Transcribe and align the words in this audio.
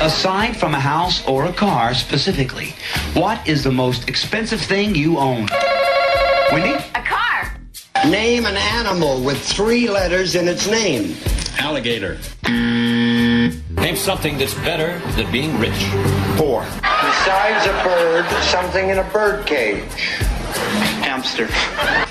Aside 0.00 0.56
from 0.56 0.72
a 0.72 0.80
house 0.80 1.22
or 1.28 1.44
a 1.44 1.52
car 1.52 1.92
specifically, 1.92 2.72
what 3.12 3.46
is 3.46 3.62
the 3.62 3.70
most 3.70 4.08
expensive 4.08 4.58
thing 4.58 4.94
you 4.94 5.18
own? 5.18 5.46
Wendy? 6.50 6.72
A 6.94 7.02
car. 7.02 7.54
Name 8.06 8.46
an 8.46 8.56
animal 8.56 9.22
with 9.22 9.38
three 9.38 9.90
letters 9.90 10.36
in 10.36 10.48
its 10.48 10.66
name. 10.66 11.14
Alligator. 11.58 12.16
Name 12.48 13.94
something 13.94 14.38
that's 14.38 14.54
better 14.54 14.98
than 15.16 15.30
being 15.30 15.58
rich. 15.58 15.84
Four. 16.38 16.62
Besides 16.80 17.66
a 17.66 17.84
bird, 17.84 18.26
something 18.44 18.88
in 18.88 19.00
a 19.00 19.04
bird 19.12 19.44
cage. 19.44 19.84
Hamster. 21.04 21.46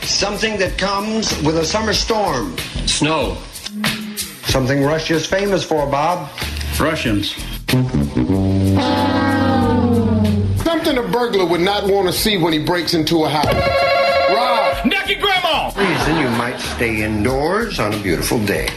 Something 0.06 0.60
that 0.60 0.78
comes 0.78 1.42
with 1.42 1.58
a 1.58 1.66
summer 1.66 1.94
storm. 1.94 2.56
Snow. 2.86 3.36
Something 4.46 4.84
Russia's 4.84 5.26
famous 5.26 5.64
for, 5.64 5.88
Bob. 5.88 6.30
Russians. 6.80 7.59
Something 7.70 7.86
a 10.98 11.08
burglar 11.12 11.46
would 11.46 11.62
not 11.62 11.88
want 11.88 12.08
to 12.08 12.14
see 12.14 12.36
when 12.36 12.52
he 12.52 12.58
breaks 12.58 12.96
into 12.96 13.26
a 13.26 13.30
house. 13.30 13.46
Rob! 14.34 14.86
Naked 14.88 15.22
grandma! 15.22 15.68
Reason 15.76 16.18
you 16.18 16.30
might 16.30 16.58
stay 16.58 17.04
indoors 17.04 17.80
on 17.80 17.94
a 17.94 18.00
beautiful 18.02 18.44
day. 18.44 18.70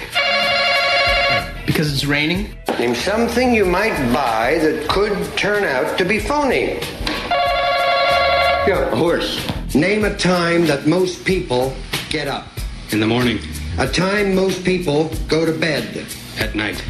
Because 1.65 1.91
it's 1.91 2.05
raining? 2.05 2.55
Name 2.79 2.95
something 2.95 3.55
you 3.55 3.65
might 3.65 3.97
buy 4.13 4.59
that 4.59 4.87
could 4.91 5.17
turn 5.39 5.65
out 5.65 5.97
to 5.97 6.05
be 6.05 6.19
phony. 6.19 6.79
Yeah, 8.69 8.91
a 8.93 8.95
horse. 8.95 9.41
Name 9.75 10.05
a 10.05 10.15
time 10.19 10.67
that 10.67 10.87
most 10.87 11.25
people 11.25 11.75
get 12.11 12.29
up. 12.29 12.47
In 12.91 13.01
the 13.01 13.07
morning. 13.07 13.39
A 13.79 13.89
time 13.89 14.35
most 14.35 14.63
people 14.67 15.11
go 15.29 15.47
to 15.47 15.53
bed. 15.59 16.05
At 16.39 16.55
night. 16.55 16.85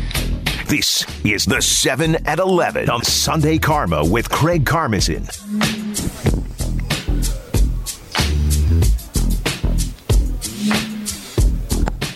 This 0.72 1.04
is 1.22 1.44
the 1.44 1.60
7 1.60 2.26
at 2.26 2.38
11 2.38 2.88
on 2.88 3.04
Sunday 3.04 3.58
Karma 3.58 4.02
with 4.08 4.30
Craig 4.30 4.64
Karmazin. 4.64 5.28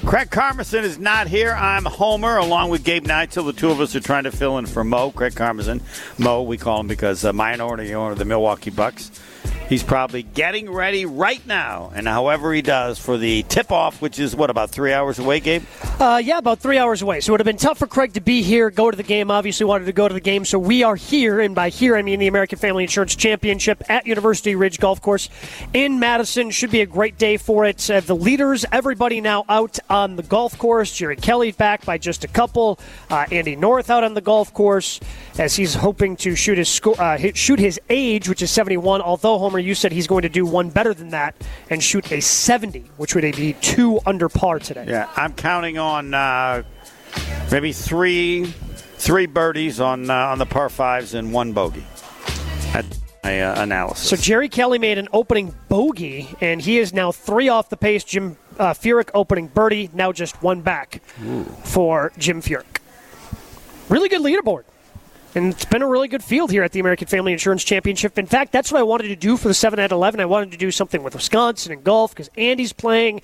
Craig 0.07 0.31
Karmazin 0.31 0.85
is 0.85 0.99
not 0.99 1.27
here. 1.27 1.53
I'm 1.53 1.85
Homer, 1.85 2.39
along 2.39 2.71
with 2.71 2.83
Gabe 2.83 3.05
Neitzel. 3.05 3.45
The 3.45 3.53
two 3.53 3.71
of 3.71 3.79
us 3.79 3.95
are 3.95 4.01
trying 4.01 4.25
to 4.25 4.33
fill 4.33 4.57
in 4.57 4.65
for 4.65 4.83
Mo. 4.83 5.11
Craig 5.11 5.35
Karmazin. 5.35 5.83
Mo, 6.19 6.41
we 6.41 6.57
call 6.57 6.81
him 6.81 6.87
because 6.87 7.27
uh, 7.27 7.35
minority 7.35 7.95
owner 7.95 8.13
of 8.13 8.19
the 8.19 8.25
Milwaukee 8.25 8.71
Bucks. 8.71 9.11
He's 9.69 9.83
probably 9.83 10.23
getting 10.23 10.71
ready 10.71 11.07
right 11.07 11.45
now, 11.45 11.91
and 11.93 12.07
however 12.07 12.55
he 12.55 12.63
does, 12.63 13.01
for 13.01 13.19
the 13.19 13.43
tip 13.49 13.73
off, 13.73 14.01
which 14.01 14.21
is 14.21 14.37
what, 14.37 14.49
about 14.49 14.71
three 14.71 14.93
hours 14.93 15.19
away, 15.19 15.41
Gabe? 15.41 15.65
Uh, 15.99 16.23
yeah, 16.25 16.39
about 16.39 16.61
three 16.61 16.79
hours 16.79 17.03
away. 17.03 17.21
So 17.21 17.31
it 17.31 17.33
would 17.33 17.41
have 17.41 17.47
been 17.47 17.57
tough 17.57 17.79
for 17.79 17.89
Craig 17.89 18.13
to 18.13 18.21
be 18.21 18.43
here, 18.43 18.71
go 18.71 18.93
to 18.93 18.97
the 18.97 19.03
game. 19.03 19.29
Obviously, 19.29 19.67
wanted 19.67 19.87
to 19.87 19.93
go 19.93 20.07
to 20.07 20.15
the 20.15 20.21
game. 20.21 20.45
So 20.45 20.57
we 20.57 20.85
are 20.85 20.95
here, 20.95 21.41
and 21.41 21.53
by 21.53 21.71
here, 21.71 21.97
I 21.97 22.03
mean 22.03 22.21
the 22.21 22.29
American 22.29 22.61
Family 22.61 22.85
Insurance 22.85 23.17
Championship 23.17 23.83
at 23.89 24.07
University 24.07 24.55
Ridge 24.55 24.79
Golf 24.79 25.03
Course 25.03 25.29
in 25.75 25.99
Madison. 25.99 26.51
Should 26.53 26.71
be 26.71 26.83
a 26.83 26.87
great 26.87 27.19
day 27.19 27.37
for 27.37 27.65
it. 27.65 27.91
Uh, 27.91 27.99
the 27.99 28.15
leaders, 28.15 28.65
everybody 28.71 29.21
now 29.21 29.45
out 29.49 29.81
on 29.91 30.15
the 30.15 30.23
golf 30.23 30.57
course. 30.59 30.95
Jerry 30.95 31.17
Kelly 31.17 31.51
back 31.51 31.85
by 31.85 31.99
just 31.99 32.23
a 32.23 32.29
couple. 32.29 32.79
Uh, 33.11 33.27
Andy 33.33 33.57
North 33.57 33.91
out 33.91 34.05
on 34.05 34.15
the 34.15 34.21
golf 34.21 34.55
course 34.55 35.01
as 35.39 35.57
he's 35.57 35.75
hoping 35.75 36.17
to 36.19 36.37
shoot 36.37 36.57
his 36.57 36.69
sco- 36.69 36.95
uh, 36.95 37.19
shoot 37.35 37.59
his 37.59 37.81
age, 37.91 38.29
which 38.29 38.43
is 38.43 38.51
71. 38.53 39.01
Although 39.01 39.39
Homer, 39.39 39.56
you 39.59 39.75
said 39.75 39.93
he's 39.93 40.07
going 40.07 40.23
to 40.23 40.29
do 40.29 40.45
one 40.47 40.71
better 40.71 40.95
than 40.95 41.11
that 41.11 41.35
and 41.71 41.83
shoot 41.83 42.11
a 42.13 42.21
70, 42.21 42.81
which 42.97 43.15
would 43.15 43.23
be 43.37 43.55
two 43.55 44.01
under 44.07 44.29
par 44.29 44.59
today. 44.59 44.87
Yeah, 44.89 45.09
I'm 45.17 45.33
counting 45.35 45.79
on 45.79 46.15
uh, 46.15 46.63
maybe 47.51 47.73
three 47.73 48.53
three 48.99 49.27
birdies 49.27 49.81
on 49.81 50.11
uh, 50.11 50.15
on 50.15 50.39
the 50.39 50.47
par 50.47 50.69
fives 50.69 51.15
and 51.15 51.33
one 51.33 51.53
bogey. 51.53 51.85
That's 52.73 53.01
my 53.23 53.43
uh, 53.43 53.63
analysis. 53.63 54.09
So 54.09 54.17
Jerry 54.17 54.49
Kelly 54.49 54.79
made 54.79 54.99
an 54.99 55.09
opening 55.13 55.55
bogey, 55.69 56.29
and 56.41 56.61
he 56.61 56.79
is 56.79 56.93
now 56.93 57.13
three 57.13 57.49
off 57.49 57.69
the 57.69 57.77
pace. 57.77 58.05
Jim 58.05 58.37
uh, 58.59 58.73
Furyk 58.73 59.11
opening 59.15 59.49
birdie, 59.49 59.91
now 59.93 60.13
just 60.13 60.43
one 60.43 60.63
back 60.63 61.03
for 61.65 62.13
Jim 62.19 62.41
Furyk. 62.41 62.79
Really 63.89 64.09
good 64.09 64.23
leaderboard. 64.23 64.65
And 65.37 65.53
it's 65.53 65.67
been 65.67 65.83
a 65.83 65.87
really 65.87 66.09
good 66.09 66.25
field 66.25 66.51
here 66.51 66.63
at 66.63 66.73
the 66.73 66.81
American 66.81 67.09
Family 67.09 67.31
Insurance 67.31 67.63
Championship. 67.63 68.17
In 68.17 68.25
fact, 68.25 68.53
that's 68.53 68.73
what 68.73 68.81
I 68.81 68.83
wanted 68.85 69.09
to 69.09 69.17
do 69.17 69.37
for 69.37 69.49
the 69.49 69.55
7 69.55 69.79
at 69.79 69.93
11. 69.93 70.19
I 70.19 70.25
wanted 70.25 70.51
to 70.53 70.57
do 70.57 70.71
something 70.71 71.03
with 71.03 71.15
Wisconsin 71.15 71.73
and 71.73 71.85
golf 71.85 72.13
because 72.13 72.31
Andy's 72.39 72.73
playing. 72.73 73.21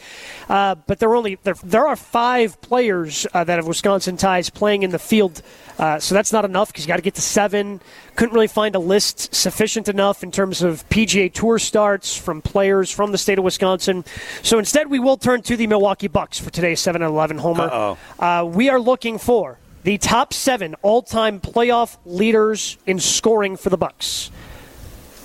Uh, 0.46 0.74
but 0.74 0.98
there 0.98 1.08
are 1.08 1.16
only 1.16 1.38
there, 1.42 1.54
there 1.64 1.86
are 1.86 1.96
five 1.96 2.60
players 2.60 3.26
uh, 3.32 3.44
that 3.44 3.56
have 3.56 3.66
Wisconsin 3.66 4.18
ties 4.18 4.50
playing 4.50 4.82
in 4.82 4.90
the 4.90 4.98
field. 4.98 5.40
Uh, 5.78 5.98
so 5.98 6.14
that's 6.14 6.34
not 6.34 6.44
enough 6.44 6.68
because 6.68 6.84
you 6.84 6.88
got 6.88 6.96
to 6.96 7.02
get 7.02 7.14
to 7.14 7.22
seven. 7.22 7.80
Couldn't 8.14 8.34
really 8.34 8.46
find 8.46 8.74
a 8.74 8.78
list 8.78 9.34
sufficient 9.34 9.88
enough 9.88 10.22
in 10.22 10.30
terms 10.30 10.60
of 10.60 10.86
PGA 10.90 11.32
Tour 11.32 11.58
starts 11.58 12.14
from 12.14 12.42
players 12.42 12.90
from 12.90 13.12
the 13.12 13.18
state 13.18 13.38
of 13.38 13.44
Wisconsin. 13.44 14.04
So 14.42 14.58
instead, 14.58 14.90
we 14.90 14.98
will 14.98 15.16
turn 15.16 15.40
to 15.44 15.56
the 15.56 15.66
Milwaukee 15.66 16.08
Bucks 16.08 16.38
for 16.38 16.50
today's 16.50 16.80
7 16.80 17.00
at 17.00 17.06
11 17.06 17.38
homer. 17.38 17.96
Uh, 18.18 18.44
we 18.44 18.68
are 18.68 18.78
looking 18.78 19.16
for 19.16 19.58
the 19.82 19.98
top 19.98 20.32
seven 20.32 20.74
all-time 20.82 21.40
playoff 21.40 21.96
leaders 22.04 22.76
in 22.86 22.98
scoring 22.98 23.56
for 23.56 23.70
the 23.70 23.76
Bucks. 23.76 24.30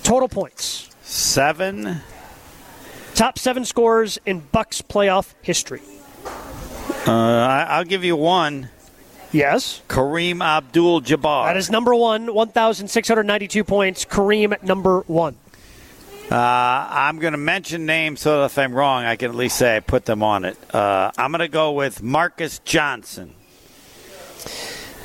Total 0.02 0.28
points. 0.28 0.90
Seven. 1.02 2.00
Top 3.14 3.38
seven 3.38 3.64
scores 3.64 4.18
in 4.26 4.40
Bucks 4.40 4.82
playoff 4.82 5.34
history. 5.42 5.82
Uh, 7.06 7.12
I'll 7.68 7.84
give 7.84 8.04
you 8.04 8.16
one. 8.16 8.68
Yes. 9.32 9.82
Kareem 9.88 10.42
Abdul-Jabbar. 10.42 11.46
That 11.46 11.56
is 11.56 11.70
number 11.70 11.94
one, 11.94 12.32
1,692 12.32 13.64
points. 13.64 14.04
Kareem 14.04 14.62
number 14.62 15.00
one. 15.00 15.36
Uh, 16.30 16.34
I'm 16.36 17.18
going 17.18 17.32
to 17.32 17.38
mention 17.38 17.86
names 17.86 18.20
so 18.20 18.40
that 18.40 18.44
if 18.46 18.58
I'm 18.58 18.74
wrong, 18.74 19.04
I 19.04 19.16
can 19.16 19.30
at 19.30 19.34
least 19.34 19.56
say 19.56 19.76
I 19.76 19.80
put 19.80 20.04
them 20.04 20.22
on 20.22 20.44
it. 20.44 20.58
Uh, 20.74 21.10
I'm 21.16 21.30
going 21.30 21.40
to 21.40 21.48
go 21.48 21.72
with 21.72 22.02
Marques 22.02 22.58
Johnson. 22.60 23.34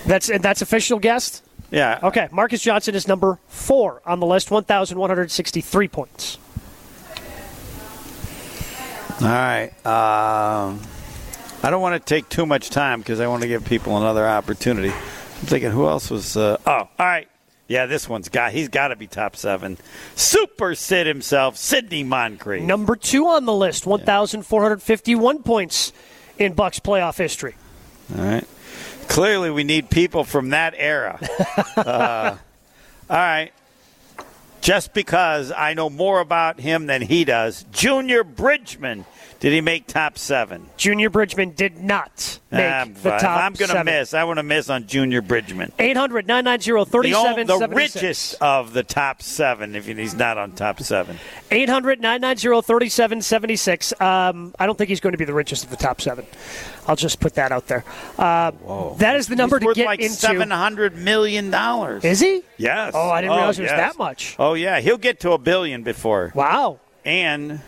That's 0.06 0.28
that's 0.40 0.62
official 0.62 1.00
guest. 1.00 1.44
Yeah. 1.72 2.00
Okay, 2.04 2.28
Marques 2.32 2.62
Johnson 2.62 2.94
is 2.94 3.08
number 3.08 3.40
four 3.48 4.02
on 4.06 4.20
the 4.20 4.28
list, 4.28 4.52
1,163 4.52 5.88
points. 5.88 6.38
All 9.22 9.28
right. 9.28 9.70
Um, 9.86 10.82
I 11.64 11.70
don't 11.70 11.82
want 11.82 11.96
to 11.96 12.00
take 12.00 12.30
too 12.30 12.46
much 12.46 12.70
time 12.70 13.00
because 13.00 13.20
I 13.20 13.28
want 13.28 13.42
to 13.42 13.48
give 13.48 13.64
people 13.66 13.98
another 13.98 14.28
opportunity. 14.28 14.90
I'm 14.90 15.48
thinking, 15.48 15.72
who 15.72 15.88
else 15.88 16.12
was? 16.12 16.36
Uh, 16.36 16.58
oh, 16.66 16.72
all 16.72 16.90
right. 17.00 17.28
Yeah, 17.68 17.86
this 17.86 18.10
one's 18.10 18.30
got. 18.30 18.52
He's 18.52 18.68
got 18.68 18.90
to 18.90 18.96
be 18.96 19.08
top 19.08 19.36
seven. 19.36 19.78
Super 20.16 20.76
Sid 20.76 21.08
himself, 21.08 21.58
Sidney 21.58 22.04
Moncrief. 22.04 22.64
Number 22.64 22.96
two 22.96 23.28
on 23.28 23.46
the 23.46 23.54
list, 23.54 23.86
1,451 23.88 25.42
points 25.44 25.94
in 26.38 26.54
Bucks 26.54 26.80
playoff 26.80 27.18
history. 27.18 27.56
All 28.18 28.24
right. 28.24 28.48
Clearly, 29.14 29.52
we 29.52 29.64
need 29.64 29.92
people 29.92 30.24
from 30.24 30.50
that 30.50 30.74
era. 30.76 31.20
uh, 31.78 32.36
all 33.08 33.16
right. 33.16 33.52
Just 34.60 34.94
because 34.94 35.52
I 35.52 35.76
know 35.76 35.88
more 35.92 36.20
about 36.20 36.60
him 36.60 36.88
than 36.88 37.04
he 37.04 37.24
does, 37.24 37.64
Junior 37.72 38.24
Bridgeman. 38.24 39.06
Did 39.40 39.52
he 39.52 39.60
make 39.60 39.88
top 39.88 40.18
seven? 40.18 40.68
Junior 40.78 41.10
Bridgeman 41.10 41.50
did 41.52 41.78
not 41.78 42.40
make 42.50 42.62
Ah, 42.64 42.86
the 42.86 43.00
but 43.04 43.20
top 43.20 43.42
I'm 43.42 43.52
going 43.52 43.72
to 43.72 43.84
miss. 43.84 44.14
I 44.14 44.24
want 44.24 44.38
to 44.38 44.44
miss 44.44 44.70
on 44.70 44.88
Junior 44.88 45.22
Bridgeman. 45.22 45.74
800 45.78 46.26
990 46.26 46.72
The, 47.46 47.68
the 47.68 47.76
richest 47.76 48.36
of 48.42 48.72
the 48.72 48.84
top 48.84 49.22
seven, 49.22 49.76
if 49.76 49.86
he's 49.86 50.16
not 50.16 50.38
on 50.38 50.54
top 50.54 50.80
seven. 50.80 51.20
800 51.52 52.00
990 52.00 52.62
3776. 52.66 54.00
Um, 54.00 54.56
I 54.58 54.66
don't 54.66 54.78
think 54.78 54.88
he's 54.88 55.02
going 55.02 55.12
to 55.12 55.18
be 55.18 55.26
the 55.26 55.34
richest 55.34 55.66
of 55.66 55.70
the 55.72 55.76
top 55.76 56.00
seven. 56.00 56.26
I'll 56.88 56.96
just 56.96 57.20
put 57.20 57.36
that 57.36 57.52
out 57.52 57.68
there. 57.68 57.84
Uh, 58.18 58.52
that 58.98 59.16
is 59.16 59.28
the 59.28 59.36
number 59.36 59.60
He's 59.60 59.70
to 59.70 59.74
get 59.74 59.86
like 59.86 60.00
into. 60.00 60.14
seven 60.14 60.52
hundred 60.52 60.98
million 60.98 61.50
dollars. 61.50 62.04
Is 62.04 62.20
he? 62.20 62.44
Yes. 62.58 62.94
Oh, 62.96 63.10
I 63.10 63.22
didn't 63.22 63.38
realize 63.38 63.60
it 63.60 63.64
was 63.64 63.72
that 63.72 63.98
much. 63.98 64.36
Oh 64.38 64.54
yeah, 64.54 64.80
he'll 64.80 64.98
get 64.98 65.20
to 65.22 65.32
a 65.32 65.38
billion 65.38 65.84
before. 65.84 66.32
Wow. 66.36 66.80
And 67.06 67.62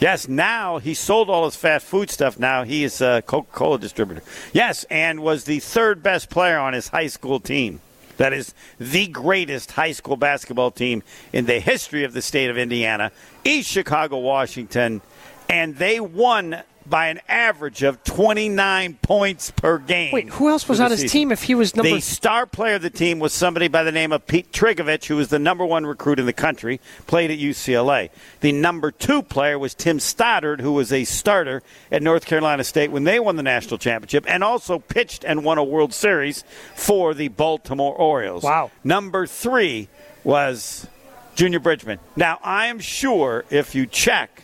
yes, 0.00 0.28
now 0.28 0.78
he 0.78 0.94
sold 0.94 1.28
all 1.30 1.44
his 1.44 1.56
fast 1.56 1.86
food 1.86 2.10
stuff. 2.10 2.38
Now 2.38 2.64
he 2.64 2.84
is 2.84 3.00
a 3.00 3.22
Coca-Cola 3.26 3.78
distributor. 3.78 4.22
Yes, 4.52 4.84
and 4.90 5.20
was 5.20 5.44
the 5.44 5.60
third 5.60 6.02
best 6.02 6.30
player 6.30 6.58
on 6.58 6.72
his 6.72 6.88
high 6.88 7.08
school 7.08 7.40
team. 7.40 7.80
That 8.16 8.32
is 8.32 8.54
the 8.78 9.08
greatest 9.08 9.72
high 9.72 9.90
school 9.90 10.16
basketball 10.16 10.70
team 10.70 11.02
in 11.32 11.46
the 11.46 11.58
history 11.58 12.04
of 12.04 12.12
the 12.12 12.22
state 12.22 12.48
of 12.48 12.56
Indiana, 12.56 13.10
East 13.44 13.68
Chicago, 13.68 14.18
Washington, 14.18 15.00
and 15.48 15.76
they 15.76 15.98
won 15.98 16.62
by 16.86 17.08
an 17.08 17.20
average 17.28 17.82
of 17.82 18.02
29 18.04 18.98
points 19.02 19.50
per 19.50 19.78
game. 19.78 20.12
Wait, 20.12 20.28
who 20.30 20.48
else 20.48 20.68
was 20.68 20.80
on 20.80 20.90
his 20.90 21.00
season. 21.00 21.12
team 21.12 21.32
if 21.32 21.44
he 21.44 21.54
was 21.54 21.74
number? 21.74 21.90
The 21.90 22.00
star 22.00 22.46
player 22.46 22.76
of 22.76 22.82
the 22.82 22.90
team 22.90 23.18
was 23.18 23.32
somebody 23.32 23.68
by 23.68 23.82
the 23.82 23.92
name 23.92 24.12
of 24.12 24.26
Pete 24.26 24.52
Trgovich, 24.52 25.06
who 25.06 25.16
was 25.16 25.28
the 25.28 25.38
number 25.38 25.64
one 25.64 25.86
recruit 25.86 26.18
in 26.18 26.26
the 26.26 26.32
country, 26.32 26.80
played 27.06 27.30
at 27.30 27.38
UCLA. 27.38 28.10
The 28.40 28.52
number 28.52 28.90
two 28.90 29.22
player 29.22 29.58
was 29.58 29.74
Tim 29.74 29.98
Stoddard, 30.00 30.60
who 30.60 30.72
was 30.72 30.92
a 30.92 31.04
starter 31.04 31.62
at 31.90 32.02
North 32.02 32.26
Carolina 32.26 32.64
State 32.64 32.90
when 32.90 33.04
they 33.04 33.18
won 33.20 33.36
the 33.36 33.42
national 33.42 33.78
championship 33.78 34.24
and 34.28 34.44
also 34.44 34.78
pitched 34.78 35.24
and 35.24 35.44
won 35.44 35.58
a 35.58 35.64
World 35.64 35.94
Series 35.94 36.44
for 36.74 37.14
the 37.14 37.28
Baltimore 37.28 37.94
Orioles. 37.94 38.42
Wow. 38.42 38.70
Number 38.82 39.26
three 39.26 39.88
was 40.22 40.86
Junior 41.34 41.60
Bridgeman. 41.60 41.98
Now, 42.16 42.38
I 42.42 42.66
am 42.66 42.78
sure 42.78 43.44
if 43.50 43.74
you 43.74 43.86
check, 43.86 44.43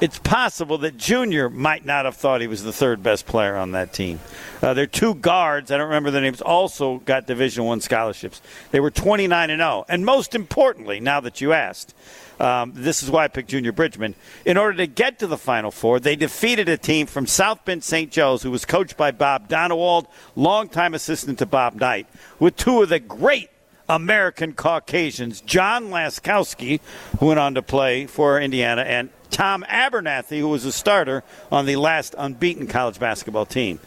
it's 0.00 0.18
possible 0.18 0.78
that 0.78 0.96
Junior 0.96 1.50
might 1.50 1.84
not 1.84 2.04
have 2.04 2.16
thought 2.16 2.40
he 2.40 2.46
was 2.46 2.62
the 2.62 2.72
third 2.72 3.02
best 3.02 3.26
player 3.26 3.56
on 3.56 3.72
that 3.72 3.92
team. 3.92 4.20
Uh, 4.62 4.74
their 4.74 4.86
two 4.86 5.14
guards, 5.14 5.70
I 5.70 5.76
don't 5.76 5.86
remember 5.86 6.10
their 6.10 6.22
names, 6.22 6.40
also 6.40 6.98
got 6.98 7.26
Division 7.26 7.64
One 7.64 7.80
scholarships. 7.80 8.40
They 8.70 8.80
were 8.80 8.90
29 8.90 9.50
and 9.50 9.60
0. 9.60 9.84
And 9.88 10.04
most 10.04 10.34
importantly, 10.34 11.00
now 11.00 11.20
that 11.20 11.40
you 11.40 11.52
asked, 11.52 11.94
um, 12.38 12.72
this 12.74 13.02
is 13.02 13.10
why 13.10 13.24
I 13.24 13.28
picked 13.28 13.50
Junior 13.50 13.72
Bridgeman. 13.72 14.14
In 14.44 14.56
order 14.56 14.76
to 14.78 14.86
get 14.86 15.18
to 15.18 15.26
the 15.26 15.38
Final 15.38 15.72
Four, 15.72 15.98
they 15.98 16.14
defeated 16.14 16.68
a 16.68 16.76
team 16.76 17.06
from 17.06 17.26
South 17.26 17.64
Bend 17.64 17.82
St. 17.82 18.10
Joe's 18.12 18.42
who 18.42 18.50
was 18.52 18.64
coached 18.64 18.96
by 18.96 19.10
Bob 19.10 19.48
Donewald, 19.48 20.06
longtime 20.36 20.94
assistant 20.94 21.38
to 21.40 21.46
Bob 21.46 21.74
Knight, 21.74 22.06
with 22.38 22.56
two 22.56 22.82
of 22.82 22.88
the 22.88 23.00
great 23.00 23.50
American 23.88 24.52
Caucasians, 24.52 25.40
John 25.40 25.86
Laskowski, 25.86 26.80
who 27.18 27.26
went 27.26 27.40
on 27.40 27.54
to 27.54 27.62
play 27.62 28.06
for 28.06 28.38
Indiana, 28.38 28.82
and 28.82 29.08
Tom 29.30 29.64
Abernathy, 29.68 30.38
who 30.38 30.48
was 30.48 30.64
a 30.64 30.72
starter 30.72 31.22
on 31.52 31.66
the 31.66 31.76
last 31.76 32.14
unbeaten 32.18 32.66
college 32.66 32.98
basketball 32.98 33.46
team. 33.46 33.78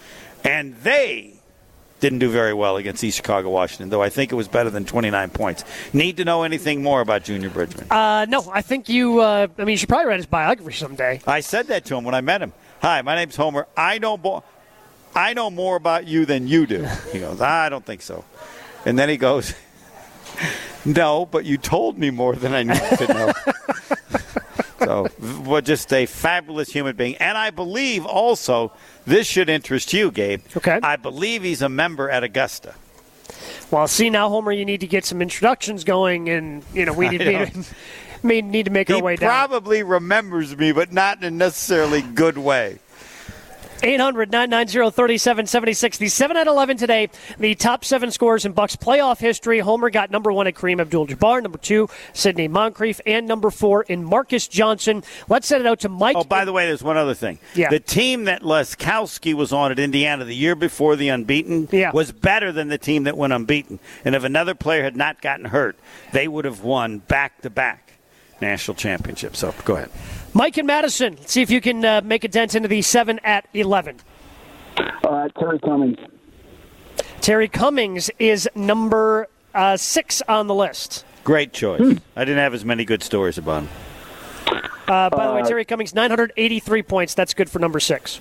And 0.43 0.75
they 0.77 1.33
didn't 1.99 2.19
do 2.19 2.29
very 2.31 2.53
well 2.53 2.77
against 2.77 3.03
East 3.03 3.17
Chicago, 3.17 3.49
Washington, 3.49 3.89
though 3.89 4.01
I 4.01 4.09
think 4.09 4.31
it 4.31 4.35
was 4.35 4.47
better 4.47 4.69
than 4.71 4.85
29 4.85 5.29
points. 5.29 5.63
Need 5.93 6.17
to 6.17 6.25
know 6.25 6.43
anything 6.43 6.81
more 6.81 7.01
about 7.01 7.23
Junior 7.23 7.49
Bridgeman? 7.49 7.87
uh, 7.91 8.25
no, 8.27 8.49
I 8.51 8.61
think 8.61 8.89
you. 8.89 9.19
Uh, 9.21 9.47
I 9.57 9.61
mean, 9.61 9.69
you 9.73 9.77
should 9.77 9.89
probably 9.89 10.07
write 10.07 10.17
his 10.17 10.25
biography 10.25 10.73
someday. 10.73 11.21
I 11.27 11.41
said 11.41 11.67
that 11.67 11.85
to 11.85 11.95
him 11.95 12.03
when 12.03 12.15
I 12.15 12.21
met 12.21 12.41
him. 12.41 12.53
Hi, 12.81 13.01
my 13.03 13.15
name's 13.15 13.35
Homer. 13.35 13.67
I 13.77 13.99
know 13.99 14.17
more. 14.17 14.41
I 15.13 15.33
know 15.33 15.51
more 15.51 15.75
about 15.75 16.07
you 16.07 16.25
than 16.25 16.47
you 16.47 16.65
do. 16.65 16.87
He 17.11 17.19
goes, 17.19 17.41
I 17.41 17.69
don't 17.69 17.85
think 17.85 18.01
so. 18.01 18.25
And 18.85 18.97
then 18.97 19.09
he 19.09 19.17
goes, 19.17 19.53
No, 20.85 21.27
but 21.27 21.45
you 21.45 21.57
told 21.57 21.99
me 21.99 22.09
more 22.09 22.33
than 22.35 22.53
I 22.53 22.63
needed 22.63 22.97
to 22.97 23.07
know. 23.13 23.33
well, 25.51 25.61
just 25.61 25.91
a 25.91 26.05
fabulous 26.05 26.71
human 26.71 26.95
being. 26.95 27.15
And 27.17 27.37
I 27.37 27.49
believe 27.49 28.05
also, 28.05 28.71
this 29.05 29.27
should 29.27 29.49
interest 29.49 29.91
you, 29.91 30.09
Gabe. 30.09 30.41
Okay. 30.55 30.79
I 30.81 30.95
believe 30.95 31.43
he's 31.43 31.61
a 31.61 31.67
member 31.67 32.09
at 32.09 32.23
Augusta. 32.23 32.73
Well, 33.69 33.85
see 33.89 34.09
now, 34.09 34.29
Homer, 34.29 34.53
you 34.53 34.63
need 34.63 34.79
to 34.79 34.87
get 34.87 35.03
some 35.03 35.21
introductions 35.21 35.83
going, 35.83 36.29
and 36.29 36.63
you 36.73 36.85
know 36.85 36.93
we 36.93 37.09
need, 37.17 37.19
to, 37.19 37.65
we 38.23 38.41
need 38.41 38.63
to 38.63 38.71
make 38.71 38.87
He 38.87 38.93
our 38.93 39.01
way 39.01 39.17
down. 39.17 39.27
probably 39.27 39.83
remembers 39.83 40.55
me, 40.55 40.71
but 40.71 40.93
not 40.93 41.17
in 41.17 41.25
a 41.25 41.31
necessarily 41.31 42.01
good 42.01 42.37
way. 42.37 42.79
800 43.83 44.31
990 44.31 44.91
3776. 44.91 45.97
The 45.97 46.07
7 46.07 46.37
at 46.37 46.47
11 46.47 46.77
today. 46.77 47.09
The 47.39 47.55
top 47.55 47.83
seven 47.83 48.11
scores 48.11 48.45
in 48.45 48.51
Bucks 48.51 48.75
playoff 48.75 49.19
history. 49.19 49.59
Homer 49.59 49.89
got 49.89 50.11
number 50.11 50.31
one 50.31 50.47
at 50.47 50.53
Kareem 50.55 50.79
Abdul 50.79 51.07
Jabbar, 51.07 51.41
number 51.41 51.57
two, 51.57 51.89
Sidney 52.13 52.47
Moncrief, 52.47 53.01
and 53.05 53.27
number 53.27 53.49
four 53.49 53.83
in 53.83 54.03
Marques 54.03 54.47
Johnson. 54.47 55.03
Let's 55.29 55.47
send 55.47 55.61
it 55.61 55.67
out 55.67 55.79
to 55.81 55.89
Mike. 55.89 56.15
Oh, 56.15 56.23
by 56.23 56.45
the 56.45 56.53
way, 56.53 56.65
there's 56.67 56.83
one 56.83 56.97
other 56.97 57.13
thing. 57.15 57.39
Yeah. 57.55 57.69
The 57.69 57.79
team 57.79 58.25
that 58.25 58.43
Laskowski 58.43 59.33
was 59.33 59.51
on 59.51 59.71
at 59.71 59.79
Indiana 59.79 60.25
the 60.25 60.35
year 60.35 60.55
before 60.55 60.95
the 60.95 61.09
unbeaten 61.09 61.67
Yeah. 61.71 61.91
was 61.91 62.11
better 62.11 62.51
than 62.51 62.67
the 62.67 62.77
team 62.77 63.03
that 63.05 63.17
went 63.17 63.33
unbeaten. 63.33 63.79
And 64.05 64.15
if 64.15 64.23
another 64.23 64.53
player 64.53 64.83
had 64.83 64.95
not 64.95 65.21
gotten 65.21 65.45
hurt, 65.45 65.75
they 66.11 66.27
would 66.27 66.45
have 66.45 66.61
won 66.61 66.99
back 66.99 67.41
to 67.41 67.49
back 67.49 67.93
national 68.39 68.75
championships. 68.75 69.39
So 69.39 69.53
go 69.65 69.75
ahead. 69.75 69.89
Mike 70.33 70.57
and 70.57 70.67
Madison. 70.67 71.15
Let's 71.19 71.33
see 71.33 71.41
if 71.41 71.51
you 71.51 71.61
can 71.61 71.83
uh, 71.83 72.01
make 72.03 72.23
a 72.23 72.27
dent 72.27 72.55
into 72.55 72.67
the 72.67 72.81
7 72.81 73.19
at 73.23 73.47
11. 73.53 73.99
Uh, 74.77 75.27
Terry 75.37 75.59
Cummings. 75.59 75.97
Terry 77.19 77.47
Cummings 77.47 78.09
is 78.17 78.49
number 78.55 79.27
uh, 79.53 79.77
six 79.77 80.21
on 80.27 80.47
the 80.47 80.55
list. 80.55 81.05
Great 81.23 81.53
choice. 81.53 81.99
I 82.15 82.25
didn't 82.25 82.39
have 82.39 82.53
as 82.53 82.65
many 82.65 82.85
good 82.85 83.03
stories 83.03 83.37
about 83.37 83.63
him. 83.63 83.69
Uh, 84.87 85.09
by 85.09 85.27
the 85.27 85.33
way, 85.33 85.43
Terry 85.43 85.65
Cummings, 85.65 85.93
983 85.93 86.81
points. 86.83 87.13
That's 87.13 87.33
good 87.33 87.49
for 87.49 87.59
number 87.59 87.79
six. 87.79 88.19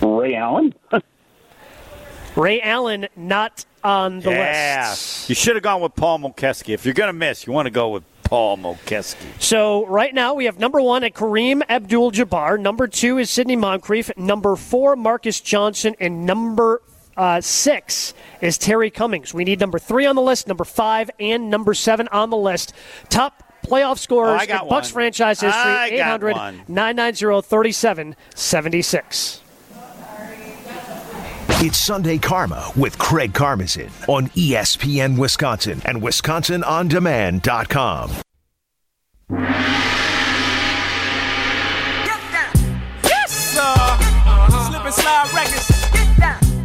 Ray 0.00 0.34
Allen. 0.34 0.74
Ray 2.36 2.60
Allen, 2.62 3.08
not 3.16 3.64
on 3.84 4.20
the 4.20 4.30
yeah. 4.30 4.90
list. 4.90 5.28
You 5.28 5.34
should 5.34 5.56
have 5.56 5.62
gone 5.62 5.80
with 5.80 5.94
Paul 5.94 6.18
Mokeski. 6.20 6.72
If 6.72 6.84
you're 6.84 6.94
going 6.94 7.08
to 7.08 7.12
miss, 7.12 7.46
you 7.46 7.52
want 7.52 7.66
to 7.66 7.70
go 7.70 7.90
with 7.90 8.04
Paul 8.32 8.56
Mokeski. 8.56 9.26
So 9.42 9.84
right 9.88 10.14
now 10.14 10.32
we 10.32 10.46
have 10.46 10.58
number 10.58 10.80
one 10.80 11.04
at 11.04 11.12
Kareem 11.12 11.60
Abdul-Jabbar. 11.68 12.58
Number 12.58 12.86
two 12.86 13.18
is 13.18 13.28
Sidney 13.28 13.56
Moncrief. 13.56 14.10
Number 14.16 14.56
four, 14.56 14.96
Marques 14.96 15.38
Johnson, 15.38 15.94
and 16.00 16.24
number 16.24 16.80
uh, 17.14 17.42
six 17.42 18.14
is 18.40 18.56
Terry 18.56 18.88
Cummings. 18.88 19.34
We 19.34 19.44
need 19.44 19.60
number 19.60 19.78
three 19.78 20.06
on 20.06 20.16
the 20.16 20.22
list, 20.22 20.48
number 20.48 20.64
five, 20.64 21.10
and 21.20 21.50
number 21.50 21.74
seven 21.74 22.08
on 22.08 22.30
the 22.30 22.38
list. 22.38 22.72
Top 23.10 23.42
playoff 23.66 23.98
scorers 23.98 24.30
Oh, 24.30 24.42
I 24.42 24.46
got 24.46 24.62
in 24.62 24.68
Bucks 24.70 24.88
franchise 24.88 25.42
history. 25.42 25.60
I 25.60 25.90
800 25.92 26.34
990 26.70 27.42
3776. 27.42 29.40
It's 31.64 31.78
Sunday 31.78 32.18
Karma 32.18 32.72
with 32.74 32.98
Craig 32.98 33.32
Karmazin 33.34 33.88
on 34.08 34.26
ESPN 34.30 35.16
Wisconsin 35.16 35.80
and 35.84 36.02
WisconsinOnDemand.com. 36.02 38.10
Yes, 43.04 43.56
uh, 43.58 43.98
slip 44.68 44.84
and 44.84 44.92
slide 44.92 45.32
records. 45.34 45.70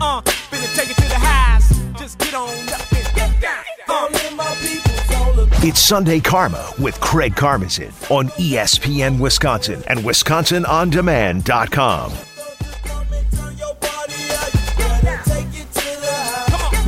Uh, 0.01 0.21
finna 0.21 0.75
take 0.75 0.89
it 0.89 0.97
to 0.97 1.07
the 1.07 1.15
highs. 1.15 1.69
Just 1.97 2.19
get 2.19 2.33
on 2.33 2.49
up 2.49 2.91
and 2.91 3.15
get 3.15 3.39
down. 3.39 3.63
Uh, 3.87 4.09
my 4.35 4.53
people's 4.61 5.63
It's 5.63 5.79
Sunday 5.79 6.19
Karma 6.19 6.73
with 6.77 6.99
Craig 6.99 7.35
Karmazin 7.35 7.93
on 8.11 8.27
ESPN 8.31 9.17
Wisconsin 9.17 9.81
and 9.87 10.01
WisconsinOnDemand.com. 10.01 12.11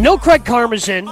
No 0.04 0.18
Craig 0.18 0.44
Karmazin. 0.44 1.08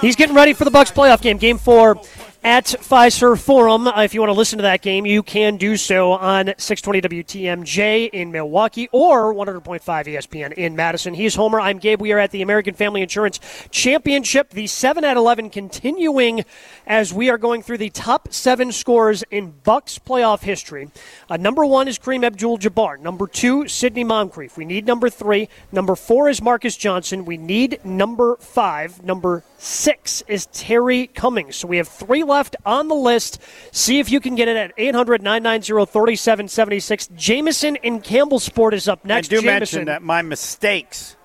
He's 0.00 0.16
getting 0.16 0.34
ready 0.34 0.54
for 0.54 0.64
the 0.64 0.70
Bucks 0.70 0.90
playoff 0.90 1.20
game, 1.20 1.36
game 1.36 1.58
four 1.58 2.00
at 2.48 2.64
Fiserv 2.64 3.38
Forum. 3.42 3.86
Uh, 3.86 4.00
if 4.04 4.14
you 4.14 4.20
want 4.22 4.30
to 4.30 4.34
listen 4.34 4.56
to 4.56 4.62
that 4.62 4.80
game, 4.80 5.04
you 5.04 5.22
can 5.22 5.58
do 5.58 5.76
so 5.76 6.12
on 6.12 6.54
620 6.56 7.22
WTMJ 7.22 8.08
in 8.08 8.32
Milwaukee 8.32 8.88
or 8.90 9.34
100.5 9.34 9.82
ESPN 9.82 10.54
in 10.54 10.74
Madison. 10.74 11.12
He's 11.12 11.34
Homer. 11.34 11.60
I'm 11.60 11.76
Gabe. 11.76 12.00
We 12.00 12.10
are 12.12 12.18
at 12.18 12.30
the 12.30 12.40
American 12.40 12.72
Family 12.72 13.02
Insurance 13.02 13.38
Championship, 13.70 14.48
the 14.48 14.66
7 14.66 15.04
at 15.04 15.18
11 15.18 15.50
continuing 15.50 16.42
as 16.86 17.12
we 17.12 17.28
are 17.28 17.36
going 17.36 17.60
through 17.60 17.76
the 17.76 17.90
top 17.90 18.32
seven 18.32 18.72
scores 18.72 19.22
in 19.30 19.52
Bucks 19.62 19.98
playoff 19.98 20.40
history. 20.40 20.90
Uh, 21.28 21.36
number 21.36 21.66
one 21.66 21.86
is 21.86 21.98
Kareem 21.98 22.24
Abdul-Jabbar. 22.24 22.98
Number 22.98 23.26
two, 23.26 23.68
Sidney 23.68 24.04
Moncrief. 24.04 24.56
We 24.56 24.64
need 24.64 24.86
number 24.86 25.10
three. 25.10 25.50
Number 25.70 25.94
four 25.94 26.30
is 26.30 26.40
Marques 26.40 26.78
Johnson. 26.78 27.26
We 27.26 27.36
need 27.36 27.84
number 27.84 28.36
five. 28.36 29.04
Number 29.04 29.44
six 29.58 30.22
is 30.28 30.46
Terry 30.46 31.08
Cummings. 31.08 31.56
So 31.56 31.68
we 31.68 31.76
have 31.76 31.88
three 31.88 32.24
left 32.24 32.37
on 32.64 32.88
the 32.88 32.94
list. 32.94 33.40
See 33.72 33.98
if 33.98 34.10
you 34.10 34.20
can 34.20 34.34
get 34.34 34.48
it 34.48 34.56
at 34.56 34.72
800 34.76 35.22
990 35.22 35.90
3776. 35.90 37.08
Jameson 37.16 37.76
in 37.76 38.00
Campbellsport 38.00 38.72
is 38.72 38.88
up 38.88 39.04
next. 39.04 39.28
I 39.28 39.30
do 39.30 39.36
Jameson. 39.42 39.46
mention 39.46 39.84
that 39.86 40.02
my 40.02 40.22
mistakes 40.22 41.16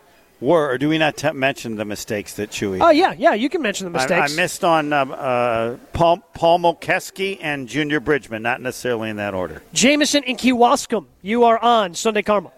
were, 0.44 0.72
or 0.72 0.78
do 0.78 0.90
we 0.90 0.98
not 0.98 1.18
t- 1.18 1.32
mention 1.32 1.76
the 1.76 1.86
mistakes 1.86 2.36
that 2.36 2.50
Chewy? 2.52 2.80
Oh, 2.82 2.90
yeah, 2.90 3.14
yeah, 3.18 3.34
you 3.34 3.50
can 3.50 3.62
mention 3.62 3.86
the 3.86 3.92
mistakes. 3.92 4.34
I 4.34 4.36
missed 4.36 4.64
on 4.64 4.92
uh, 4.94 5.06
uh, 5.06 5.78
Paul, 5.94 6.18
Paul 6.34 6.60
Mokeski 6.60 7.40
and 7.42 7.68
Junior 7.68 8.00
Bridgeman, 8.00 8.42
not 8.42 8.62
necessarily 8.62 9.10
in 9.10 9.16
that 9.18 9.34
order. 9.34 9.64
Jameson 9.74 10.24
in 10.24 10.36
Kewaskum, 10.36 11.06
you 11.22 11.46
are 11.46 11.58
on 11.60 11.96
Sunday 11.96 12.22
Karma. 12.22 12.52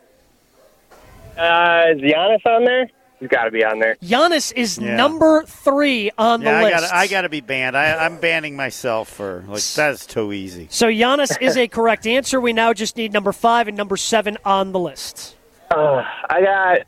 Uh, 1.38 1.84
is 1.92 2.02
Giannis 2.02 2.46
on 2.46 2.64
there? 2.64 2.90
He's 3.20 3.30
got 3.30 3.46
to 3.46 3.52
be 3.52 3.64
on 3.64 3.80
there. 3.80 3.96
Giannis 4.04 4.52
is 4.54 4.78
Yeah. 4.78 4.96
number 4.96 5.44
three 5.44 6.12
on 6.18 6.42
yeah, 6.42 6.52
the 6.52 6.58
I 6.58 6.64
list. 6.64 6.84
gotta, 6.84 6.96
I 6.96 7.08
gotta 7.08 7.30
be 7.30 7.42
banned. 7.42 7.78
I, 7.78 8.06
I'm 8.06 8.18
banning 8.20 8.56
myself 8.56 9.10
for 9.10 9.44
like 9.48 9.64
that's 9.64 10.06
too 10.06 10.34
easy. 10.34 10.68
So 10.70 10.88
Giannis 10.88 11.42
is 11.42 11.56
a 11.58 11.68
correct 11.68 12.06
answer. 12.08 12.42
We 12.42 12.52
now 12.54 12.74
just 12.74 12.98
need 12.98 13.14
number 13.14 13.32
five 13.32 13.68
and 13.68 13.78
number 13.78 13.96
seven 13.98 14.38
on 14.44 14.72
the 14.74 14.80
list. 14.80 15.36
Uh, 15.72 16.04
I 16.30 16.42
got 16.42 16.80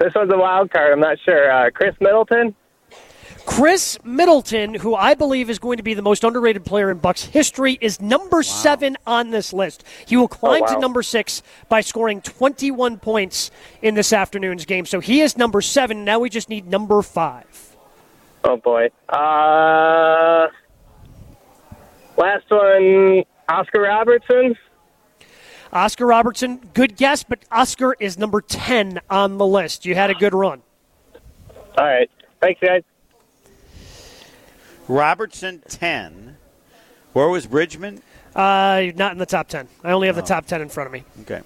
this 0.00 0.12
one's 0.14 0.32
a 0.32 0.36
wild 0.38 0.70
card. 0.72 0.92
I'm 0.92 1.00
not 1.00 1.18
sure. 1.24 1.50
Uh, 1.52 1.70
Khris 1.70 1.94
Middleton. 2.00 2.54
Khris 3.46 3.98
Middleton, 4.04 4.74
who 4.74 4.94
I 4.94 5.14
believe 5.14 5.50
is 5.50 5.58
going 5.58 5.76
to 5.76 5.82
be 5.82 5.92
the 5.94 6.02
most 6.02 6.24
underrated 6.24 6.64
player 6.64 6.90
in 6.90 6.98
Bucks 6.98 7.24
history, 7.24 7.76
is 7.80 8.00
number 8.00 8.42
seven 8.42 8.96
on 9.06 9.30
this 9.30 9.52
list. 9.52 9.84
He 10.06 10.16
will 10.16 10.28
climb 10.28 10.62
Oh, 10.62 10.66
wow. 10.66 10.74
to 10.74 10.80
number 10.80 11.02
six 11.02 11.42
by 11.68 11.80
scoring 11.82 12.22
21 12.22 12.98
points 12.98 13.50
in 13.82 13.94
this 13.94 14.12
afternoon's 14.12 14.64
game. 14.64 14.86
So 14.86 15.00
he 15.00 15.20
is 15.20 15.36
number 15.36 15.60
seven. 15.60 16.04
Now 16.04 16.18
we 16.20 16.30
just 16.30 16.48
need 16.48 16.66
number 16.66 17.02
five. 17.02 17.76
Oh 18.44 18.56
boy. 18.56 18.88
Uh, 19.08 20.48
last 22.16 22.44
one, 22.50 23.24
Oscar 23.48 23.82
Robertson. 23.82 24.56
Oscar 25.72 26.06
Robertson, 26.06 26.60
good 26.72 26.96
guess, 26.96 27.24
but 27.24 27.40
Oscar 27.50 27.94
is 28.00 28.16
number 28.16 28.40
10 28.40 29.00
on 29.10 29.38
the 29.38 29.46
list. 29.46 29.84
You 29.84 29.94
had 29.96 30.08
a 30.08 30.14
good 30.14 30.32
run. 30.32 30.62
All 31.76 31.84
right. 31.84 32.08
Thanks, 32.40 32.60
guys. 32.60 32.82
Robertson 34.88 35.62
ten. 35.68 36.36
Where 37.12 37.28
was 37.28 37.46
Bridgeman? 37.46 38.02
Uh, 38.34 38.86
not 38.96 39.12
in 39.12 39.18
the 39.18 39.26
top 39.26 39.46
10. 39.48 39.68
I 39.84 39.92
only 39.92 40.08
have 40.08 40.16
the 40.16 40.22
top 40.22 40.46
10 40.46 40.60
in 40.60 40.68
front 40.68 40.88
of 40.88 40.92
me. 40.92 41.04
Okay. 41.20 41.42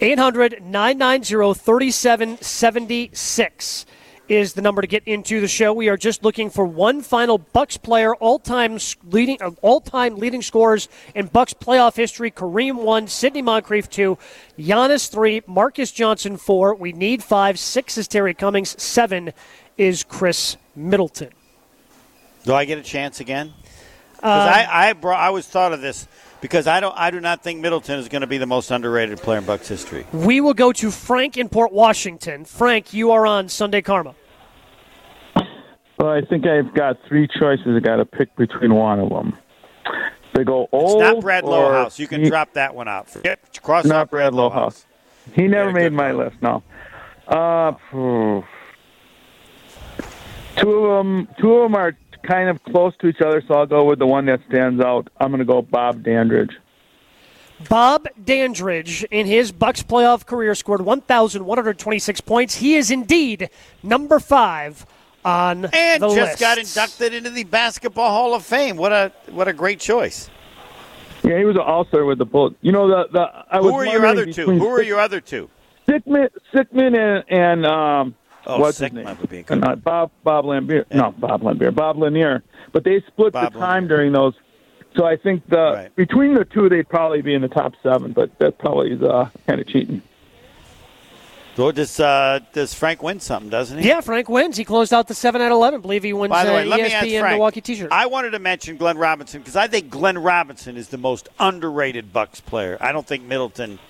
800 0.00 0.62
990 0.62 1.52
3776 1.54 3.84
is 4.28 4.54
the 4.54 4.62
number 4.62 4.80
to 4.80 4.88
get 4.88 5.02
into 5.06 5.40
the 5.40 5.48
show. 5.48 5.72
We 5.72 5.88
are 5.88 5.96
just 5.96 6.22
looking 6.22 6.50
for 6.50 6.64
one 6.64 7.00
final 7.02 7.38
Bucks 7.38 7.76
player, 7.76 8.14
all-time 8.14 8.78
leading, 9.04 9.42
uh, 9.42 9.50
all-time 9.62 10.16
leading 10.16 10.42
scorers 10.42 10.88
in 11.14 11.26
Bucks 11.26 11.54
playoff 11.54 11.96
history. 11.96 12.30
Kareem 12.30 12.76
one, 12.76 13.08
Sidney 13.08 13.42
Moncrief 13.42 13.90
two, 13.90 14.16
Giannis 14.58 15.10
three, 15.10 15.42
Marques 15.46 15.90
Johnson 15.92 16.36
four. 16.36 16.74
We 16.74 16.92
need 16.92 17.22
five. 17.22 17.58
Six 17.58 17.98
is 17.98 18.08
Terry 18.08 18.34
Cummings. 18.34 18.80
Seven 18.82 19.32
is 19.76 20.04
Khris 20.04 20.56
Middleton. 20.76 21.30
Do 22.48 22.54
I 22.54 22.64
get 22.64 22.78
a 22.78 22.82
chance 22.82 23.20
again? 23.20 23.52
Because 24.16 24.48
I 24.48 24.88
I, 24.88 24.92
brought, 24.94 25.20
I 25.20 25.26
always 25.26 25.46
thought 25.46 25.74
of 25.74 25.82
this 25.82 26.08
because 26.40 26.66
I 26.66 26.80
don't 26.80 26.96
I 26.96 27.10
do 27.10 27.20
not 27.20 27.42
think 27.42 27.60
Middleton 27.60 27.98
is 27.98 28.08
going 28.08 28.22
to 28.22 28.26
be 28.26 28.38
the 28.38 28.46
most 28.46 28.70
underrated 28.70 29.18
player 29.18 29.36
in 29.36 29.44
Bucks 29.44 29.68
history. 29.68 30.06
We 30.14 30.40
will 30.40 30.54
go 30.54 30.72
to 30.72 30.90
Frank 30.90 31.36
in 31.36 31.50
Port 31.50 31.72
Washington. 31.72 32.46
Frank, 32.46 32.94
you 32.94 33.10
are 33.10 33.26
on 33.26 33.50
Sunday 33.50 33.82
Karma. 33.82 34.14
Well, 35.98 36.08
I 36.08 36.22
think 36.22 36.46
I've 36.46 36.72
got 36.72 36.96
three 37.06 37.28
choices. 37.38 37.66
I 37.66 37.80
got 37.80 37.96
to 37.96 38.06
pick 38.06 38.34
between 38.36 38.74
one 38.74 38.98
of 38.98 39.10
them. 39.10 39.36
They 40.32 40.42
go 40.42 40.62
It's 40.62 40.72
old. 40.72 41.00
not 41.00 41.20
Brad 41.20 41.44
Lohaus. 41.44 41.98
You 41.98 42.08
can 42.08 42.22
he- 42.22 42.30
drop 42.30 42.54
that 42.54 42.74
one 42.74 42.88
out. 42.88 43.10
Forget 43.10 43.60
cross 43.62 43.84
Not 43.84 43.94
out 43.94 44.10
Brad 44.10 44.32
Brad 44.32 44.52
Lohaus. 44.52 44.86
He 45.34 45.48
never 45.48 45.70
made 45.70 45.92
my 45.92 46.12
list. 46.12 46.36
No. 46.40 46.62
Uh, 47.26 47.72
phew. 47.90 48.42
two 50.56 50.86
of 50.86 51.04
them. 51.04 51.28
Two 51.38 51.52
of 51.52 51.70
them 51.70 51.74
are 51.74 51.94
kind 52.28 52.48
of 52.48 52.62
close 52.64 52.92
to 53.00 53.08
each 53.08 53.20
other, 53.20 53.42
so 53.48 53.54
I'll 53.54 53.66
go 53.66 53.84
with 53.84 53.98
the 53.98 54.06
one 54.06 54.26
that 54.26 54.40
stands 54.48 54.82
out. 54.82 55.08
I'm 55.18 55.28
going 55.28 55.38
to 55.40 55.44
go 55.44 55.62
Bob 55.62 56.04
Dandridge. 56.04 56.56
Bob 57.68 58.06
Dandridge, 58.22 59.02
in 59.10 59.26
his 59.26 59.50
Bucks 59.50 59.82
playoff 59.82 60.24
career, 60.26 60.54
scored 60.54 60.82
1,126 60.82 62.20
points. 62.20 62.54
He 62.56 62.76
is 62.76 62.90
indeed 62.90 63.50
number 63.82 64.20
five 64.20 64.86
on 65.24 65.64
And 65.72 66.02
the 66.02 66.08
just 66.14 66.16
list. 66.16 66.40
got 66.40 66.58
inducted 66.58 67.14
into 67.14 67.30
the 67.30 67.44
Basketball 67.44 68.10
Hall 68.10 68.34
of 68.34 68.44
Fame. 68.44 68.76
What 68.76 68.92
a 68.92 69.12
what 69.30 69.48
a 69.48 69.52
great 69.52 69.80
choice. 69.80 70.30
Yeah, 71.24 71.38
he 71.38 71.44
was 71.44 71.56
an 71.56 71.62
all-star 71.62 72.04
with 72.04 72.18
the 72.18 72.24
Bulls. 72.24 72.54
You 72.60 72.70
know 72.70 72.86
the 72.86 73.08
the. 73.10 73.26
I 73.50 73.58
was 73.60 73.72
Who 73.72 73.78
are 73.78 73.86
your 73.86 74.06
other 74.06 74.32
two? 74.32 74.46
Who 74.46 74.68
are 74.68 74.82
your 74.82 75.00
other 75.00 75.20
two? 75.20 75.50
Sickman, 75.88 76.28
Sickman 76.54 76.94
and, 76.96 77.24
and 77.28 77.66
um, 77.66 78.14
Oh, 78.48 78.58
what's 78.60 78.80
Sickman 78.80 78.96
his 78.98 79.06
name? 79.06 79.16
would 79.20 79.30
be 79.30 79.44
Uh, 79.48 79.54
not 79.54 79.84
Bob 79.84 80.10
Bob 80.24 80.46
Lanier. 80.46 80.86
No, 80.92 81.12
Bob 81.12 81.42
Lanier. 81.42 81.70
Bob 81.70 81.98
Lanier. 81.98 82.42
But 82.72 82.84
they 82.84 83.02
split 83.06 83.34
Bob 83.34 83.52
the 83.52 83.58
time 83.58 83.86
during 83.88 84.12
those. 84.12 84.34
So 84.96 85.04
I 85.04 85.16
think 85.16 85.46
the 85.48 85.90
between 85.96 86.34
the 86.34 86.44
two, 86.44 86.68
they'd 86.68 86.88
probably 86.88 87.20
be 87.22 87.34
in 87.34 87.42
the 87.42 87.48
top 87.48 87.74
seven. 87.82 88.12
But 88.12 88.36
that 88.38 88.58
probably 88.58 88.92
is 88.92 89.02
uh, 89.02 89.28
kind 89.46 89.60
of 89.60 89.68
cheating. 89.68 90.02
So 91.58 91.72
does 91.72 91.98
uh, 91.98 92.38
does 92.52 92.72
Frank 92.72 93.02
win 93.02 93.18
something? 93.18 93.50
Doesn't 93.50 93.78
he? 93.80 93.88
Yeah, 93.88 94.00
Frank 94.00 94.28
wins. 94.28 94.56
He 94.56 94.64
closed 94.64 94.92
out 94.94 95.08
the 95.08 95.14
7 95.14 95.40
at 95.42 95.50
11. 95.50 95.80
believe 95.80 96.04
he 96.04 96.12
wins 96.12 96.30
By 96.30 96.44
the 96.44 96.52
way, 96.52 96.62
uh, 96.62 96.66
let 96.66 96.80
me 96.80 96.92
ask 96.92 97.08
Frank. 97.08 97.34
Milwaukee 97.34 97.60
t 97.60 97.74
shirt. 97.74 97.90
I 97.90 98.06
wanted 98.06 98.30
to 98.30 98.38
mention 98.38 98.76
Glenn 98.76 98.96
Robinson 98.96 99.40
because 99.40 99.56
I 99.56 99.66
think 99.66 99.90
Glenn 99.90 100.18
Robinson 100.18 100.76
is 100.76 100.86
the 100.86 100.98
most 100.98 101.28
underrated 101.40 102.12
Bucks 102.12 102.40
player. 102.40 102.78
I 102.80 102.92
don't 102.92 103.04
think 103.04 103.24
Middleton 103.24 103.80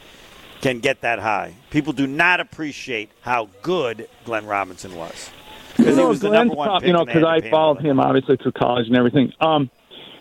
can 0.61 0.81
get 0.81 1.01
that 1.03 1.19
high. 1.19 1.55
People 1.71 1.93
do 1.93 2.07
not 2.07 2.41
appreciate 2.41 3.11
how 3.23 3.49
good 3.63 4.09
Glenn 4.25 4.47
Robinson 4.47 4.95
was 4.97 5.31
because 5.77 5.97
he 5.97 6.03
was 6.05 6.21
the 6.21 6.29
Glenn's 6.29 6.49
number 6.49 6.55
one 6.57 6.69
top- 6.69 6.81
pick. 6.83 6.87
You 6.89 6.93
know, 6.95 7.01
and 7.01 7.09
they 7.09 7.13
had 7.15 7.21
because 7.21 7.43
I 7.43 7.45
him. 7.47 7.51
followed 7.51 7.81
him 7.85 8.01
obviously 8.01 8.37
through 8.37 8.53
college 8.53 8.87
and 8.89 8.97
everything. 8.97 9.33
Um, 9.41 9.71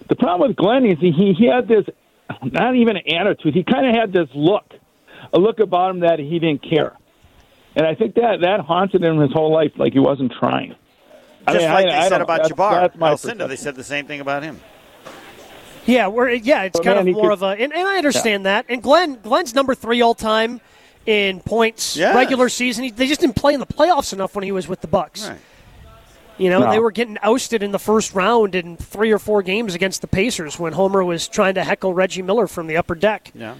the 0.09 0.15
problem 0.15 0.47
with 0.49 0.57
Glenn 0.57 0.85
is 0.85 0.99
he 0.99 1.11
he 1.37 1.47
had 1.47 1.67
this 1.67 1.85
not 2.43 2.75
even 2.75 2.97
an 2.97 3.07
attitude. 3.13 3.53
He 3.53 3.63
kind 3.63 3.87
of 3.87 3.95
had 3.95 4.13
this 4.13 4.29
look, 4.35 4.65
a 5.33 5.39
look 5.39 5.59
about 5.59 5.91
him 5.91 5.99
that 6.01 6.19
he 6.19 6.39
didn't 6.39 6.61
care, 6.69 6.93
and 7.75 7.85
I 7.87 7.95
think 7.95 8.15
that 8.15 8.41
that 8.41 8.59
haunted 8.61 9.03
him 9.03 9.17
his 9.19 9.31
whole 9.31 9.51
life, 9.51 9.71
like 9.77 9.93
he 9.93 9.99
wasn't 9.99 10.33
trying. 10.39 10.75
I 11.47 11.53
Just 11.53 11.63
mean, 11.63 11.73
like 11.73 11.85
I- 11.85 11.89
they 11.89 11.95
I 11.97 12.09
said 12.09 12.21
about 12.21 12.43
that's- 12.43 12.51
Jabbar. 12.51 12.99
that's 12.99 13.23
they 13.49 13.55
said 13.55 13.75
the 13.75 13.83
same 13.83 14.05
thing 14.05 14.19
about 14.19 14.43
him. 14.43 14.59
Yeah, 15.87 16.07
we're, 16.07 16.29
yeah, 16.31 16.63
it's 16.63 16.77
But 16.77 16.83
kind 16.85 16.97
man, 16.97 17.07
of 17.07 17.13
more 17.15 17.23
could- 17.29 17.33
of 17.33 17.43
a, 17.43 17.45
and, 17.47 17.73
and 17.73 17.87
I 17.87 17.97
understand 17.97 18.45
that. 18.45 18.65
And 18.69 18.83
Glenn, 18.83 19.19
Glenn's 19.23 19.55
number 19.55 19.73
three 19.73 20.01
all 20.01 20.13
time 20.13 20.61
in 21.05 21.39
points 21.39 21.95
Yes. 21.97 22.13
regular 22.15 22.49
season. 22.49 22.83
He, 22.83 22.91
they 22.91 23.07
just 23.07 23.21
didn't 23.21 23.35
play 23.37 23.53
in 23.53 23.59
the 23.59 23.65
playoffs 23.65 24.11
enough 24.13 24.35
when 24.35 24.43
he 24.43 24.51
was 24.51 24.67
with 24.67 24.81
the 24.81 24.87
Bucks. 24.87 25.29
Right. 25.29 25.39
You 26.37 26.49
know, 26.51 26.59
No. 26.59 26.69
they 26.71 26.77
were 26.79 26.91
getting 26.91 27.17
ousted 27.23 27.63
in 27.63 27.71
the 27.71 27.79
first 27.79 28.13
round 28.13 28.53
in 28.53 28.77
three 28.77 29.11
or 29.11 29.17
four 29.17 29.41
games 29.41 29.73
against 29.73 30.01
the 30.01 30.07
Pacers 30.07 30.59
when 30.59 30.73
Homer 30.73 31.03
was 31.03 31.27
trying 31.27 31.55
to 31.55 31.63
heckle 31.63 31.93
Reggie 31.93 32.21
Miller 32.21 32.45
from 32.47 32.67
the 32.67 32.77
upper 32.77 32.93
deck. 32.93 33.31
Yeah. 33.33 33.55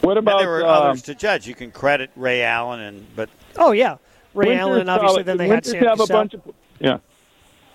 What 0.00 0.16
And 0.16 0.26
about 0.26 0.38
there 0.38 0.48
were 0.48 0.64
um, 0.64 0.70
others 0.90 1.02
to 1.02 1.14
judge. 1.14 1.46
You 1.46 1.54
can 1.54 1.70
credit 1.70 2.10
Ray 2.16 2.42
Allen, 2.42 2.80
and 2.80 3.06
but 3.14 3.28
Oh 3.58 3.72
yeah, 3.72 3.96
Ray 4.34 4.46
Winters, 4.46 4.60
Allen, 4.60 4.80
and 4.80 4.90
obviously 4.90 5.20
uh, 5.20 5.24
then 5.24 5.36
they 5.36 5.44
did 5.44 5.50
had 5.50 5.64
Winters 5.66 5.72
Sam 5.72 5.84
have 5.84 6.00
a 6.00 6.06
bunch 6.06 6.34
of 6.34 6.40
yeah. 6.80 6.98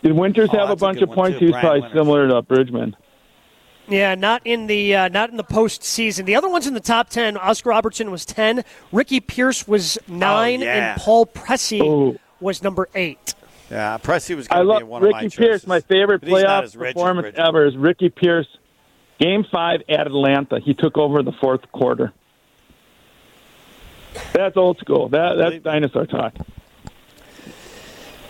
Did 0.04 0.12
Winters 0.14 0.50
Oh, 0.52 0.58
have 0.58 0.66
a 0.66 0.72
that's 0.72 0.82
a 0.82 0.86
bunch 0.86 1.02
of 1.02 1.10
points? 1.12 1.40
too, 1.40 1.46
He's 1.46 1.52
Brian 1.52 1.62
probably 1.64 1.82
Winters. 1.82 1.98
similar 2.00 2.28
to 2.30 2.42
Bridgeman. 2.42 2.96
Yeah, 3.90 4.16
not 4.16 4.42
in 4.46 4.68
the 4.68 4.96
uh, 4.96 5.08
not 5.10 5.30
in 5.30 5.38
the 5.38 5.44
postseason. 5.44 6.26
The 6.26 6.36
other 6.36 6.50
ones 6.50 6.68
in 6.68 6.74
the 6.74 6.80
top 6.82 7.10
ten. 7.10 7.38
Oscar 7.38 7.70
Robertson 7.70 8.12
was 8.12 8.26
ten. 8.26 8.64
Ricky 8.92 9.20
Pierce 9.22 9.68
was 9.68 9.98
nine, 10.08 10.62
Oh, 10.62 10.66
yeah. 10.66 10.92
and 10.94 11.02
Paul 11.02 11.26
Pressey 11.26 11.82
Oh. 11.82 12.18
was 12.42 12.62
number 12.62 12.90
eight. 12.96 13.34
yeah, 13.72 13.98
Pressey 13.98 14.36
was 14.36 14.48
I 14.52 14.56
going 14.56 14.66
to 14.68 14.72
love 14.74 14.80
be 14.80 14.84
one 14.84 15.04
of 15.04 15.12
my 15.12 15.18
Ricky 15.20 15.30
choices. 15.30 15.38
Pierce. 15.38 15.68
My 15.68 15.80
favorite 15.80 16.20
But 16.20 16.30
he's 16.30 16.38
playoff 16.40 16.64
as 16.64 16.76
rich 16.76 16.90
as 16.90 16.94
performance 16.96 17.24
Bridgeman. 17.26 17.48
ever 17.48 17.66
is 17.66 17.78
Ricky 17.78 18.10
Pierce. 18.10 18.48
Game 19.20 19.46
five 19.52 19.82
at 19.90 20.06
Atlanta. 20.08 20.60
He 20.60 20.74
took 20.74 20.98
over 20.98 21.24
the 21.24 21.32
fourth 21.32 21.72
quarter. 21.72 22.12
That's 24.34 24.58
old 24.58 24.78
school. 24.80 25.10
That 25.10 25.36
that's 25.38 25.64
dinosaur 25.64 26.06
talk. 26.06 26.34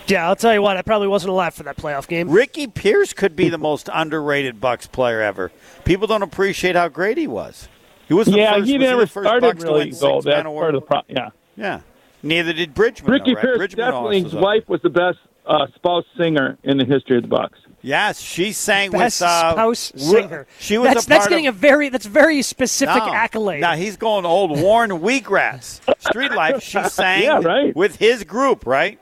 Yeah, 0.08 0.26
I'll 0.28 0.36
tell 0.36 0.54
you 0.54 0.62
what. 0.62 0.76
I 0.76 0.82
probably 0.82 1.08
wasn't 1.08 1.30
alive 1.30 1.54
for 1.54 1.62
that 1.64 1.76
playoff 1.76 2.08
game. 2.08 2.30
Ricky 2.30 2.66
Pierce 2.66 3.12
could 3.12 3.36
be 3.36 3.48
the 3.48 3.58
most 3.58 3.88
underrated 3.92 4.60
Bucks 4.60 4.86
player 4.86 5.20
ever. 5.20 5.52
People 5.84 6.06
don't 6.06 6.22
appreciate 6.22 6.76
how 6.76 6.88
great 6.88 7.18
he 7.18 7.26
was. 7.26 7.68
He 8.08 8.14
was 8.14 8.26
the 8.26 8.38
yeah, 8.38 8.54
first, 8.54 8.66
he 8.66 8.78
was 8.78 8.86
never 8.88 9.00
the 9.02 9.06
first 9.06 9.26
started 9.26 9.40
Bucks 9.42 9.60
to 9.60 9.66
really 9.66 9.78
win 9.80 9.90
though. 9.90 10.20
six-man 10.20 10.44
That's 10.44 10.54
part 10.54 10.74
of 10.74 10.80
the 10.80 10.86
problem. 10.86 11.16
Yeah, 11.16 11.30
Yeah. 11.56 11.80
Neither 12.22 12.52
did 12.52 12.74
Bridgeman. 12.74 13.12
Ricky 13.12 13.26
though, 13.26 13.34
right? 13.34 13.42
Pierce 13.42 13.56
Bridgeman 13.58 13.86
definitely. 13.86 14.22
His 14.22 14.34
wife 14.34 14.68
was 14.68 14.80
the 14.82 14.90
best 14.90 15.18
uh, 15.46 15.66
spouse 15.74 16.04
singer 16.16 16.58
in 16.64 16.78
the 16.78 16.84
history 16.84 17.16
of 17.16 17.22
the 17.22 17.28
Bucks. 17.28 17.58
Yes, 17.80 18.20
she 18.20 18.52
sang 18.52 18.90
Best 18.90 19.20
with 19.20 19.28
uh, 19.28 19.52
spouse 19.52 19.92
singer. 19.94 20.46
She 20.58 20.78
was 20.78 20.88
that's 20.88 21.06
a 21.06 21.08
that's 21.08 21.28
getting 21.28 21.46
of, 21.46 21.54
a 21.54 21.58
very 21.58 21.90
that's 21.90 22.06
very 22.06 22.42
specific 22.42 22.96
no, 22.96 23.12
accolade. 23.14 23.60
Now 23.60 23.76
he's 23.76 23.96
going 23.96 24.24
old 24.24 24.58
Warren 24.60 24.90
Wheatgrass. 24.90 25.80
Street 26.00 26.32
Life. 26.32 26.62
She 26.62 26.82
sang 26.88 27.22
Yeah, 27.22 27.38
right. 27.40 27.74
with 27.76 27.96
his 27.96 28.24
group, 28.24 28.66
right? 28.66 28.98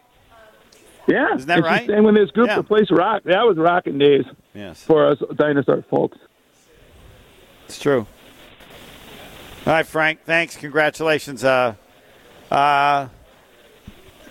Yeah, 1.07 1.35
Isn't 1.35 1.47
that 1.49 1.59
and 1.59 1.65
right? 1.65 1.87
sang 1.87 2.05
with 2.05 2.17
his 2.17 2.31
group. 2.33 2.49
Yeah. 2.49 2.57
The 2.57 2.63
place 2.65 2.91
rock. 2.91 3.23
That 3.25 3.43
was 3.47 3.57
rocking 3.57 3.99
days 3.99 4.25
Yes, 4.55 4.83
for 4.83 5.07
us 5.07 5.19
dinosaur 5.37 5.83
folks. 5.89 6.19
it's 7.67 7.79
true. 7.79 8.07
All 9.67 9.73
right, 9.73 9.87
Frank. 9.87 10.21
Thanks. 10.25 10.57
Congratulations. 10.57 11.43
Uh, 11.45 11.75
uh, 12.51 13.09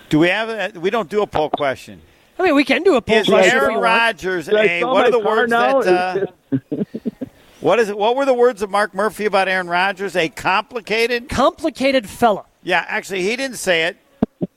do 0.08 0.18
we 0.18 0.28
have? 0.28 0.76
A, 0.76 0.78
we 0.80 0.90
don't 0.90 1.08
do 1.10 1.22
a 1.22 1.26
poll 1.26 1.50
question. 1.50 2.00
I 2.38 2.42
mean, 2.42 2.54
we 2.54 2.64
can 2.64 2.82
do 2.82 2.96
a 2.96 3.00
poll 3.02 3.16
Is 3.16 3.26
question 3.26 3.54
Aaron 3.58 3.74
we. 3.76 3.80
Rodgers 3.80 4.44
Should 4.46 4.54
I 4.56 4.64
a? 4.64 4.80
sell 4.80 4.92
What 4.92 5.06
are 5.06 5.10
the 5.10 5.18
words 5.18 5.50
now? 5.50 5.82
that? 5.82 6.32
Uh, 6.52 6.84
what 7.60 7.78
is 7.78 7.88
it? 7.88 7.96
What 7.98 8.16
were 8.16 8.24
the 8.26 8.34
words 8.34 8.60
of 8.62 8.70
Mark 8.70 8.94
Murphy 8.94 9.24
about 9.24 9.48
Aaron 9.48 9.68
Rodgers? 9.68 10.14
A 10.16 10.28
complicated. 10.28 11.28
Complicated 11.28 12.08
fella. 12.08 12.44
Yeah, 12.62 12.84
actually, 12.88 13.22
he 13.22 13.36
didn't 13.36 13.56
say 13.58 13.84
it. 13.84 13.96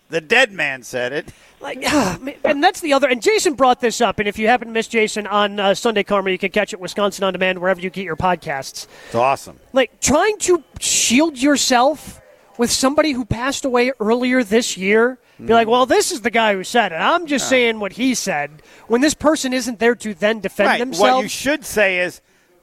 The 0.10 0.22
dead 0.22 0.52
man 0.52 0.84
said 0.84 1.14
it. 1.14 1.30
Like, 1.62 1.82
man, 1.82 2.36
and 2.44 2.64
that's 2.64 2.82
the 2.82 2.94
other. 2.94 3.08
And 3.08 3.22
Jason 3.22 3.54
brought 3.54 3.80
this 3.80 4.02
up. 4.02 4.20
And 4.20 4.28
if 4.28 4.40
you 4.40 4.48
happen 4.48 4.68
to 4.68 4.74
miss 4.74 4.88
Jason 4.88 5.28
on 5.28 5.60
uh, 5.60 5.76
Sunday 5.76 6.04
Karma, 6.04 6.32
you 6.32 6.38
can 6.38 6.52
catch 6.52 6.74
it 6.74 6.80
Wisconsin 6.80 7.24
on 7.24 7.34
demand 7.34 7.60
wherever 7.60 7.80
you 7.80 7.90
get 7.90 8.06
your 8.06 8.16
podcasts. 8.16 8.88
It's 9.06 9.16
awesome. 9.16 9.60
Like 9.72 10.00
trying 10.02 10.38
to 10.40 10.64
shield 10.80 11.38
yourself 11.38 12.22
with 12.58 12.72
somebody 12.72 13.12
who 13.12 13.24
passed 13.24 13.66
away 13.66 13.92
earlier 14.00 14.44
this 14.44 14.78
year 14.78 15.20
Be 15.48 15.54
like, 15.54 15.68
well, 15.70 15.86
this 15.86 16.12
is 16.12 16.22
the 16.22 16.32
guy 16.32 16.54
who 16.54 16.66
said 16.66 16.92
it. 16.92 16.96
I'm 16.96 17.26
just 17.26 17.48
saying 17.48 17.80
what 17.80 17.94
he 17.94 18.14
said. 18.14 18.62
When 18.88 19.00
this 19.00 19.14
person 19.14 19.54
isn't 19.54 19.80
there 19.80 19.96
to 19.96 20.14
then 20.14 20.42
defend 20.42 20.68
right. 20.68 20.80
themselves. 20.80 21.14
What 21.14 21.24
you 21.24 21.30
should 21.30 21.64
say 21.64 22.00
is 22.00 22.20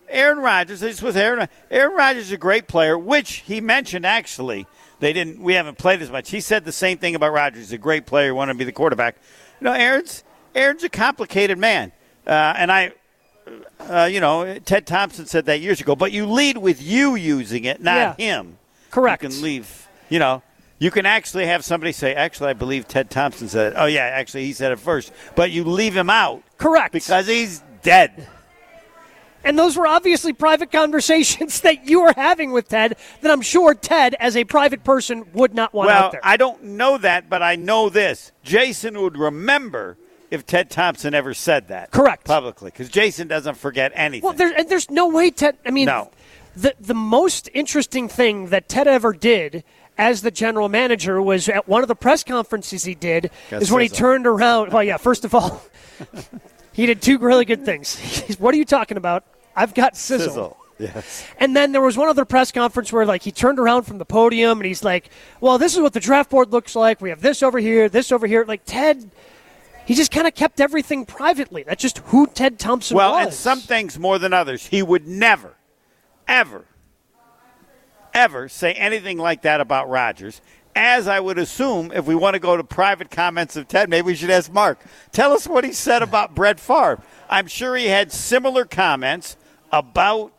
Aaron 0.08 0.38
Rodgers. 0.38 0.80
This 0.80 1.00
was 1.00 1.16
Aaron. 1.16 1.48
Aaron 1.70 1.96
Rodgers 1.96 2.24
is 2.24 2.32
a 2.32 2.36
great 2.36 2.68
player, 2.68 2.98
which 2.98 3.36
he 3.46 3.62
mentioned 3.62 4.04
actually. 4.04 4.66
They 4.98 5.12
didn't. 5.12 5.40
We 5.40 5.54
haven't 5.54 5.78
played 5.78 6.00
as 6.02 6.10
much. 6.10 6.30
He 6.30 6.40
said 6.40 6.64
the 6.64 6.72
same 6.72 6.98
thing 6.98 7.14
about 7.14 7.32
Rodgers. 7.32 7.64
He's 7.64 7.72
a 7.72 7.78
great 7.78 8.06
player. 8.06 8.34
Want 8.34 8.50
to 8.50 8.54
be 8.54 8.64
the 8.64 8.72
quarterback. 8.72 9.16
You 9.60 9.66
know, 9.66 9.72
Aaron's 9.72 10.24
Aaron's 10.54 10.84
a 10.84 10.88
complicated 10.88 11.58
man, 11.58 11.92
uh, 12.26 12.54
and 12.56 12.72
I. 12.72 12.92
Uh, 13.78 14.08
you 14.10 14.18
know, 14.18 14.58
Ted 14.64 14.88
Thompson 14.88 15.26
said 15.26 15.46
that 15.46 15.60
years 15.60 15.80
ago, 15.80 15.94
but 15.94 16.10
you 16.10 16.26
lead 16.26 16.58
with 16.58 16.82
you 16.82 17.14
using 17.14 17.64
it, 17.64 17.80
not 17.80 18.18
him. 18.18 18.58
Correct. 18.90 19.22
You 19.22 19.28
can 19.28 19.40
leave, 19.40 19.88
you 20.08 20.18
know, 20.18 20.42
you 20.80 20.90
can 20.90 21.06
actually 21.06 21.46
have 21.46 21.64
somebody 21.64 21.92
say, 21.92 22.12
actually, 22.12 22.50
I 22.50 22.54
believe 22.54 22.88
Ted 22.88 23.08
Thompson 23.08 23.48
said 23.48 23.72
it. 23.72 23.76
Oh, 23.78 23.86
yeah, 23.86 24.00
actually, 24.00 24.46
he 24.46 24.52
said 24.52 24.72
it 24.72 24.80
first. 24.80 25.12
But 25.36 25.52
you 25.52 25.62
leave 25.62 25.96
him 25.96 26.10
out. 26.10 26.42
Correct. 26.58 26.92
Because 26.92 27.28
he's 27.28 27.62
dead. 27.82 28.26
And 29.46 29.56
those 29.56 29.76
were 29.76 29.86
obviously 29.86 30.32
private 30.32 30.72
conversations 30.72 31.60
that 31.62 31.88
you 31.88 32.02
were 32.02 32.12
having 32.16 32.50
with 32.50 32.68
Ted 32.68 32.96
that 33.20 33.30
I'm 33.30 33.42
sure 33.42 33.74
Ted, 33.74 34.16
as 34.18 34.36
a 34.36 34.42
private 34.44 34.82
person, 34.82 35.24
would 35.34 35.54
not 35.54 35.72
want 35.72 35.86
well, 35.86 36.04
out 36.04 36.12
there. 36.12 36.20
I 36.24 36.36
don't 36.36 36.62
know 36.62 36.98
that, 36.98 37.30
but 37.30 37.42
I 37.42 37.54
know 37.54 37.88
this. 37.88 38.32
Jason 38.42 39.00
would 39.00 39.16
remember 39.16 39.96
if 40.32 40.44
Ted 40.44 40.68
Thompson 40.68 41.14
ever 41.14 41.32
said 41.32 41.68
that. 41.68 41.92
Correct. 41.92 42.24
Publicly, 42.24 42.72
because 42.72 42.88
Jason 42.88 43.28
doesn't 43.28 43.56
forget 43.56 43.92
anything. 43.94 44.24
Well, 44.24 44.32
there, 44.32 44.52
and 44.52 44.68
there's 44.68 44.90
no 44.90 45.08
way 45.08 45.30
Ted. 45.30 45.56
I 45.64 45.70
mean, 45.70 45.86
No. 45.86 46.10
the 46.56 46.74
the 46.80 46.94
most 46.94 47.48
interesting 47.54 48.08
thing 48.08 48.48
that 48.48 48.68
Ted 48.68 48.88
ever 48.88 49.12
did 49.12 49.62
as 49.96 50.22
the 50.22 50.32
general 50.32 50.68
manager 50.68 51.22
was 51.22 51.48
at 51.48 51.68
one 51.68 51.82
of 51.82 51.88
the 51.88 51.94
press 51.94 52.24
conferences 52.24 52.82
he 52.82 52.94
did 52.94 53.30
Got 53.50 53.62
is 53.62 53.70
when 53.70 53.82
he 53.82 53.88
turned 53.88 54.26
around. 54.26 54.72
Well, 54.72 54.82
yeah, 54.82 54.96
first 54.96 55.24
of 55.24 55.34
all, 55.34 55.62
he 56.72 56.86
did 56.86 57.00
two 57.00 57.18
really 57.18 57.44
good 57.44 57.64
things. 57.64 57.96
What 58.38 58.54
are 58.54 58.58
you 58.58 58.64
talking 58.64 58.96
about? 58.96 59.24
I've 59.56 59.74
got 59.74 59.96
sizzle. 59.96 60.28
Sizzle. 60.28 60.56
Yes. 60.78 61.26
And 61.38 61.56
then 61.56 61.72
there 61.72 61.80
was 61.80 61.96
one 61.96 62.08
other 62.08 62.26
press 62.26 62.52
conference 62.52 62.92
where 62.92 63.06
like 63.06 63.22
he 63.22 63.32
turned 63.32 63.58
around 63.58 63.84
from 63.84 63.96
the 63.98 64.04
podium 64.04 64.58
and 64.58 64.66
he's 64.66 64.84
like, 64.84 65.08
"Well, 65.40 65.56
this 65.56 65.74
is 65.74 65.80
what 65.80 65.94
the 65.94 66.00
draft 66.00 66.30
board 66.30 66.52
looks 66.52 66.76
like. 66.76 67.00
We 67.00 67.08
have 67.08 67.22
this 67.22 67.42
over 67.42 67.58
here, 67.58 67.88
this 67.88 68.12
over 68.12 68.26
here." 68.26 68.44
Like 68.46 68.62
Ted, 68.66 69.10
he 69.86 69.94
just 69.94 70.10
kind 70.12 70.26
of 70.26 70.34
kept 70.34 70.60
everything 70.60 71.06
privately. 71.06 71.62
That's 71.62 71.80
just 71.80 71.98
who 71.98 72.26
Ted 72.26 72.58
Thompson 72.58 72.96
Well, 72.96 73.12
was. 73.12 73.16
Well, 73.16 73.26
and 73.26 73.34
some 73.34 73.60
things 73.60 73.98
more 73.98 74.18
than 74.18 74.34
others. 74.34 74.66
He 74.66 74.82
would 74.82 75.06
never, 75.06 75.54
ever, 76.28 76.66
ever 78.12 78.48
say 78.48 78.74
anything 78.74 79.16
like 79.16 79.42
that 79.42 79.62
about 79.62 79.88
Rodgers. 79.88 80.42
As 80.78 81.08
I 81.08 81.20
would 81.20 81.38
assume, 81.38 81.90
if 81.94 82.04
we 82.04 82.14
want 82.14 82.34
to 82.34 82.38
go 82.38 82.54
to 82.54 82.62
private 82.62 83.10
comments 83.10 83.56
of 83.56 83.66
Ted, 83.66 83.88
maybe 83.88 84.08
we 84.08 84.14
should 84.14 84.28
ask 84.28 84.52
Mark. 84.52 84.78
Tell 85.10 85.32
us 85.32 85.48
what 85.48 85.64
he 85.64 85.72
said 85.72 86.02
about 86.02 86.34
Brett 86.34 86.60
Favre. 86.60 87.00
I'm 87.30 87.46
sure 87.46 87.76
he 87.76 87.86
had 87.86 88.12
similar 88.12 88.66
comments 88.66 89.38
about 89.72 90.32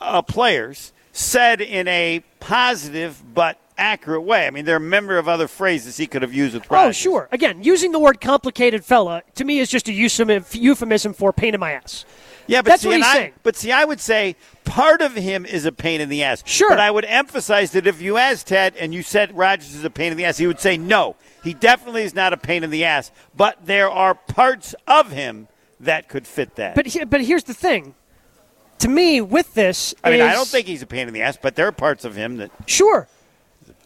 uh, 0.00 0.22
players 0.22 0.92
said 1.12 1.60
in 1.60 1.86
a 1.88 2.22
positive 2.40 3.22
but 3.34 3.58
accurate 3.78 4.22
way. 4.22 4.46
I 4.46 4.50
mean, 4.50 4.64
there 4.64 4.76
are 4.76 4.84
a 4.84 4.88
number 4.88 5.18
of 5.18 5.28
other 5.28 5.48
phrases 5.48 5.96
he 5.96 6.06
could 6.06 6.22
have 6.22 6.32
used 6.32 6.54
with 6.54 6.70
Rodgers. 6.70 6.88
Oh, 6.88 6.92
sure. 6.92 7.28
Again, 7.32 7.62
using 7.62 7.92
the 7.92 7.98
word 7.98 8.20
complicated 8.20 8.84
fella 8.84 9.22
to 9.34 9.44
me 9.44 9.58
is 9.58 9.68
just 9.70 9.88
a 9.88 9.92
euphemism 9.92 10.44
euphemism 10.60 11.12
for 11.14 11.32
pain 11.32 11.54
in 11.54 11.60
my 11.60 11.72
ass. 11.72 12.04
Yeah, 12.46 12.60
but 12.62 12.70
That's 12.70 12.82
see, 12.82 12.88
what 12.88 12.96
he's 12.96 13.06
I- 13.06 13.14
saying. 13.14 13.32
But 13.44 13.56
see, 13.56 13.70
I 13.72 13.84
would 13.84 14.00
say 14.00 14.36
part 14.64 15.00
of 15.00 15.14
him 15.14 15.46
is 15.46 15.64
a 15.64 15.72
pain 15.72 16.00
in 16.00 16.08
the 16.08 16.24
ass. 16.24 16.42
Sure. 16.44 16.68
But 16.68 16.80
I 16.80 16.90
would 16.90 17.04
emphasize 17.04 17.70
that 17.72 17.86
if 17.86 18.02
you 18.02 18.16
asked 18.16 18.48
Ted 18.48 18.74
and 18.76 18.92
you 18.92 19.02
said 19.02 19.36
Rodgers 19.36 19.74
is 19.74 19.84
a 19.84 19.90
pain 19.90 20.10
in 20.12 20.18
the 20.18 20.24
ass, 20.24 20.38
he 20.38 20.46
would 20.46 20.60
say 20.60 20.76
no. 20.76 21.14
He 21.44 21.54
definitely 21.54 22.02
is 22.02 22.14
not 22.14 22.32
a 22.32 22.36
pain 22.36 22.64
in 22.64 22.70
the 22.70 22.84
ass. 22.84 23.10
But 23.36 23.64
there 23.66 23.88
are 23.90 24.14
parts 24.14 24.74
of 24.88 25.12
him 25.12 25.48
that 25.80 26.08
could 26.08 26.26
fit 26.26 26.56
that. 26.56 26.74
But 26.74 26.88
but 27.08 27.22
here's 27.22 27.44
the 27.44 27.54
thing. 27.54 27.94
To 28.82 28.88
me, 28.88 29.20
with 29.20 29.54
this, 29.54 29.94
I 30.02 30.10
mean, 30.10 30.22
I 30.22 30.32
don't 30.32 30.48
think 30.48 30.66
he's 30.66 30.82
a 30.82 30.86
pain 30.86 31.06
in 31.06 31.14
the 31.14 31.22
ass, 31.22 31.38
but 31.40 31.54
there 31.54 31.68
are 31.68 31.72
parts 31.72 32.04
of 32.04 32.16
him 32.16 32.38
that. 32.38 32.50
Sure. 32.66 33.06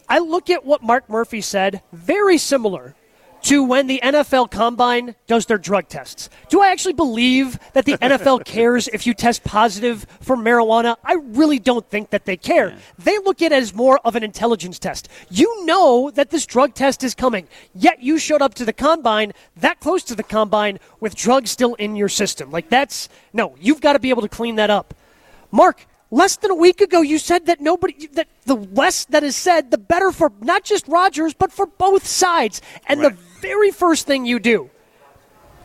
I 0.08 0.20
look 0.20 0.48
at 0.48 0.64
what 0.64 0.82
Mark 0.82 1.10
Murphy 1.10 1.42
said, 1.42 1.82
very 1.92 2.38
similar 2.38 2.94
to 3.46 3.62
when 3.62 3.86
the 3.86 4.00
NFL 4.02 4.50
Combine 4.50 5.14
does 5.28 5.46
their 5.46 5.56
drug 5.56 5.88
tests. 5.88 6.28
Do 6.48 6.60
I 6.60 6.72
actually 6.72 6.94
believe 6.94 7.60
that 7.74 7.84
the 7.84 7.96
NFL 7.98 8.44
cares 8.44 8.88
if 8.88 9.06
you 9.06 9.14
test 9.14 9.44
positive 9.44 10.04
for 10.20 10.36
marijuana? 10.36 10.96
I 11.04 11.14
really 11.14 11.60
don't 11.60 11.88
think 11.88 12.10
that 12.10 12.24
they 12.24 12.36
care. 12.36 12.76
They 12.98 13.18
look 13.18 13.42
at 13.42 13.52
it 13.52 13.54
as 13.54 13.72
more 13.72 14.00
of 14.04 14.16
an 14.16 14.24
intelligence 14.24 14.80
test. 14.80 15.08
You 15.30 15.64
know 15.64 16.10
that 16.14 16.30
this 16.30 16.44
drug 16.44 16.74
test 16.74 17.04
is 17.04 17.14
coming, 17.14 17.46
yet 17.72 18.02
you 18.02 18.18
showed 18.18 18.42
up 18.42 18.54
to 18.54 18.64
the 18.64 18.72
Combine 18.72 19.32
that 19.56 19.78
close 19.78 20.02
to 20.04 20.16
the 20.16 20.24
Combine 20.24 20.80
with 20.98 21.14
drugs 21.14 21.52
still 21.52 21.74
in 21.76 21.94
your 21.94 22.08
system. 22.08 22.50
Like, 22.50 22.68
that's 22.68 23.08
no, 23.32 23.54
you've 23.60 23.80
got 23.80 23.92
to 23.92 24.00
be 24.00 24.10
able 24.10 24.22
to 24.22 24.28
clean 24.28 24.56
that 24.56 24.70
up. 24.70 24.92
Mark, 25.52 25.86
less 26.10 26.34
than 26.36 26.50
a 26.50 26.54
week 26.56 26.80
ago, 26.80 27.00
you 27.00 27.18
said 27.18 27.46
that 27.46 27.60
nobody, 27.60 28.08
that 28.08 28.26
the 28.44 28.56
less 28.56 29.04
that 29.06 29.22
is 29.22 29.36
said, 29.36 29.70
the 29.70 29.78
better 29.78 30.10
for 30.10 30.32
not 30.40 30.64
just 30.64 30.88
Rodgers, 30.88 31.32
but 31.32 31.52
for 31.52 31.66
both 31.66 32.06
sides. 32.06 32.60
And 32.88 33.00
the 33.02 33.16
very 33.40 33.70
first 33.70 34.06
thing 34.06 34.26
you 34.26 34.38
do 34.38 34.70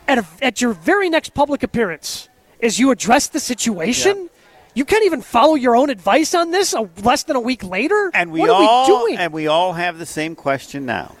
at, 0.08 0.18
a, 0.18 0.26
at 0.40 0.60
your 0.60 0.72
very 0.72 1.10
next 1.10 1.34
public 1.34 1.62
appearance 1.62 2.28
is 2.60 2.78
you 2.78 2.90
address 2.90 3.28
the 3.28 3.40
situation. 3.40 4.28
You 4.74 4.84
can't 4.84 5.04
even 5.04 5.20
follow 5.20 5.54
your 5.54 5.76
own 5.76 5.90
advice 5.90 6.34
on 6.34 6.50
this 6.50 6.72
a, 6.72 6.88
less 7.02 7.24
than 7.24 7.36
a 7.36 7.40
week 7.40 7.62
later. 7.62 8.10
And 8.14 8.32
we 8.32 8.40
what 8.40 8.50
are 8.50 8.62
all 8.62 9.04
we 9.04 9.10
doing? 9.10 9.18
and 9.18 9.32
we 9.32 9.46
all 9.46 9.74
have 9.74 9.98
the 9.98 10.06
same 10.06 10.34
question 10.34 10.86
now. 10.86 11.14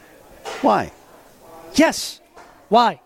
Why? 0.60 0.92
yes. 1.74 2.20
Why? 2.68 3.00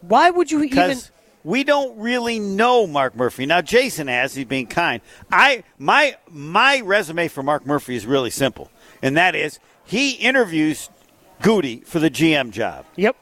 Why 0.00 0.30
would 0.30 0.50
you 0.50 0.58
even? 0.58 0.70
because 0.70 1.10
we 1.44 1.64
don't 1.64 1.98
really 1.98 2.38
know 2.38 2.86
Mark 2.86 3.16
Murphy. 3.16 3.46
Now 3.46 3.60
Jason 3.60 4.06
has, 4.06 4.34
he's 4.34 4.44
being 4.44 4.66
kind. 4.66 5.00
I 5.30 5.64
my 5.78 6.16
my 6.30 6.80
resume 6.80 7.28
for 7.28 7.42
Mark 7.42 7.66
Murphy 7.66 7.96
is 7.96 8.06
really 8.06 8.30
simple, 8.30 8.70
and 9.02 9.16
that 9.16 9.34
is 9.34 9.58
he 9.84 10.12
interviews 10.12 10.88
Goody 11.42 11.80
for 11.80 11.98
the 11.98 12.10
GM 12.10 12.50
job. 12.50 12.86
Yep. 12.96 13.16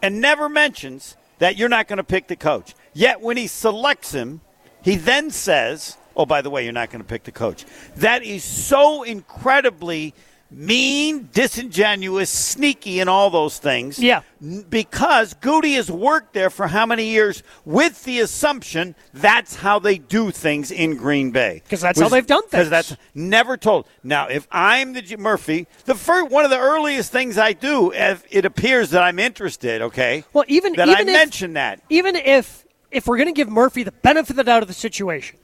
And 0.00 0.20
never 0.20 0.48
mentions 0.48 1.16
that 1.38 1.56
you're 1.56 1.68
not 1.68 1.88
going 1.88 1.98
to 1.98 2.04
pick 2.04 2.28
the 2.28 2.36
coach. 2.36 2.74
Yet 2.94 3.20
when 3.20 3.36
he 3.36 3.46
selects 3.46 4.12
him, 4.12 4.40
he 4.82 4.96
then 4.96 5.30
says, 5.30 5.96
"Oh, 6.16 6.24
by 6.24 6.40
the 6.40 6.50
way, 6.50 6.64
you're 6.64 6.72
not 6.72 6.90
going 6.90 7.02
to 7.02 7.08
pick 7.08 7.24
the 7.24 7.32
coach." 7.32 7.64
That 7.96 8.22
is 8.22 8.44
so 8.44 9.02
incredibly 9.02 10.14
mean, 10.50 11.28
disingenuous, 11.32 12.30
sneaky, 12.30 13.00
and 13.00 13.10
all 13.10 13.30
those 13.30 13.58
things. 13.58 13.98
Yeah. 13.98 14.22
Because 14.68 15.34
Goody 15.34 15.74
has 15.74 15.90
worked 15.90 16.32
there 16.32 16.50
for 16.50 16.68
how 16.68 16.86
many 16.86 17.06
years 17.06 17.42
with 17.64 18.04
the 18.04 18.20
assumption 18.20 18.94
that's 19.12 19.56
how 19.56 19.78
they 19.78 19.98
do 19.98 20.30
things 20.30 20.70
in 20.70 20.96
Green 20.96 21.30
Bay. 21.30 21.60
Because 21.64 21.80
that's 21.80 22.00
how 22.00 22.08
they've 22.08 22.26
done 22.26 22.42
things. 22.42 22.50
Because 22.50 22.70
that's 22.70 22.96
never 23.14 23.56
told. 23.56 23.86
Now, 24.02 24.28
if 24.28 24.46
I'm 24.50 24.92
the 24.94 25.02
G- 25.02 25.16
Murphy, 25.16 25.66
the 25.84 25.94
first, 25.94 26.30
one 26.30 26.44
of 26.44 26.50
the 26.50 26.58
earliest 26.58 27.12
things 27.12 27.36
I 27.36 27.52
do, 27.52 27.92
if 27.92 28.24
it 28.30 28.44
appears 28.44 28.90
that 28.90 29.02
I'm 29.02 29.18
interested, 29.18 29.82
okay, 29.82 30.24
Well, 30.32 30.44
even 30.48 30.72
that 30.74 30.88
even 30.88 31.08
I 31.08 31.12
if, 31.12 31.16
mention 31.18 31.52
that. 31.54 31.80
even 31.90 32.16
if 32.16 32.64
if 32.90 33.06
we're 33.06 33.18
going 33.18 33.28
to 33.28 33.34
give 33.34 33.50
Murphy 33.50 33.82
the 33.82 33.92
benefit 33.92 34.30
of 34.30 34.36
the 34.36 34.44
doubt 34.44 34.62
of 34.62 34.68
the 34.68 34.74
situation, 34.74 35.37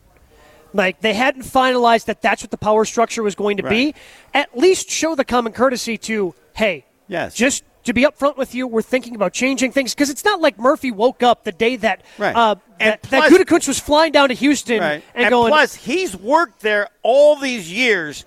like 0.75 1.01
they 1.01 1.15
hadn't 1.15 1.43
finalized 1.45 2.05
that 2.07 2.21
that's 2.21 2.43
what 2.43 2.51
the 2.51 2.59
power 2.59 2.85
structure 2.85 3.23
was 3.23 3.35
going 3.35 3.57
to 3.57 3.63
be, 3.63 3.95
at 4.35 4.57
least 4.59 4.91
show 4.91 5.15
the 5.15 5.25
common 5.25 5.53
courtesy 5.53 5.97
to, 5.99 6.35
hey, 6.55 6.85
Yes. 7.09 7.35
just 7.35 7.65
to 7.85 7.93
be 7.93 8.03
upfront 8.03 8.37
with 8.37 8.55
you, 8.55 8.67
we're 8.67 8.83
thinking 8.83 9.15
about 9.15 9.33
changing 9.33 9.71
things 9.71 9.95
because 9.95 10.11
it's 10.11 10.25
not 10.25 10.41
like 10.41 10.59
Murphy 10.59 10.91
woke 10.91 11.23
up 11.23 11.45
the 11.45 11.53
day 11.53 11.77
that 11.77 12.03
Right. 12.19 12.35
uh, 12.35 12.57
that, 12.81 13.03
that 13.05 13.31
Gutekunst 13.31 13.69
was 13.69 13.79
flying 13.79 14.11
down 14.13 14.29
to 14.31 14.35
Houston 14.35 14.81
Right. 14.81 15.03
and, 15.15 15.25
And, 15.27 15.31
going. 15.31 15.51
plus, 15.53 15.75
he's 15.75 16.17
worked 16.17 16.61
there 16.61 16.89
all 17.03 17.37
these 17.37 17.71
years, 17.73 18.25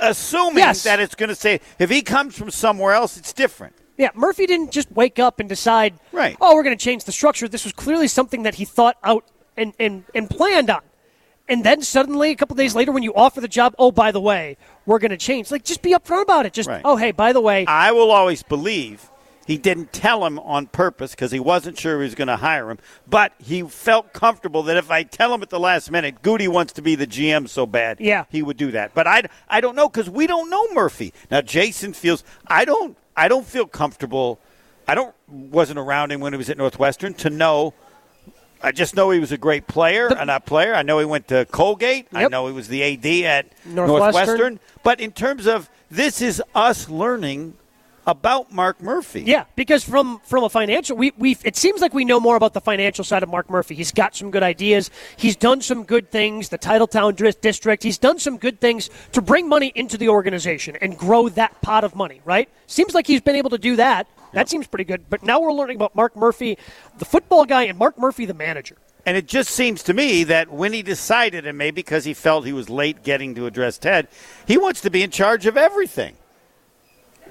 assuming 0.00 0.58
Yes. 0.58 0.82
that 0.82 1.00
it's 1.00 1.14
going 1.14 1.28
to 1.28 1.34
say 1.34 1.60
if 1.78 1.90
he 1.90 2.02
comes 2.02 2.36
from 2.36 2.50
somewhere 2.50 2.94
else, 2.94 3.16
it's 3.16 3.32
different. 3.32 3.74
Yeah, 3.96 4.10
Murphy 4.14 4.46
didn't 4.46 4.72
just 4.72 4.90
wake 4.90 5.18
up 5.20 5.38
and 5.38 5.48
decide, 5.48 5.94
Right. 6.10 6.36
oh, 6.40 6.54
we're 6.56 6.64
going 6.64 6.76
to 6.76 6.82
change 6.84 7.04
the 7.04 7.12
structure. 7.12 7.46
This 7.46 7.62
was 7.64 7.72
clearly 7.72 8.08
something 8.08 8.42
that 8.42 8.56
he 8.56 8.64
thought 8.64 8.96
out 9.04 9.24
and, 9.56 9.72
and, 9.78 10.02
and 10.14 10.28
planned 10.28 10.68
on. 10.70 10.80
And 11.48 11.62
then 11.64 11.82
suddenly, 11.82 12.30
a 12.30 12.36
couple 12.36 12.56
days 12.56 12.74
later, 12.74 12.90
when 12.92 13.02
you 13.02 13.12
offer 13.14 13.40
the 13.40 13.48
job, 13.48 13.74
oh, 13.78 13.92
by 13.92 14.12
the 14.12 14.20
way, 14.20 14.56
we're 14.86 14.98
going 14.98 15.10
to 15.10 15.16
change. 15.18 15.50
Like, 15.50 15.62
just 15.64 15.82
be 15.82 15.92
upfront 15.92 16.22
about 16.22 16.46
it. 16.46 16.52
Just, 16.54 16.68
Right. 16.68 16.80
oh, 16.84 16.96
hey, 16.96 17.12
by 17.12 17.32
the 17.34 17.40
way, 17.40 17.66
I 17.66 17.92
will 17.92 18.10
always 18.10 18.42
believe 18.42 19.10
he 19.46 19.58
didn't 19.58 19.92
tell 19.92 20.24
him 20.24 20.38
on 20.38 20.66
purpose 20.68 21.10
because 21.10 21.30
he 21.30 21.38
wasn't 21.38 21.78
sure 21.78 21.98
he 21.98 22.04
was 22.04 22.14
going 22.14 22.28
to 22.28 22.36
hire 22.36 22.70
him. 22.70 22.78
But 23.06 23.32
he 23.38 23.60
felt 23.62 24.14
comfortable 24.14 24.62
that 24.62 24.78
if 24.78 24.90
I 24.90 25.02
tell 25.02 25.34
him 25.34 25.42
at 25.42 25.50
the 25.50 25.60
last 25.60 25.90
minute, 25.90 26.22
Goody 26.22 26.48
wants 26.48 26.72
to 26.74 26.82
be 26.82 26.94
the 26.94 27.06
GM 27.06 27.46
so 27.46 27.66
bad, 27.66 28.00
Yeah. 28.00 28.24
he 28.30 28.42
would 28.42 28.56
do 28.56 28.70
that. 28.70 28.94
But 28.94 29.06
I, 29.06 29.24
I 29.46 29.60
don't 29.60 29.76
know 29.76 29.86
because 29.90 30.08
we 30.08 30.26
don't 30.26 30.48
know 30.48 30.66
Murphy. 30.72 31.12
Now 31.30 31.42
Jason 31.42 31.92
feels 31.92 32.24
I 32.46 32.64
don't 32.64 32.96
I 33.16 33.28
don't 33.28 33.46
feel 33.46 33.66
comfortable. 33.66 34.40
I 34.88 34.94
don't 34.94 35.14
wasn't 35.28 35.78
around 35.78 36.10
him 36.10 36.20
when 36.20 36.32
he 36.32 36.38
was 36.38 36.48
at 36.48 36.56
Northwestern 36.56 37.12
to 37.14 37.28
know. 37.28 37.74
I 38.64 38.72
just 38.72 38.96
know 38.96 39.10
he 39.10 39.20
was 39.20 39.30
a 39.30 39.36
great 39.36 39.66
player, 39.66 40.10
uh, 40.10 40.24
not 40.24 40.46
player. 40.46 40.74
I 40.74 40.82
know 40.82 40.98
he 40.98 41.04
went 41.04 41.28
to 41.28 41.44
Colgate. 41.44 42.08
I 42.12 42.28
know 42.28 42.46
he 42.46 42.52
was 42.52 42.68
the 42.68 42.82
AD 42.82 43.06
at 43.24 43.52
Northwestern. 43.66 43.86
Northwestern. 43.86 44.60
But 44.82 45.00
in 45.00 45.12
terms 45.12 45.46
of 45.46 45.68
this 45.90 46.22
is 46.22 46.42
us 46.54 46.88
learning 46.88 47.58
about 48.06 48.52
Mark 48.52 48.82
Murphy. 48.82 49.22
Yeah, 49.22 49.44
because 49.54 49.84
from 49.84 50.18
from 50.24 50.44
a 50.44 50.48
financial, 50.48 50.96
we 50.96 51.12
we 51.18 51.36
it 51.44 51.56
seems 51.56 51.82
like 51.82 51.92
we 51.92 52.06
know 52.06 52.18
more 52.18 52.36
about 52.36 52.54
the 52.54 52.60
financial 52.60 53.04
side 53.04 53.22
of 53.22 53.28
Mark 53.28 53.50
Murphy. 53.50 53.74
He's 53.74 53.92
got 53.92 54.16
some 54.16 54.30
good 54.30 54.42
ideas. 54.42 54.90
He's 55.16 55.36
done 55.36 55.60
some 55.60 55.84
good 55.84 56.10
things. 56.10 56.48
The 56.48 56.58
Titletown 56.58 57.40
district. 57.40 57.82
He's 57.82 57.98
done 57.98 58.18
some 58.18 58.38
good 58.38 58.60
things 58.60 58.88
to 59.12 59.20
bring 59.20 59.46
money 59.46 59.72
into 59.74 59.98
the 59.98 60.08
organization 60.08 60.76
and 60.80 60.96
grow 60.96 61.28
that 61.30 61.60
pot 61.60 61.84
of 61.84 61.94
money. 61.94 62.22
Right? 62.24 62.48
Seems 62.66 62.94
like 62.94 63.06
he's 63.06 63.20
been 63.20 63.36
able 63.36 63.50
to 63.50 63.58
do 63.58 63.76
that. 63.76 64.06
That 64.34 64.48
seems 64.48 64.66
pretty 64.66 64.84
good. 64.84 65.08
But 65.08 65.22
now 65.22 65.40
we're 65.40 65.52
learning 65.52 65.76
about 65.76 65.94
Mark 65.94 66.16
Murphy, 66.16 66.58
the 66.98 67.04
football 67.04 67.44
guy, 67.44 67.62
and 67.64 67.78
Mark 67.78 67.98
Murphy, 67.98 68.26
the 68.26 68.34
manager. 68.34 68.76
And 69.06 69.16
it 69.16 69.26
just 69.26 69.50
seems 69.50 69.82
to 69.84 69.94
me 69.94 70.24
that 70.24 70.50
when 70.50 70.72
he 70.72 70.82
decided, 70.82 71.46
and 71.46 71.58
maybe 71.58 71.76
because 71.76 72.04
he 72.04 72.14
felt 72.14 72.46
he 72.46 72.52
was 72.52 72.70
late 72.70 73.02
getting 73.02 73.34
to 73.34 73.46
address 73.46 73.76
Ted, 73.76 74.08
he 74.46 74.56
wants 74.56 74.80
to 74.82 74.90
be 74.90 75.02
in 75.02 75.10
charge 75.10 75.46
of 75.46 75.56
everything. 75.56 76.16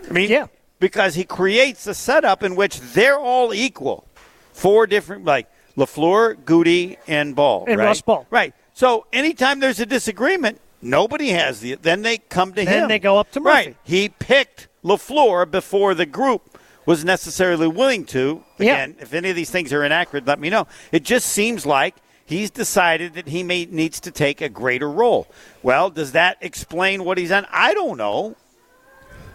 I 0.08 0.12
mean, 0.12 0.30
yeah. 0.30 0.48
because 0.80 1.16
he 1.16 1.24
creates 1.24 1.88
a 1.88 1.94
setup 1.94 2.44
in 2.44 2.56
which 2.56 2.80
they're 2.80 3.20
all 3.20 3.54
equal. 3.54 4.06
Four 4.52 4.86
different, 4.86 5.26
like 5.26 5.48
LaFleur, 5.76 6.46
Goody, 6.46 6.98
and 7.08 7.36
Ball. 7.36 7.66
And 7.68 7.80
right? 7.80 7.86
Russ 7.86 8.02
Ball. 8.02 8.28
Right. 8.30 8.54
So 8.74 9.08
anytime 9.12 9.60
there's 9.60 9.80
a 9.80 9.86
disagreement, 9.86 10.60
nobody 10.82 11.30
has 11.30 11.62
the. 11.62 11.76
Then 11.76 12.04
they 12.04 12.18
come 12.20 12.54
to 12.54 12.66
Then 12.66 12.84
him. 12.84 12.88
they 12.88 13.00
go 13.00 13.18
up 13.18 13.32
to 13.32 13.39
Murphy. 13.39 13.56
Right. 13.56 13.78
He 13.84 14.10
picked 14.10 14.68
LaFleur 14.84 15.50
before 15.50 15.96
the 15.96 16.06
group 16.06 16.53
was 16.86 17.04
necessarily 17.06 17.67
willing 17.67 18.06
to. 18.06 18.43
Yeah. 18.58 18.74
Again, 18.74 18.96
if 19.00 19.13
any 19.13 19.30
of 19.30 19.36
these 19.36 19.50
things 19.50 19.72
are 19.74 19.84
inaccurate, 19.84 20.26
let 20.26 20.39
me 20.39 20.50
know. 20.50 20.67
It 20.91 21.04
just 21.04 21.28
seems 21.28 21.65
like 21.65 21.96
he's 22.26 22.50
decided 22.50 23.13
that 23.13 23.28
he 23.28 23.43
may 23.43 23.65
needs 23.65 24.00
to 24.02 24.12
take 24.12 24.41
a 24.41 24.50
greater 24.50 24.89
role. 24.89 25.28
Well, 25.62 25.89
does 25.89 26.12
that 26.13 26.38
explain 26.41 27.04
what 27.04 27.17
he's 27.17 27.30
done? 27.30 27.46
I 27.52 27.74
don't 27.74 27.98
know. 27.98 28.36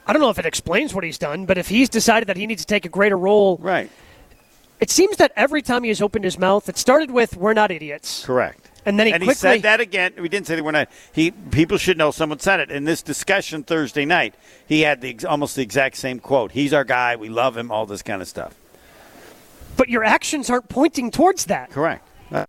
I 0.06 0.12
don't 0.12 0.22
know 0.22 0.30
if 0.30 0.38
it 0.38 0.46
explains 0.46 0.94
what 0.94 1.04
he's 1.04 1.18
done, 1.18 1.44
but 1.44 1.58
if 1.58 1.68
he's 1.68 1.90
decided 1.90 2.28
that 2.28 2.38
he 2.38 2.46
needs 2.46 2.62
to 2.62 2.66
take 2.66 2.86
a 2.86 2.88
greater 2.88 3.18
role, 3.18 3.58
right? 3.58 3.90
It 4.80 4.90
seems 4.90 5.16
that 5.16 5.32
every 5.36 5.60
time 5.60 5.82
he 5.82 5.88
has 5.88 6.00
opened 6.00 6.24
his 6.24 6.38
mouth, 6.38 6.68
it 6.68 6.78
started 6.78 7.10
with 7.10 7.36
"We're 7.36 7.52
not 7.52 7.70
idiots," 7.70 8.24
Correct. 8.24 8.70
And 8.84 8.98
then 8.98 9.06
he 9.06 9.12
and 9.12 9.22
quickly 9.22 9.50
he 9.50 9.56
said 9.56 9.62
that 9.62 9.80
again. 9.80 10.14
We 10.18 10.28
didn't 10.28 10.46
say 10.46 10.56
that 10.56 10.64
we're 10.64 10.70
not. 10.70 10.88
He 11.12 11.30
people 11.30 11.78
should 11.78 11.98
know. 11.98 12.10
Someone 12.10 12.38
said 12.38 12.60
it 12.60 12.70
in 12.70 12.84
this 12.84 13.02
discussion 13.02 13.62
Thursday 13.62 14.04
night. 14.04 14.34
He 14.66 14.82
had 14.82 15.00
the 15.00 15.18
almost 15.26 15.56
the 15.56 15.62
exact 15.62 15.96
same 15.96 16.20
quote. 16.20 16.52
He's 16.52 16.72
our 16.72 16.84
guy. 16.84 17.16
We 17.16 17.28
love 17.28 17.56
him. 17.56 17.70
All 17.70 17.86
this 17.86 18.02
kind 18.02 18.22
of 18.22 18.28
stuff. 18.28 18.54
But 19.76 19.88
your 19.88 20.04
actions 20.04 20.50
aren't 20.50 20.68
pointing 20.68 21.10
towards 21.10 21.46
that. 21.46 21.70
Correct. 21.70 22.06
Uh, 22.32 22.46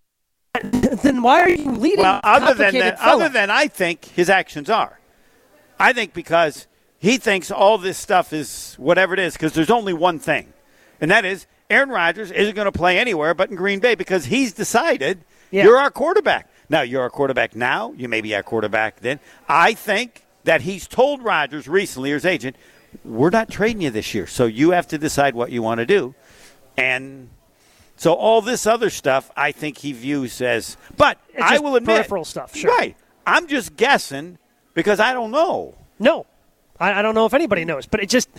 then 0.63 1.21
why 1.21 1.41
are 1.41 1.49
you 1.49 1.71
leading? 1.71 2.03
well, 2.03 2.19
other 2.23 2.53
than 2.53 2.73
that, 2.75 2.99
fella? 2.99 3.25
other 3.25 3.29
than 3.29 3.49
I 3.49 3.67
think 3.67 4.05
his 4.05 4.29
actions 4.29 4.69
are. 4.69 4.99
I 5.79 5.93
think 5.93 6.13
because 6.13 6.67
he 6.97 7.17
thinks 7.17 7.51
all 7.51 7.77
this 7.77 7.97
stuff 7.97 8.33
is 8.33 8.75
whatever 8.77 9.13
it 9.13 9.19
is. 9.19 9.33
Because 9.33 9.53
there's 9.53 9.69
only 9.69 9.93
one 9.93 10.19
thing, 10.19 10.53
and 10.99 11.09
that 11.11 11.25
is 11.25 11.47
Aaron 11.69 11.89
Rodgers 11.89 12.31
isn't 12.31 12.55
going 12.55 12.65
to 12.65 12.71
play 12.71 12.97
anywhere 12.97 13.33
but 13.33 13.49
in 13.49 13.55
Green 13.55 13.79
Bay 13.79 13.95
because 13.95 14.25
he's 14.25 14.53
decided 14.53 15.23
Yeah. 15.51 15.63
you're 15.63 15.77
our 15.77 15.91
quarterback. 15.91 16.49
Now 16.69 16.81
you're 16.81 17.01
our 17.01 17.09
quarterback 17.09 17.55
now. 17.55 17.93
You 17.97 18.07
may 18.07 18.21
be 18.21 18.35
our 18.35 18.43
quarterback 18.43 18.99
then. 18.99 19.19
I 19.47 19.73
think 19.73 20.23
that 20.43 20.61
he's 20.61 20.87
told 20.87 21.23
Rodgers 21.23 21.67
recently, 21.67 22.11
or 22.11 22.15
his 22.15 22.25
agent, 22.25 22.55
we're 23.03 23.29
not 23.31 23.49
trading 23.49 23.81
you 23.81 23.89
this 23.89 24.13
year, 24.13 24.27
so 24.27 24.45
you 24.45 24.71
have 24.71 24.87
to 24.87 24.97
decide 24.97 25.35
what 25.35 25.51
you 25.51 25.61
want 25.61 25.79
to 25.79 25.85
do, 25.85 26.15
and. 26.77 27.29
So 27.97 28.13
all 28.13 28.41
this 28.41 28.65
other 28.65 28.89
stuff, 28.89 29.29
I 29.35 29.51
think 29.51 29.79
he 29.79 29.91
views 29.91 30.39
as. 30.39 30.77
But 30.95 31.17
It's 31.33 31.41
I 31.43 31.59
will 31.59 31.75
admit, 31.75 31.97
peripheral 31.97 32.23
stuff, 32.23 32.55
sure. 32.55 32.73
Right. 32.73 32.95
I'm 33.27 33.45
just 33.47 33.75
guessing 33.75 34.37
because 34.73 35.01
I 35.01 35.11
don't 35.11 35.31
know. 35.31 35.75
No, 35.99 36.25
I, 36.79 36.93
I 36.93 37.01
don't 37.01 37.13
know 37.13 37.25
if 37.25 37.33
anybody 37.33 37.65
knows, 37.65 37.87
but 37.87 37.99
it 38.01 38.07
just 38.07 38.29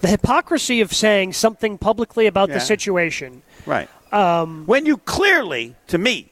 the 0.00 0.08
hypocrisy 0.08 0.80
of 0.80 0.92
saying 0.92 1.32
something 1.34 1.78
publicly 1.78 2.26
about 2.26 2.48
Yeah. 2.48 2.56
the 2.56 2.60
situation. 2.60 3.42
Right. 3.66 3.88
Um, 4.14 4.64
when 4.66 4.86
you 4.86 4.98
clearly, 4.98 5.74
to 5.88 5.98
me, 5.98 6.30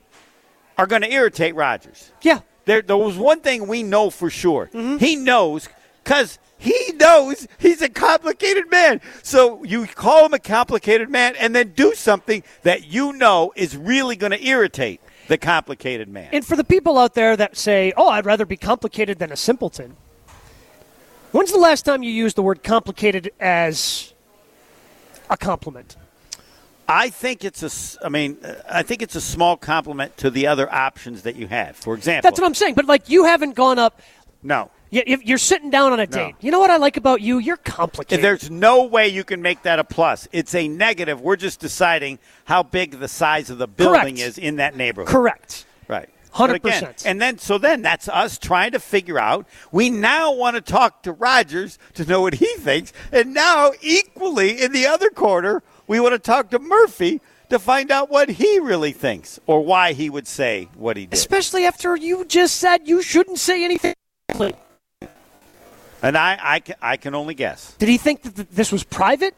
are 0.78 0.86
going 0.86 1.02
to 1.02 1.12
irritate 1.12 1.54
Rodgers. 1.54 2.12
Yeah. 2.22 2.36
Mm-hmm. 2.36 2.46
There, 2.64 2.82
there 2.82 2.96
was 2.96 3.16
one 3.16 3.40
thing 3.40 3.66
we 3.66 3.82
know 3.82 4.08
for 4.08 4.30
sure. 4.30 4.70
He 4.72 5.16
knows 5.16 5.68
because 6.04 6.38
he 6.58 6.92
knows 6.94 7.48
he's 7.58 7.82
a 7.82 7.88
complicated 7.88 8.70
man. 8.70 9.00
So 9.24 9.64
you 9.64 9.84
call 9.88 10.26
him 10.26 10.32
a 10.32 10.38
complicated 10.38 11.10
man 11.10 11.34
and 11.40 11.56
then 11.56 11.72
do 11.72 11.92
something 11.94 12.44
that 12.62 12.86
you 12.86 13.14
know 13.14 13.52
is 13.56 13.76
really 13.76 14.14
going 14.14 14.30
to 14.30 14.46
irritate 14.46 15.00
the 15.26 15.38
complicated 15.38 16.08
man. 16.08 16.28
And 16.32 16.46
for 16.46 16.54
the 16.54 16.62
people 16.62 16.98
out 16.98 17.14
there 17.14 17.36
that 17.36 17.56
say, 17.56 17.92
"Oh, 17.96 18.08
I'd 18.08 18.26
rather 18.26 18.46
be 18.46 18.56
complicated 18.56 19.18
than 19.18 19.32
a 19.32 19.36
simpleton," 19.36 19.96
when's 21.32 21.50
the 21.50 21.58
last 21.58 21.84
time 21.84 22.04
you 22.04 22.12
used 22.12 22.36
the 22.36 22.42
word 22.42 22.62
complicated 22.62 23.32
as 23.40 24.14
a 25.28 25.36
compliment? 25.36 25.96
I 26.88 27.10
think 27.10 27.44
it's 27.44 27.62
a. 27.62 28.04
I 28.04 28.08
mean, 28.08 28.38
uh, 28.42 28.54
I 28.68 28.82
think 28.82 29.02
it's 29.02 29.14
a 29.14 29.20
small 29.20 29.56
compliment 29.56 30.16
to 30.18 30.30
the 30.30 30.46
other 30.46 30.72
options 30.72 31.22
that 31.22 31.36
you 31.36 31.46
have. 31.48 31.76
For 31.76 31.94
example, 31.94 32.28
That's 32.28 32.40
what 32.40 32.46
I'm 32.46 32.54
saying. 32.54 32.74
But 32.74 32.86
like, 32.86 33.08
you 33.08 33.24
haven't 33.24 33.54
gone 33.54 33.78
up. 33.78 34.00
no. 34.42 34.70
You're 34.94 35.38
sitting 35.38 35.70
down 35.70 35.94
on 35.94 36.00
a 36.00 36.06
date. 36.06 36.34
You 36.40 36.50
know 36.50 36.58
what 36.58 36.68
I 36.70 36.76
like 36.76 36.98
about 36.98 37.22
you? 37.22 37.38
You're 37.38 37.56
complicated. 37.56 38.22
There's 38.22 38.50
no 38.50 38.84
way 38.84 39.08
you 39.08 39.24
can 39.24 39.40
make 39.40 39.62
that 39.62 39.78
a 39.78 39.84
plus. 39.84 40.28
It's 40.32 40.54
a 40.54 40.68
negative. 40.68 41.22
We're 41.22 41.36
just 41.36 41.60
deciding 41.60 42.18
how 42.44 42.62
big 42.62 42.98
the 42.98 43.08
size 43.08 43.48
of 43.48 43.56
the 43.56 43.66
building 43.66 44.16
Correct. 44.16 44.18
is 44.18 44.36
in 44.36 44.56
that 44.56 44.76
neighborhood. 44.76 45.10
Correct. 45.10 45.64
Right. 45.88 46.10
100%. 46.34 46.56
Again, 46.56 46.94
And 47.06 47.22
then, 47.22 47.38
so 47.38 47.56
then 47.56 47.80
that's 47.80 48.06
us 48.06 48.38
trying 48.38 48.72
to 48.72 48.78
figure 48.78 49.18
out. 49.18 49.46
We 49.70 49.88
now 49.88 50.32
want 50.34 50.56
to 50.56 50.60
talk 50.60 51.02
to 51.04 51.12
Rodgers 51.12 51.78
to 51.94 52.04
know 52.04 52.20
what 52.20 52.34
he 52.34 52.54
thinks. 52.56 52.92
And 53.12 53.32
now, 53.32 53.72
equally 53.80 54.60
in 54.60 54.72
the 54.72 54.86
other 54.86 55.08
corner, 55.08 55.62
we 55.86 56.00
want 56.00 56.14
to 56.14 56.18
talk 56.18 56.50
to 56.50 56.58
Murphy 56.58 57.20
to 57.50 57.58
find 57.58 57.90
out 57.90 58.10
what 58.10 58.30
he 58.30 58.58
really 58.58 58.92
thinks 58.92 59.38
or 59.46 59.64
why 59.64 59.92
he 59.92 60.08
would 60.08 60.26
say 60.26 60.68
what 60.74 60.96
he 60.96 61.06
did. 61.06 61.14
Especially 61.14 61.66
after 61.66 61.94
you 61.96 62.24
just 62.24 62.56
said 62.56 62.88
you 62.88 63.02
shouldn't 63.02 63.38
say 63.38 63.64
anything. 63.64 63.94
And 66.02 66.16
I, 66.16 66.38
I, 66.42 66.60
can, 66.60 66.74
I 66.82 66.96
can 66.96 67.14
only 67.14 67.34
guess. 67.34 67.74
Did 67.78 67.88
he 67.88 67.98
think 67.98 68.22
that 68.22 68.34
th- 68.34 68.48
this 68.48 68.72
was 68.72 68.82
private? 68.82 69.34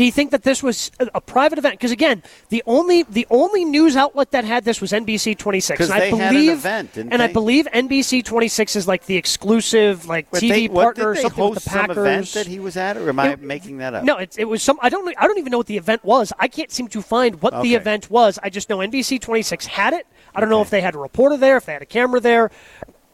Do 0.00 0.06
you 0.06 0.12
think 0.12 0.30
that 0.30 0.44
this 0.44 0.62
was 0.62 0.90
a, 0.98 1.20
private 1.20 1.58
event? 1.58 1.74
Because 1.74 1.90
again, 1.90 2.22
the 2.48 2.62
only 2.64 3.02
the 3.02 3.26
only 3.28 3.66
news 3.66 3.96
outlet 3.96 4.30
that 4.30 4.46
had 4.46 4.64
this 4.64 4.80
was 4.80 4.92
NBC 4.92 5.36
26. 5.36 5.78
and 5.78 5.92
I 5.92 6.00
they 6.00 6.10
had 6.10 6.18
an 6.18 6.32
believe, 6.32 6.52
event, 6.52 6.96
and 6.96 7.22
I 7.22 7.30
believe 7.30 7.66
NBC 7.66 8.24
26 8.24 8.76
is 8.76 8.88
like 8.88 9.04
the 9.04 9.18
exclusive 9.18 10.06
like 10.06 10.30
TV 10.30 10.48
they, 10.48 10.68
partner 10.68 11.10
or 11.10 11.16
something 11.16 11.50
with 11.50 11.62
the 11.62 11.68
some 11.68 11.90
event 11.90 12.32
that 12.32 12.46
he 12.46 12.58
was 12.58 12.78
at, 12.78 12.96
or 12.96 13.10
am 13.10 13.20
I 13.20 13.32
It- 13.32 13.42
making 13.42 13.76
that 13.76 13.92
up? 13.92 14.04
No, 14.04 14.16
it, 14.16 14.38
it 14.38 14.46
was 14.46 14.62
some. 14.62 14.78
I 14.80 14.88
don't. 14.88 15.06
I 15.18 15.26
don't 15.26 15.36
even 15.36 15.50
know 15.50 15.58
what 15.58 15.66
the 15.66 15.76
event 15.76 16.02
was. 16.02 16.32
I 16.38 16.48
can't 16.48 16.70
seem 16.72 16.88
to 16.88 17.02
find 17.02 17.42
what 17.42 17.52
Okay. 17.52 17.68
the 17.68 17.74
event 17.74 18.10
was. 18.10 18.38
I 18.42 18.48
just 18.48 18.70
know 18.70 18.78
NBC 18.78 19.20
26 19.20 19.66
had 19.66 19.92
it. 19.92 20.06
I 20.34 20.40
don't 20.40 20.48
know 20.48 20.62
if 20.62 20.70
they 20.70 20.80
had 20.80 20.94
a 20.94 20.98
reporter 20.98 21.36
there, 21.36 21.58
if 21.58 21.66
they 21.66 21.74
had 21.74 21.82
a 21.82 21.84
camera 21.84 22.20
there. 22.20 22.50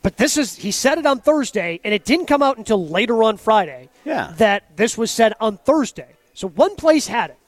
But 0.02 0.18
this 0.18 0.36
is. 0.36 0.54
He 0.54 0.70
said 0.70 0.98
it 0.98 1.06
on 1.06 1.18
Thursday, 1.18 1.80
and 1.82 1.92
it 1.92 2.04
didn't 2.04 2.26
come 2.26 2.44
out 2.44 2.58
until 2.58 2.86
later 2.86 3.24
on 3.24 3.38
Friday. 3.38 3.88
Yeah. 4.04 4.34
That 4.36 4.76
this 4.76 4.96
was 4.96 5.10
said 5.10 5.32
on 5.40 5.56
Thursday. 5.56 6.12
So 6.36 6.48
one 6.48 6.76
place 6.76 7.06
had 7.06 7.30
it. 7.30 7.38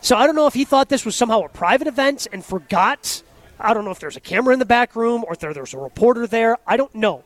So 0.00 0.16
I 0.16 0.26
don't 0.26 0.34
know 0.34 0.48
if 0.48 0.54
he 0.54 0.64
thought 0.64 0.88
this 0.88 1.04
was 1.04 1.14
somehow 1.14 1.42
a 1.42 1.48
private 1.48 1.86
event 1.86 2.26
and 2.32 2.44
forgot. 2.44 3.22
I 3.58 3.72
don't 3.72 3.84
know 3.84 3.92
if 3.92 4.00
there's 4.00 4.16
a 4.16 4.20
camera 4.20 4.52
in 4.52 4.58
the 4.58 4.64
back 4.64 4.96
room 4.96 5.24
or 5.24 5.34
if 5.34 5.38
there, 5.38 5.54
there's 5.54 5.74
a 5.74 5.78
reporter 5.78 6.26
there. 6.26 6.56
I 6.66 6.76
don't 6.76 6.92
know. 6.92 7.22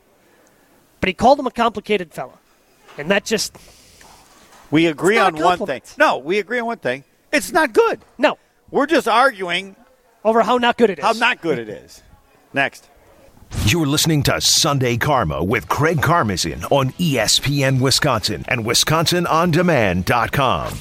But 0.99 1.07
he 1.07 1.15
called 1.15 1.39
him 1.39 1.47
a 1.47 1.51
complicated 1.51 2.13
fella. 2.13 2.37
And 2.99 3.09
that 3.09 3.25
just. 3.25 3.57
We 4.69 4.85
agree 4.85 5.17
on 5.17 5.35
one 5.37 5.57
thing. 5.65 5.81
No, 5.97 6.19
we 6.19 6.37
agree 6.37 6.59
on 6.59 6.67
one 6.67 6.77
thing. 6.77 7.03
It's 7.31 7.51
not 7.51 7.73
good. 7.73 8.01
No. 8.19 8.37
We're 8.69 8.85
just 8.85 9.07
arguing 9.07 9.75
over 10.23 10.43
how 10.43 10.59
not 10.59 10.77
good 10.77 10.91
it 10.91 10.99
is. 10.99 11.05
How 11.05 11.13
not 11.13 11.41
good 11.41 11.57
it 11.57 11.67
is. 11.67 12.03
Next. 12.53 12.87
You're 13.65 13.87
listening 13.87 14.23
to 14.23 14.41
Sunday 14.41 14.97
Karma 14.97 15.41
with 15.43 15.69
Craig 15.69 15.97
Karmazin 15.97 16.69
on 16.71 16.89
ESPN 16.91 17.79
Wisconsin 17.79 18.43
and 18.47 18.65
WisconsinOnDemand.com. 18.65 20.77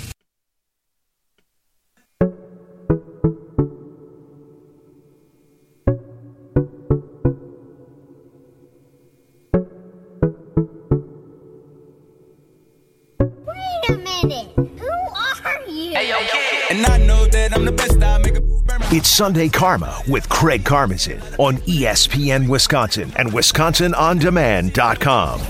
It's 18.95 19.09
Sunday 19.09 19.49
Karma 19.49 20.03
with 20.07 20.29
Craig 20.29 20.65
Karmazin 20.65 21.23
on 21.39 21.57
ESPN 21.63 22.47
Wisconsin 22.47 23.11
and 23.17 23.31
WisconsinOnDemand.com. 23.31 25.41
She 25.41 25.47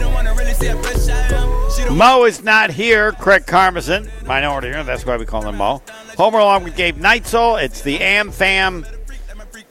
don't 0.00 0.12
wanna 0.12 0.34
really 0.34 0.54
see 0.54 0.66
how 0.66 0.82
fresh 0.82 1.08
I 1.08 1.20
am. 1.36 1.70
She 1.76 1.84
don't 1.84 1.96
Mo 1.96 2.24
is 2.24 2.42
not 2.42 2.72
here. 2.72 3.12
Craig 3.12 3.46
Karmazin, 3.46 4.10
minority 4.26 4.70
here. 4.70 4.82
That's 4.82 5.06
why 5.06 5.16
we 5.16 5.24
call 5.24 5.48
him 5.48 5.58
Mo. 5.58 5.80
Homer 6.16 6.40
along 6.40 6.64
with 6.64 6.74
Gabe 6.74 6.98
Neitzel. 6.98 7.62
It's 7.62 7.80
the 7.80 8.00
Am 8.00 8.32
Fam 8.32 8.82
Do 8.82 8.88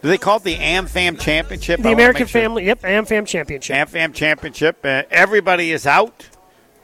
they 0.08 0.18
call 0.18 0.38
it 0.38 0.44
the 0.44 0.56
AmFam 0.56 1.20
Championship? 1.20 1.82
The 1.82 1.90
wanna 1.90 1.96
American 1.96 2.22
make 2.22 2.30
sure. 2.30 2.42
Family, 2.42 2.68
yep, 2.68 2.84
AmFam 2.84 3.28
Championship. 3.28 3.76
AmFam 3.76 4.14
Championship. 4.14 4.78
Uh, 4.82 5.04
everybody 5.12 5.74
is 5.74 5.86
out, 5.86 6.26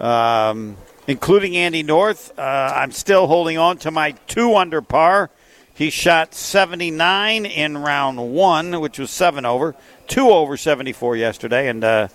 um, 0.02 0.76
including 1.08 1.56
Andy 1.56 1.84
North. 1.84 2.38
Uh, 2.38 2.42
I'm 2.42 2.92
still 2.92 3.28
holding 3.28 3.58
on 3.58 3.78
to 3.80 3.92
my 3.92 4.12
two 4.28 4.56
under 4.56 4.82
par. 4.82 5.30
He 5.74 5.90
shot 5.90 6.36
79 6.36 7.46
in 7.46 7.78
round 7.78 8.34
one, 8.34 8.80
which 8.80 9.00
was 9.00 9.10
seven 9.10 9.46
over, 9.46 9.76
two 10.08 10.30
over 10.30 10.56
74 10.56 11.18
yesterday, 11.18 11.68
and 11.68 11.84
uh, 11.84 12.08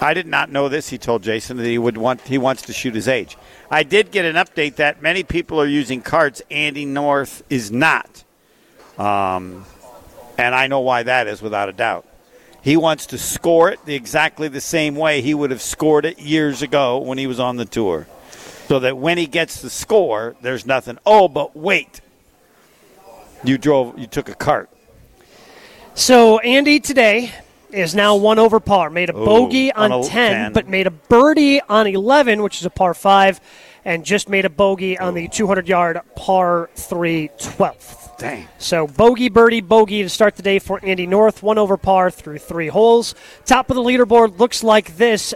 I 0.00 0.14
did 0.14 0.26
not 0.26 0.50
know 0.50 0.68
this. 0.68 0.88
He 0.88 0.98
told 0.98 1.22
Jason 1.22 1.56
that 1.58 1.66
he 1.66 1.78
would 1.78 1.96
want 1.96 2.22
he 2.22 2.38
wants 2.38 2.62
to 2.62 2.72
shoot 2.72 2.94
his 2.94 3.06
age. 3.06 3.36
I 3.70 3.84
did 3.84 4.10
get 4.10 4.24
an 4.24 4.34
update 4.36 4.76
that 4.76 5.02
many 5.02 5.22
people 5.22 5.60
are 5.60 5.66
using 5.66 6.02
cards. 6.02 6.42
Andy 6.50 6.84
North 6.84 7.44
is 7.48 7.70
not, 7.70 8.24
um, 8.98 9.64
and 10.36 10.54
I 10.54 10.66
know 10.66 10.80
why 10.80 11.04
that 11.04 11.28
is 11.28 11.40
without 11.40 11.68
a 11.68 11.72
doubt. 11.72 12.05
He 12.66 12.76
wants 12.76 13.06
to 13.06 13.18
score 13.18 13.70
it 13.70 13.84
the 13.84 13.94
exactly 13.94 14.48
the 14.48 14.60
same 14.60 14.96
way 14.96 15.20
he 15.20 15.34
would 15.34 15.52
have 15.52 15.62
scored 15.62 16.04
it 16.04 16.18
years 16.18 16.62
ago 16.62 16.98
when 16.98 17.16
he 17.16 17.28
was 17.28 17.38
on 17.38 17.58
the 17.58 17.64
tour, 17.64 18.08
so 18.66 18.80
that 18.80 18.98
when 18.98 19.18
he 19.18 19.28
gets 19.28 19.62
the 19.62 19.70
score, 19.70 20.34
there's 20.42 20.66
nothing. 20.66 20.98
Oh, 21.06 21.28
but 21.28 21.54
wait, 21.54 22.00
you 23.44 23.56
drove, 23.56 23.96
you 23.96 24.08
took 24.08 24.28
a 24.28 24.34
cart. 24.34 24.68
So 25.94 26.40
Andy 26.40 26.80
today 26.80 27.30
is 27.70 27.94
now 27.94 28.16
one 28.16 28.40
over 28.40 28.58
par. 28.58 28.90
Made 28.90 29.10
a 29.10 29.16
Ooh, 29.16 29.24
bogey 29.24 29.70
on 29.70 29.92
on, 29.92 30.00
a 30.00 30.08
10, 30.08 30.32
10. 30.32 30.52
but 30.52 30.68
made 30.68 30.88
a 30.88 30.90
birdie 30.90 31.60
on 31.60 31.86
11, 31.86 32.42
which 32.42 32.58
is 32.58 32.66
a 32.66 32.70
par 32.70 32.94
5, 32.94 33.40
and 33.84 34.04
just 34.04 34.28
made 34.28 34.44
a 34.44 34.50
bogey 34.50 34.98
on 34.98 35.14
the 35.14 35.28
200 35.28 35.68
yard 35.68 36.00
par 36.16 36.68
3 36.74 37.28
12th. 37.38 38.05
Dang. 38.18 38.48
So 38.58 38.86
bogey, 38.86 39.28
birdie, 39.28 39.60
bogey 39.60 40.02
to 40.02 40.08
start 40.08 40.36
the 40.36 40.42
day 40.42 40.58
for 40.58 40.80
Andy 40.82 41.06
North. 41.06 41.42
One 41.42 41.58
over 41.58 41.76
par 41.76 42.10
through 42.10 42.38
three 42.38 42.68
holes. 42.68 43.14
Top 43.44 43.68
of 43.70 43.76
the 43.76 43.82
leaderboard 43.82 44.38
looks 44.38 44.62
like 44.64 44.96
this. 44.96 45.34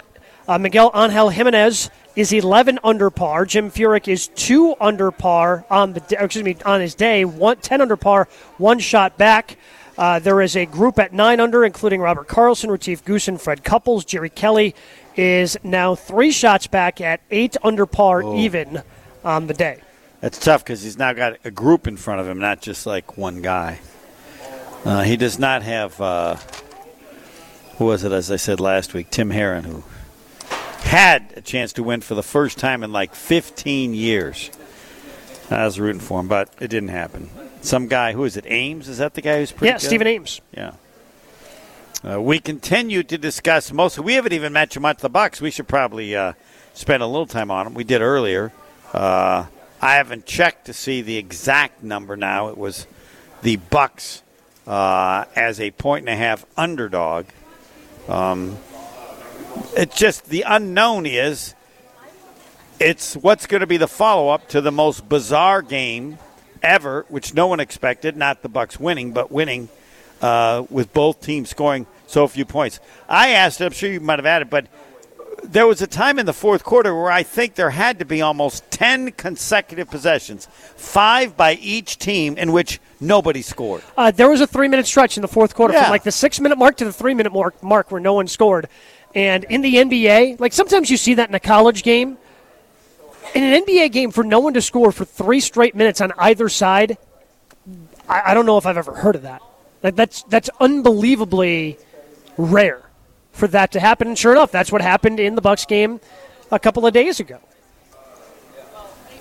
Uh, 0.49 0.59
Miguel 0.59 0.91
Angel 0.95 1.29
Jimenez 1.29 1.91
is 2.17 2.33
11 2.33 2.79
under 2.83 3.11
par. 3.11 3.45
Jim 3.45 3.71
Furyk 3.71 4.09
is 4.09 4.29
two 4.29 4.75
under 4.81 5.11
par 5.11 5.65
on 5.71 5.93
the 5.93 6.03
excuse 6.19 6.43
me 6.43 6.57
on 6.65 6.81
his 6.81 6.95
day. 6.95 7.25
One, 7.25 7.59
10 7.59 7.83
under 7.83 7.97
par, 7.97 8.29
one 8.57 8.79
shot 8.79 9.19
back. 9.19 9.57
Uh, 9.99 10.19
there 10.19 10.41
is 10.41 10.57
a 10.57 10.65
group 10.65 10.99
at 10.99 11.13
nine 11.13 11.39
under, 11.41 11.63
including 11.65 12.01
Robert 12.01 12.27
Karlsson, 12.27 12.71
Retief 12.71 13.05
Goosen, 13.05 13.39
Fred 13.39 13.63
Couples, 13.63 14.05
Jerry 14.07 14.31
Kelly 14.31 14.75
is 15.17 15.59
now 15.63 15.95
three 15.95 16.31
shots 16.31 16.67
back 16.67 17.01
at 17.03 17.21
eight 17.31 17.57
under 17.63 17.85
par 17.85 18.23
Oh. 18.25 18.37
even 18.39 18.83
on 19.23 19.47
the 19.49 19.55
day. 19.55 19.81
That's 20.21 20.39
tough 20.39 20.63
because 20.65 20.83
he's 20.83 20.99
now 20.99 21.13
got 21.13 21.39
a 21.45 21.51
group 21.51 21.87
in 21.87 21.97
front 21.97 22.21
of 22.21 22.29
him, 22.29 22.39
not 22.39 22.61
just 22.61 22.87
like 22.87 23.17
one 23.17 23.41
guy. 23.41 23.81
Uh, 24.85 25.03
he 25.03 25.17
does 25.17 25.39
not 25.39 25.63
have, 25.63 25.99
uh, 26.01 26.37
who 27.79 27.87
was 27.87 28.05
it, 28.05 28.13
as 28.13 28.31
I 28.31 28.37
said 28.37 28.61
last 28.61 28.93
week, 28.95 29.11
Tim 29.11 29.31
Herron, 29.31 29.65
who 29.65 29.85
had 30.81 31.33
a 31.37 31.41
chance 31.41 31.73
to 31.75 31.83
win 31.83 32.01
for 32.01 32.15
the 32.15 32.23
first 32.23 32.59
time 32.59 32.83
in 32.83 32.93
like 32.93 33.15
15 33.15 33.95
years. 33.95 34.51
I 35.51 35.65
was 35.65 35.81
rooting 35.81 36.01
for 36.01 36.21
him, 36.21 36.29
but 36.29 36.49
it 36.61 36.69
didn't 36.69 36.91
happen. 36.91 37.29
Some 37.63 37.89
guy, 37.89 38.13
who 38.13 38.25
is 38.25 38.37
it, 38.37 38.45
Ames? 38.47 38.89
Is 38.89 38.99
that 38.99 39.15
the 39.15 39.21
guy 39.23 39.39
who's 39.39 39.53
pretty 39.53 39.71
Yeah, 39.71 39.79
good? 39.79 39.87
Stephen 39.87 40.07
Ames. 40.07 40.41
Yeah. 40.57 40.73
Uh, 42.03 42.21
we 42.21 42.39
continue 42.39 43.03
to 43.03 43.19
discuss 43.19 43.73
most. 43.73 43.99
We 43.99 44.15
haven't 44.15 44.33
even 44.33 44.53
mentioned 44.53 44.83
much 44.83 44.99
the 44.99 45.11
Bucks. 45.11 45.41
We 45.41 45.51
should 45.51 45.69
probably 45.69 46.17
uh, 46.17 46.33
spend 46.73 47.03
a 47.03 47.07
little 47.07 47.27
time 47.27 47.51
on 47.51 47.65
them. 47.65 47.75
We 47.75 47.85
did 47.85 48.01
earlier. 48.01 48.53
Uh, 48.95 49.47
I 49.83 49.95
haven't 49.95 50.27
checked 50.27 50.67
to 50.67 50.75
see 50.75 51.01
the 51.01 51.17
exact 51.17 51.83
number. 51.83 52.17
Now 52.17 52.49
it 52.49 52.59
was 52.59 52.87
the 53.43 53.57
Bucks 53.57 54.23
uh, 54.67 55.25
as 55.35 55.59
a 55.61 55.71
point 55.71 56.03
and 56.03 56.11
a 56.11 56.17
half 56.17 56.45
underdog. 56.57 57.27
Um, 58.09 58.59
it's 59.77 59.97
just 59.97 60.27
the 60.27 60.43
unknown 60.47 61.07
is 61.07 61.55
it's 62.79 63.15
what's 63.15 63.47
going 63.47 63.61
to 63.61 63.67
be 63.67 63.79
the 63.79 63.89
follow 63.89 64.29
up 64.29 64.49
to 64.49 64.61
the 64.61 64.73
most 64.73 65.09
bizarre 65.09 65.63
game 65.63 66.19
ever, 66.63 67.07
which 67.09 67.35
no 67.35 67.47
one 67.47 67.61
expected. 67.61 68.17
Not 68.17 68.43
the 68.43 68.49
Bucks 68.49 68.79
winning, 68.79 69.13
but 69.13 69.33
winning 69.33 69.71
uh, 70.21 70.65
with 70.69 70.93
both 70.93 71.21
teams 71.21 71.49
scoring 71.49 71.87
so 72.07 72.27
few 72.27 72.45
points. 72.45 72.81
I 73.09 73.31
asked, 73.31 73.61
I'm 73.61 73.73
sure 73.73 73.91
you 73.91 74.01
might 74.01 74.19
have 74.19 74.27
added, 74.27 74.51
but 74.51 74.67
there 75.45 75.67
was 75.67 75.83
a 75.83 75.87
time 75.87 76.19
in 76.19 76.27
the 76.27 76.33
fourth 76.33 76.65
quarter 76.65 76.95
where 76.95 77.11
I 77.11 77.23
think 77.23 77.55
there 77.55 77.71
had 77.71 77.99
to 77.99 78.05
be 78.05 78.23
almost 78.23 78.71
10 78.71 79.13
consecutive 79.13 79.91
possessions, 79.91 80.47
five 80.77 81.37
by 81.37 81.55
each 81.55 81.99
team, 81.99 82.37
in 82.39 82.53
which 82.53 82.81
nobody 83.01 83.43
scored. 83.43 83.83
Uh, 83.97 84.11
there 84.11 84.29
was 84.29 84.41
a 84.41 84.47
three 84.47 84.69
minute 84.69 84.87
stretch 84.87 85.17
in 85.17 85.23
the 85.23 85.29
fourth 85.29 85.55
quarter 85.55 85.75
Yeah. 85.75 85.85
from 85.85 85.91
like 85.91 86.03
the 86.05 86.13
six 86.13 86.41
minute 86.41 86.59
mark 86.59 86.77
to 86.77 86.85
the 86.85 86.93
three 86.93 87.15
minute 87.15 87.33
mark, 87.33 87.63
mark 87.63 87.91
where 87.91 88.01
no 88.01 88.15
one 88.15 88.29
scored. 88.29 88.69
And 89.15 89.45
in 89.45 89.61
the 89.63 89.75
NBA, 89.77 90.39
like 90.41 90.53
sometimes 90.53 90.91
you 90.91 90.97
see 90.97 91.15
that 91.15 91.29
in 91.29 91.35
a 91.35 91.41
college 91.41 91.83
game. 91.83 92.17
In 93.35 93.43
an 93.45 93.65
NBA 93.65 93.93
game, 93.93 94.11
for 94.11 94.25
no 94.25 94.41
one 94.41 94.55
to 94.55 94.63
score 94.63 94.91
for 94.93 95.05
three 95.05 95.41
straight 95.41 95.75
minutes 95.75 96.01
on 96.01 96.13
either 96.19 96.49
side, 96.49 96.99
I, 98.09 98.23
I 98.33 98.35
don't 98.35 98.47
know 98.47 98.59
if 98.59 98.67
I've 98.67 98.77
ever 98.77 98.95
heard 98.95 99.15
of 99.15 99.23
that. 99.23 99.41
Like 99.83 99.95
that's 99.97 100.23
that's 100.25 100.51
unbelievably 100.61 101.79
rare 102.37 102.83
for 103.33 103.47
that 103.49 103.73
to 103.73 103.81
happen. 103.81 104.09
And 104.09 104.19
sure 104.19 104.33
enough, 104.33 104.51
that's 104.51 104.73
what 104.73 104.83
happened 104.83 105.21
in 105.21 105.35
the 105.35 105.43
Bucks 105.43 105.65
game 105.65 106.01
a 106.51 106.59
couple 106.59 106.87
of 106.87 106.93
days 106.93 107.21
ago. 107.21 107.39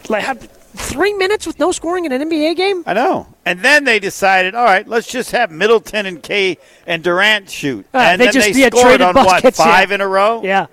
Like 0.07 0.41
three 0.75 1.13
minutes 1.13 1.45
with 1.45 1.59
no 1.59 1.71
scoring 1.71 2.05
in 2.05 2.11
an 2.11 2.27
NBA 2.29 2.55
game. 2.55 2.83
I 2.85 2.93
know. 2.93 3.27
And 3.45 3.59
then 3.59 3.83
they 3.83 3.99
decided, 3.99 4.55
all 4.55 4.63
right, 4.63 4.87
let's 4.87 5.07
just 5.07 5.31
have 5.31 5.51
Middleton 5.51 6.05
and 6.05 6.21
K 6.21 6.57
and 6.87 7.03
Durant 7.03 7.49
shoot. 7.49 7.85
Uh, 7.93 7.97
and 7.97 8.21
they 8.21 8.25
then 8.25 8.33
just 8.33 8.53
they 8.53 8.61
yeah, 8.61 8.69
scored 8.69 9.01
on 9.01 9.15
what, 9.15 9.27
buckets, 9.27 9.59
yeah. 9.59 9.65
five 9.65 9.91
in 9.91 10.01
a 10.01 10.07
row? 10.07 10.41
Yeah. 10.43 10.67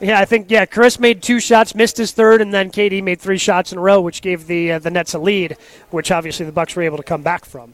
Yeah, 0.00 0.18
I 0.20 0.24
think 0.24 0.50
yeah. 0.50 0.66
Khris 0.66 0.98
made 0.98 1.22
two 1.22 1.40
shots, 1.40 1.74
missed 1.74 1.96
his 1.96 2.12
third, 2.12 2.42
and 2.42 2.52
then 2.52 2.70
KD 2.70 3.02
made 3.02 3.20
three 3.20 3.38
shots 3.38 3.72
in 3.72 3.78
a 3.78 3.80
row, 3.80 4.00
which 4.00 4.22
gave 4.22 4.46
the 4.48 4.72
uh, 4.72 4.78
the 4.80 4.90
Nets 4.90 5.14
a 5.14 5.18
lead, 5.18 5.56
which 5.90 6.10
obviously 6.10 6.44
the 6.44 6.52
Bucks 6.52 6.74
were 6.74 6.82
able 6.82 6.96
to 6.96 7.02
come 7.02 7.22
back 7.22 7.44
from. 7.44 7.72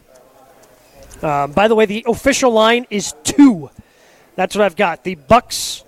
Um, 1.22 1.52
by 1.52 1.66
the 1.66 1.74
way, 1.74 1.86
the 1.86 2.04
official 2.06 2.50
line 2.50 2.86
is 2.90 3.14
two. 3.24 3.70
That's 4.36 4.54
what 4.54 4.64
I've 4.64 4.76
got. 4.76 5.04
The 5.04 5.14
Bucks 5.16 5.84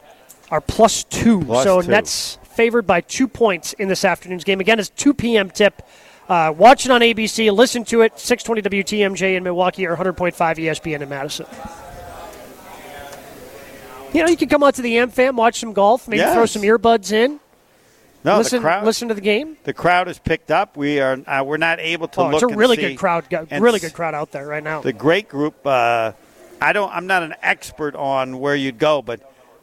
are 0.50 0.60
plus 0.60 1.04
two, 1.04 1.44
Plus 1.44 1.64
so 1.64 1.80
two. 1.80 1.88
Nets 1.88 2.38
favored 2.44 2.86
by 2.86 3.00
two 3.00 3.26
points 3.28 3.72
in 3.74 3.88
this 3.88 4.04
afternoon's 4.04 4.44
game. 4.44 4.60
Again, 4.60 4.78
it's 4.78 4.90
2 4.90 5.14
p.m. 5.14 5.50
tip. 5.50 5.82
Uh, 6.28 6.52
watch 6.56 6.84
it 6.84 6.92
on 6.92 7.00
ABC. 7.00 7.50
Listen 7.52 7.84
to 7.86 8.02
it. 8.02 8.18
620 8.18 8.82
WTMJ 8.82 9.36
in 9.36 9.42
Milwaukee 9.42 9.86
or 9.86 9.96
100.5 9.96 10.34
ESPN 10.34 11.00
in 11.00 11.08
Madison. 11.08 11.46
You 14.12 14.22
know, 14.22 14.28
you 14.28 14.36
can 14.36 14.48
come 14.48 14.62
out 14.62 14.74
to 14.74 14.82
the 14.82 14.96
AmFam, 14.96 15.36
watch 15.36 15.58
some 15.58 15.72
golf, 15.72 16.06
maybe 16.06 16.22
throw 16.22 16.44
some 16.44 16.62
earbuds 16.62 17.12
in. 17.12 17.40
No, 18.24 18.36
listen, 18.38 18.58
the 18.58 18.68
crowd. 18.68 18.84
listen 18.84 19.08
to 19.08 19.14
the 19.14 19.20
game. 19.22 19.56
The 19.64 19.72
crowd 19.72 20.06
has 20.06 20.18
picked 20.18 20.50
up. 20.50 20.76
We 20.76 21.00
are 21.00 21.18
uh, 21.26 21.42
we're 21.44 21.56
not 21.56 21.80
able 21.80 22.06
to 22.08 22.20
Oh, 22.20 22.24
look. 22.26 22.42
it's 22.42 22.52
a 22.52 22.56
really 22.56 22.76
good 22.76 22.96
crowd. 22.96 23.24
Really 23.50 23.80
good 23.80 23.94
crowd 23.94 24.14
out 24.14 24.30
there 24.30 24.46
right 24.46 24.62
now. 24.62 24.80
The 24.82 24.92
great 24.92 25.28
group. 25.28 25.66
Uh, 25.66 26.12
I 26.62 26.72
don't. 26.72 26.94
I'm 26.94 27.08
not 27.08 27.24
an 27.24 27.34
expert 27.42 27.96
on 27.96 28.38
where 28.38 28.54
you'd 28.54 28.78
go, 28.78 29.02
but 29.02 29.20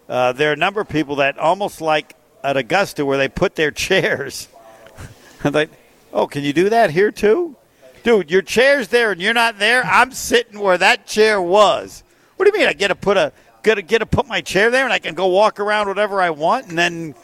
uh, 0.10 0.34
there 0.34 0.50
are 0.50 0.54
a 0.54 0.58
number 0.58 0.82
of 0.82 0.90
people 0.90 1.16
that 1.18 1.38
almost 1.38 1.80
like 1.80 2.14
at 2.44 2.58
Augusta, 2.58 3.06
where 3.06 3.18
they 3.18 3.30
put 3.30 3.56
their 3.56 3.72
chairs. 3.88 4.50
like, 5.44 5.70
oh, 6.12 6.28
can 6.28 6.44
you 6.44 6.52
do 6.52 6.70
that 6.70 6.90
here 6.90 7.12
too, 7.12 7.56
dude? 8.04 8.30
Your 8.30 8.42
chair's 8.42 8.90
there 8.90 9.12
and 9.12 9.22
you're 9.22 9.34
not 9.34 9.60
there. 9.60 9.84
I'm 9.86 10.12
sitting 10.12 10.60
where 10.60 10.78
that 10.78 11.08
chair 11.08 11.42
was. 11.42 12.04
What 12.36 12.46
do 12.46 12.52
you 12.52 12.60
mean? 12.60 12.68
I 12.68 12.74
get 12.74 12.90
to 12.90 12.96
put 12.96 13.16
a 13.16 13.32
get 13.64 13.76
to 13.76 13.82
get 13.82 14.00
to 14.00 14.06
put 14.06 14.28
my 14.28 14.42
chair 14.42 14.70
there 14.70 14.84
and 14.84 14.92
I 14.92 15.00
can 15.00 15.16
go 15.16 15.28
walk 15.28 15.60
around 15.60 15.88
whatever 15.88 16.22
I 16.22 16.32
want, 16.32 16.68
and 16.68 16.78
then 16.78 17.16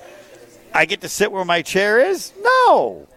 I 0.73 0.85
get 0.85 1.01
to 1.01 1.09
sit 1.09 1.31
where 1.31 1.45
my 1.45 1.61
chair 1.61 1.99
is? 1.99 2.31
No. 2.41 3.07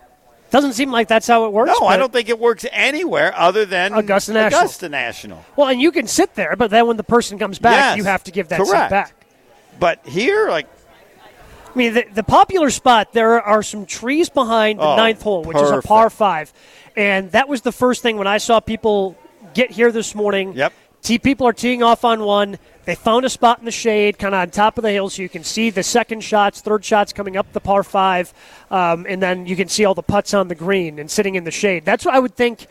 Doesn't 0.50 0.72
seem 0.72 0.90
like 0.90 1.08
that's 1.08 1.26
how 1.26 1.44
it 1.44 1.52
works. 1.52 1.72
No, 1.78 1.86
I 1.86 1.96
don't 1.98 2.12
think 2.12 2.28
it 2.30 2.38
works 2.38 2.64
anywhere 2.72 3.32
other 3.36 3.66
than 3.66 3.92
Augusta 3.92 4.32
National. 4.32 4.60
Augusta 4.60 4.88
National. 4.88 5.44
Well, 5.56 5.68
and 5.68 5.80
you 5.80 5.92
can 5.92 6.06
sit 6.06 6.34
there, 6.34 6.56
but 6.56 6.70
then 6.70 6.86
when 6.86 6.96
the 6.96 7.04
person 7.04 7.38
comes 7.38 7.58
back, 7.58 7.72
Yes, 7.72 7.96
you 7.98 8.04
have 8.04 8.24
to 8.24 8.30
give 8.30 8.48
that 8.48 8.64
seat 8.64 8.72
back. 8.72 9.12
But 9.78 10.06
here, 10.06 10.48
like, 10.48 10.66
I 11.66 11.78
mean, 11.78 11.94
the, 11.94 12.06
the 12.14 12.22
popular 12.22 12.70
spot, 12.70 13.12
there 13.12 13.40
are 13.42 13.62
some 13.62 13.84
trees 13.84 14.30
behind 14.30 14.78
the 14.78 14.84
Oh, 14.84 14.96
ninth 14.96 15.22
hole, 15.22 15.44
which 15.44 15.58
is 15.58 15.70
a 15.70 15.82
par 15.82 16.08
five. 16.08 16.52
And 16.96 17.30
that 17.32 17.48
was 17.48 17.60
the 17.60 17.70
first 17.70 18.02
thing 18.02 18.16
when 18.16 18.26
I 18.26 18.38
saw 18.38 18.58
people 18.58 19.16
get 19.54 19.70
here 19.70 19.92
this 19.92 20.14
morning. 20.14 20.54
Yep. 20.54 20.72
Tee 21.02 21.18
people 21.18 21.46
are 21.46 21.52
teeing 21.52 21.82
off 21.82 22.04
on 22.04 22.20
one. 22.22 22.58
They 22.88 22.94
found 22.94 23.26
a 23.26 23.28
spot 23.28 23.58
in 23.58 23.66
the 23.66 23.70
shade, 23.70 24.18
kind 24.18 24.34
of 24.34 24.40
on 24.40 24.48
top 24.48 24.78
of 24.78 24.82
the 24.82 24.90
hill, 24.90 25.10
so 25.10 25.20
you 25.20 25.28
can 25.28 25.44
see 25.44 25.68
the 25.68 25.82
second 25.82 26.24
shots, 26.24 26.62
third 26.62 26.82
shots 26.82 27.12
coming 27.12 27.36
up 27.36 27.52
the 27.52 27.60
par 27.60 27.82
five, 27.82 28.32
um, 28.70 29.04
and 29.06 29.20
then 29.20 29.44
you 29.44 29.56
can 29.56 29.68
see 29.68 29.84
all 29.84 29.92
the 29.92 30.02
putts 30.02 30.32
on 30.32 30.48
the 30.48 30.54
green 30.54 30.98
and 30.98 31.10
sitting 31.10 31.34
in 31.34 31.44
the 31.44 31.50
shade. 31.50 31.84
That's 31.84 32.06
what 32.06 32.14
I 32.14 32.18
would 32.18 32.34
think. 32.34 32.66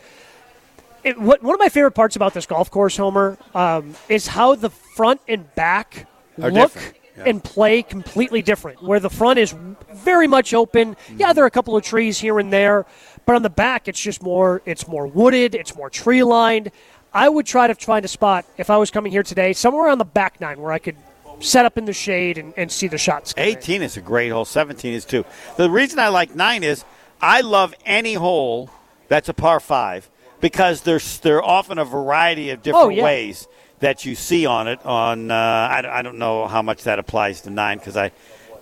It, 1.04 1.20
what, 1.20 1.40
one 1.40 1.54
of 1.54 1.60
my 1.60 1.68
favorite 1.68 1.92
parts 1.92 2.16
about 2.16 2.34
this 2.34 2.46
golf 2.46 2.68
course, 2.68 2.96
Homer, 2.96 3.38
um, 3.54 3.94
is 4.08 4.26
how 4.26 4.56
the 4.56 4.70
front 4.70 5.20
and 5.28 5.54
back 5.54 6.08
Are 6.42 6.50
look 6.50 6.72
different, 6.72 6.96
and 7.24 7.44
play 7.44 7.84
completely 7.84 8.42
different. 8.42 8.82
Where 8.82 8.98
the 8.98 9.10
front 9.10 9.38
is 9.38 9.54
very 9.94 10.26
much 10.26 10.52
open. 10.52 10.96
Yeah, 11.16 11.32
there 11.32 11.44
are 11.44 11.46
a 11.46 11.50
couple 11.52 11.76
of 11.76 11.84
trees 11.84 12.18
here 12.18 12.40
and 12.40 12.52
there, 12.52 12.86
but 13.24 13.36
on 13.36 13.42
the 13.42 13.50
back, 13.50 13.86
it's 13.86 14.00
just 14.00 14.20
more. 14.20 14.62
It's 14.66 14.88
more 14.88 15.06
wooded. 15.06 15.54
It's 15.54 15.76
more 15.76 15.90
tree 15.90 16.24
lined. 16.24 16.72
I 17.12 17.28
would 17.28 17.46
try 17.46 17.66
to 17.66 17.74
find 17.74 18.04
a 18.04 18.08
spot 18.08 18.44
if 18.58 18.70
I 18.70 18.76
was 18.76 18.90
coming 18.90 19.12
here 19.12 19.22
today, 19.22 19.52
somewhere 19.52 19.88
on 19.88 19.98
the 19.98 20.04
back 20.04 20.40
nine 20.40 20.60
where 20.60 20.72
I 20.72 20.78
could 20.78 20.96
set 21.40 21.64
up 21.64 21.78
in 21.78 21.84
the 21.84 21.92
shade 21.92 22.36
and, 22.38 22.52
and 22.56 22.70
see 22.70 22.88
the 22.88 22.98
shots. 22.98 23.32
come 23.32 23.44
in. 23.44 23.50
18 23.56 23.82
is 23.82 23.96
a 23.96 24.00
great 24.00 24.30
hole. 24.30 24.44
17 24.44 24.92
is 24.92 25.04
too. 25.04 25.24
The 25.56 25.70
reason 25.70 25.98
I 25.98 26.08
like 26.08 26.34
nine 26.34 26.62
is 26.64 26.84
I 27.20 27.40
love 27.40 27.74
any 27.86 28.14
hole 28.14 28.70
that's 29.08 29.28
a 29.28 29.34
par 29.34 29.60
five 29.60 30.08
because 30.40 30.82
there's 30.82 31.18
there 31.20 31.36
are 31.38 31.44
often 31.44 31.78
a 31.78 31.84
variety 31.84 32.50
of 32.50 32.62
different 32.62 32.86
Oh, 32.86 32.88
yeah. 32.90 33.04
ways 33.04 33.48
that 33.80 34.04
you 34.04 34.14
see 34.14 34.46
on 34.46 34.68
it. 34.68 34.84
On 34.84 35.30
uh, 35.30 35.34
I, 35.34 35.98
I 36.00 36.02
don't 36.02 36.18
know 36.18 36.46
how 36.46 36.62
much 36.62 36.82
that 36.84 36.98
applies 36.98 37.40
to 37.42 37.50
nine 37.50 37.78
because 37.78 37.96
I 37.96 38.10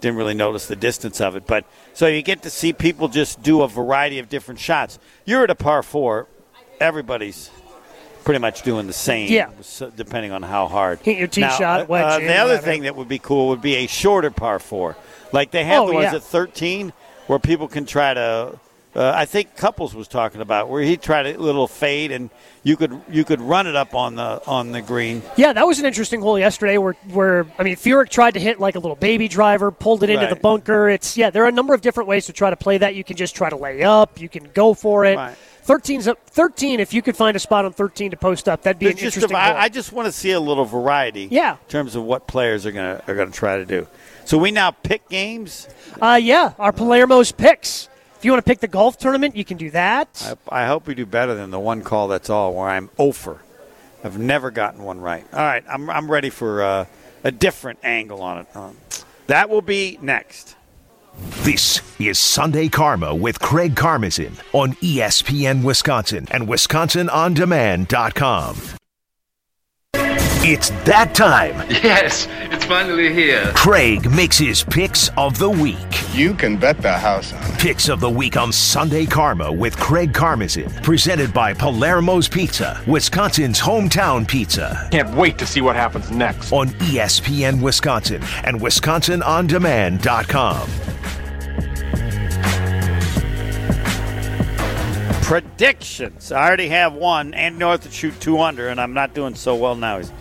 didn't 0.00 0.16
really 0.18 0.35
notice 0.35 0.66
the 0.66 0.76
distance 0.76 1.20
of 1.20 1.35
it. 1.37 1.46
But 1.46 1.64
so 1.94 2.06
you 2.06 2.20
get 2.22 2.42
to 2.42 2.50
see 2.50 2.72
people 2.72 3.09
just 3.09 3.42
do 3.42 3.62
a 3.62 3.68
variety 3.68 4.18
of 4.18 4.28
different 4.28 4.61
shots. 4.61 4.98
You're 5.24 5.44
at 5.44 5.50
a 5.50 5.54
par 5.54 5.82
four. 5.82 6.28
Everybody's 6.78 7.50
pretty 8.26 8.40
much 8.40 8.60
doing 8.62 8.86
the 8.86 8.92
same. 8.92 9.30
Yeah. 9.32 9.50
depending 9.96 10.32
on 10.32 10.42
how 10.42 10.66
hard. 10.68 10.98
Hit 10.98 11.16
your 11.16 11.28
tee 11.28 11.40
Now, 11.42 11.56
shot, 11.56 11.80
uh, 11.82 11.86
wedge 11.88 12.04
uh, 12.04 12.18
the 12.18 12.34
other 12.36 12.50
whatever. 12.54 12.62
thing 12.66 12.82
that 12.82 12.94
would 12.96 13.08
be 13.08 13.18
cool 13.18 13.48
would 13.48 13.62
be 13.62 13.76
a 13.76 13.86
shorter 13.86 14.30
par 14.30 14.58
four. 14.58 14.96
Like 15.32 15.50
they 15.52 15.64
have 15.64 15.84
Oh, 15.84 15.86
the 15.88 15.94
ones 15.94 16.10
yeah. 16.10 16.16
at 16.16 16.22
13 16.22 16.92
where 17.28 17.38
people 17.38 17.68
can 17.68 17.86
try 17.86 18.12
to. 18.12 18.58
Uh, 18.94 19.12
I 19.14 19.26
think 19.26 19.56
Couples 19.56 19.94
was 19.94 20.08
talking 20.08 20.40
about 20.40 20.70
where 20.70 20.80
he 20.82 20.96
tried 20.96 21.26
a 21.26 21.38
little 21.38 21.66
fade 21.68 22.10
and 22.12 22.30
you 22.62 22.78
could 22.78 22.98
you 23.10 23.24
could 23.24 23.42
run 23.42 23.66
it 23.66 23.76
up 23.76 23.94
on 23.94 24.14
the 24.16 24.40
on 24.46 24.72
the 24.72 24.80
green. 24.80 25.20
Yeah, 25.36 25.52
that 25.52 25.66
was 25.66 25.78
an 25.78 25.84
interesting 25.86 26.22
hole 26.22 26.38
yesterday 26.38 26.78
where, 26.78 26.94
where 27.12 27.46
I 27.58 27.62
mean, 27.62 27.76
Furyk 27.76 28.08
tried 28.08 28.34
to 28.34 28.40
hit 28.40 28.58
like 28.58 28.74
a 28.74 28.78
little 28.78 28.96
baby 28.96 29.28
driver, 29.28 29.70
pulled 29.70 30.02
it 30.02 30.08
into 30.08 30.22
Right. 30.24 30.30
the 30.30 30.40
bunker. 30.40 30.88
It's 30.88 31.14
yeah, 31.16 31.28
there 31.30 31.44
are 31.44 31.48
a 31.48 31.52
number 31.52 31.74
of 31.74 31.82
different 31.82 32.08
ways 32.08 32.24
to 32.26 32.32
try 32.32 32.48
to 32.48 32.56
play 32.56 32.78
that. 32.78 32.94
You 32.94 33.04
can 33.04 33.16
just 33.18 33.36
try 33.36 33.50
to 33.50 33.56
lay 33.56 33.82
up, 33.82 34.18
you 34.20 34.28
can 34.30 34.48
go 34.54 34.72
for 34.72 35.04
it. 35.04 35.16
Right. 35.16 35.36
13's 35.66 36.07
up, 36.07 36.18
13. 36.31 36.81
If 36.81 36.94
you 36.94 37.02
could 37.02 37.16
find 37.16 37.37
a 37.37 37.40
spot 37.40 37.64
on 37.64 37.72
13 37.72 38.12
to 38.12 38.16
post 38.16 38.48
up, 38.48 38.62
that'd 38.62 38.79
be 38.79 38.87
an 38.87 38.92
interesting. 38.92 39.33
a- 39.33 39.37
I, 39.37 39.62
I 39.64 39.68
just 39.68 39.92
want 39.92 40.07
to 40.07 40.12
see 40.12 40.31
a 40.33 40.40
little 40.40 40.64
variety. 40.64 41.29
Yeah. 41.31 41.52
In 41.55 41.68
terms 41.68 41.96
of 41.96 42.05
what 42.05 42.26
players 42.26 42.64
are 42.66 42.72
gonna 42.72 43.02
are 43.07 43.14
gonna 43.14 43.31
try 43.31 43.57
to 43.59 43.66
do. 43.66 43.87
So 44.24 44.38
we 44.38 44.50
now 44.50 44.70
pick 44.70 45.09
games. 45.09 45.68
Uh, 46.00 46.18
yeah, 46.22 46.52
our 46.59 46.72
Palermo's 46.72 47.33
picks. 47.33 47.88
If 48.16 48.24
you 48.24 48.31
want 48.33 48.44
to 48.44 48.48
pick 48.48 48.61
the 48.61 48.68
golf 48.68 48.96
tournament, 48.96 49.37
you 49.37 49.44
can 49.44 49.57
do 49.57 49.70
that. 49.70 50.37
I, 50.50 50.62
I 50.62 50.66
hope 50.66 50.87
we 50.87 50.94
do 50.94 51.05
better 51.05 51.35
than 51.35 51.50
the 51.50 51.61
one 51.61 51.83
call 51.83 52.09
that's 52.09 52.31
all 52.31 52.55
where 52.55 52.68
I'm 52.68 52.88
over. 52.98 53.42
I've 54.02 54.18
never 54.18 54.50
gotten 54.50 54.83
one 54.85 55.00
right. 55.00 55.24
All 55.33 55.40
right, 55.40 55.64
I'm 55.68 55.90
I'm 55.90 56.11
ready 56.11 56.31
for 56.31 56.62
uh, 56.62 56.87
a 57.24 57.33
different 57.33 57.81
angle 57.83 58.22
on 58.22 58.38
it. 58.38 58.57
Um, 58.57 58.76
that 59.26 59.50
will 59.50 59.62
be 59.62 59.98
next. 60.00 60.55
This 61.16 61.81
is 61.98 62.18
Sunday 62.18 62.68
Karma 62.68 63.14
with 63.14 63.40
Craig 63.40 63.74
Karmazin 63.74 64.38
on 64.52 64.74
ESPN 64.74 65.64
Wisconsin 65.64 66.26
and 66.31 66.46
WisconsinOnDemand.com. 66.46 68.75
It's 70.48 70.70
that 70.85 71.12
time. 71.12 71.56
Yes, 71.68 72.28
it's 72.52 72.64
finally 72.64 73.12
here. 73.12 73.50
Craig 73.56 74.09
makes 74.12 74.38
his 74.38 74.62
picks 74.62 75.09
of 75.16 75.37
the 75.40 75.50
week. 75.50 75.76
You 76.14 76.35
can 76.35 76.56
bet 76.56 76.80
the 76.80 76.92
house 76.92 77.32
on 77.32 77.42
it. 77.42 77.59
Picks 77.59 77.88
of 77.88 77.98
the 77.98 78.09
week 78.09 78.37
on 78.37 78.52
Sunday 78.52 79.06
Karma 79.06 79.52
with 79.52 79.76
Craig 79.76 80.12
Karmazin, 80.12 80.85
presented 80.85 81.35
by 81.35 81.52
Palermo's 81.52 82.28
Pizza, 82.28 82.80
Wisconsin's 82.87 83.61
hometown 83.61 84.28
pizza. 84.28 84.87
Can't 84.92 85.12
wait 85.16 85.37
to 85.38 85.46
see 85.46 85.62
what 85.62 85.74
happens 85.74 86.12
next. 86.12 86.52
On 86.52 86.68
ESPN 86.68 87.61
Wisconsin 87.61 88.22
and 88.44 88.61
WisconsinOnDemand.com. 88.61 90.68
Predictions. 95.22 96.30
I 96.30 96.46
already 96.46 96.68
have 96.68 96.92
one. 96.94 97.35
Andy 97.35 97.59
North 97.59 97.82
to 97.82 97.90
shoot 97.90 98.14
two 98.20 98.40
under, 98.40 98.68
and 98.68 98.80
I'm 98.80 98.94
not 98.94 99.12
doing 99.12 99.35
so 99.35 99.56
well 99.56 99.74
now. 99.74 99.98
He's, 99.98 100.12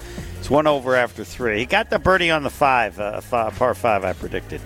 it's 0.46 0.50
one 0.52 0.68
over 0.68 0.96
after 0.96 1.24
three. 1.24 1.58
He 1.58 1.66
got 1.66 1.90
the 1.90 1.98
birdie 1.98 2.30
on 2.30 2.44
the 2.44 2.52
five, 2.52 3.00
uh, 3.00 3.20
fi- 3.20 3.50
par 3.50 3.74
five. 3.74 4.06
I 4.06 4.14
predicted. 4.14 4.62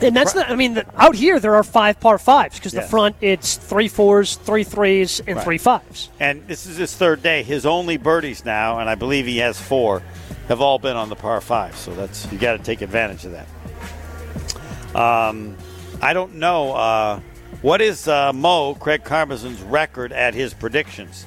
And 0.00 0.14
that's 0.14 0.34
the, 0.34 0.48
I 0.48 0.54
mean, 0.54 0.74
the, 0.74 0.86
out 0.96 1.16
here 1.16 1.40
there 1.40 1.56
are 1.56 1.64
five 1.64 1.98
par 1.98 2.16
fives 2.18 2.54
because 2.54 2.72
Yeah. 2.72 2.82
the 2.82 2.86
front 2.86 3.16
it's 3.20 3.56
three 3.56 3.88
fours, 3.88 4.36
three 4.36 4.62
threes, 4.62 5.20
and 5.26 5.34
Right. 5.34 5.44
three 5.44 5.58
fives. 5.58 6.10
And 6.20 6.46
this 6.46 6.64
is 6.64 6.76
his 6.76 6.94
third 6.94 7.24
day. 7.24 7.42
His 7.42 7.66
only 7.66 7.96
birdies 7.96 8.44
now, 8.44 8.78
and 8.78 8.88
I 8.88 8.94
believe 8.94 9.26
he 9.26 9.38
has 9.38 9.60
four, 9.60 10.00
have 10.46 10.60
all 10.60 10.78
been 10.78 10.96
on 10.96 11.08
the 11.08 11.16
par 11.16 11.40
five. 11.40 11.74
So 11.76 11.92
that's 11.92 12.30
you 12.30 12.38
got 12.38 12.52
to 12.52 12.62
take 12.62 12.80
advantage 12.80 13.24
of 13.24 13.32
that. 13.32 14.96
Um, 14.96 15.56
I 16.00 16.12
don't 16.12 16.36
know 16.36 16.70
uh, 16.72 17.20
what 17.62 17.80
is 17.80 18.06
uh, 18.06 18.32
Mo 18.32 18.76
Craig 18.76 19.02
Karmazin's 19.02 19.60
record 19.62 20.12
at 20.12 20.34
his 20.34 20.54
predictions. 20.54 21.26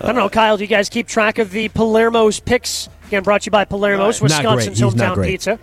I 0.00 0.06
don't 0.06 0.14
know, 0.16 0.28
Kyle. 0.30 0.56
Do 0.56 0.64
you 0.64 0.68
guys 0.68 0.88
keep 0.88 1.06
track 1.06 1.38
of 1.38 1.50
the 1.50 1.68
Palermo's 1.70 2.40
picks? 2.40 2.88
Again, 3.08 3.22
brought 3.22 3.42
to 3.42 3.46
you 3.46 3.50
by 3.50 3.64
Palermo's, 3.64 4.20
Not 4.22 4.30
great. 4.30 4.36
Wisconsin's 4.56 4.78
He's 4.78 4.94
not 4.94 5.12
hometown 5.12 5.14
great. 5.14 5.30
pizza. 5.32 5.58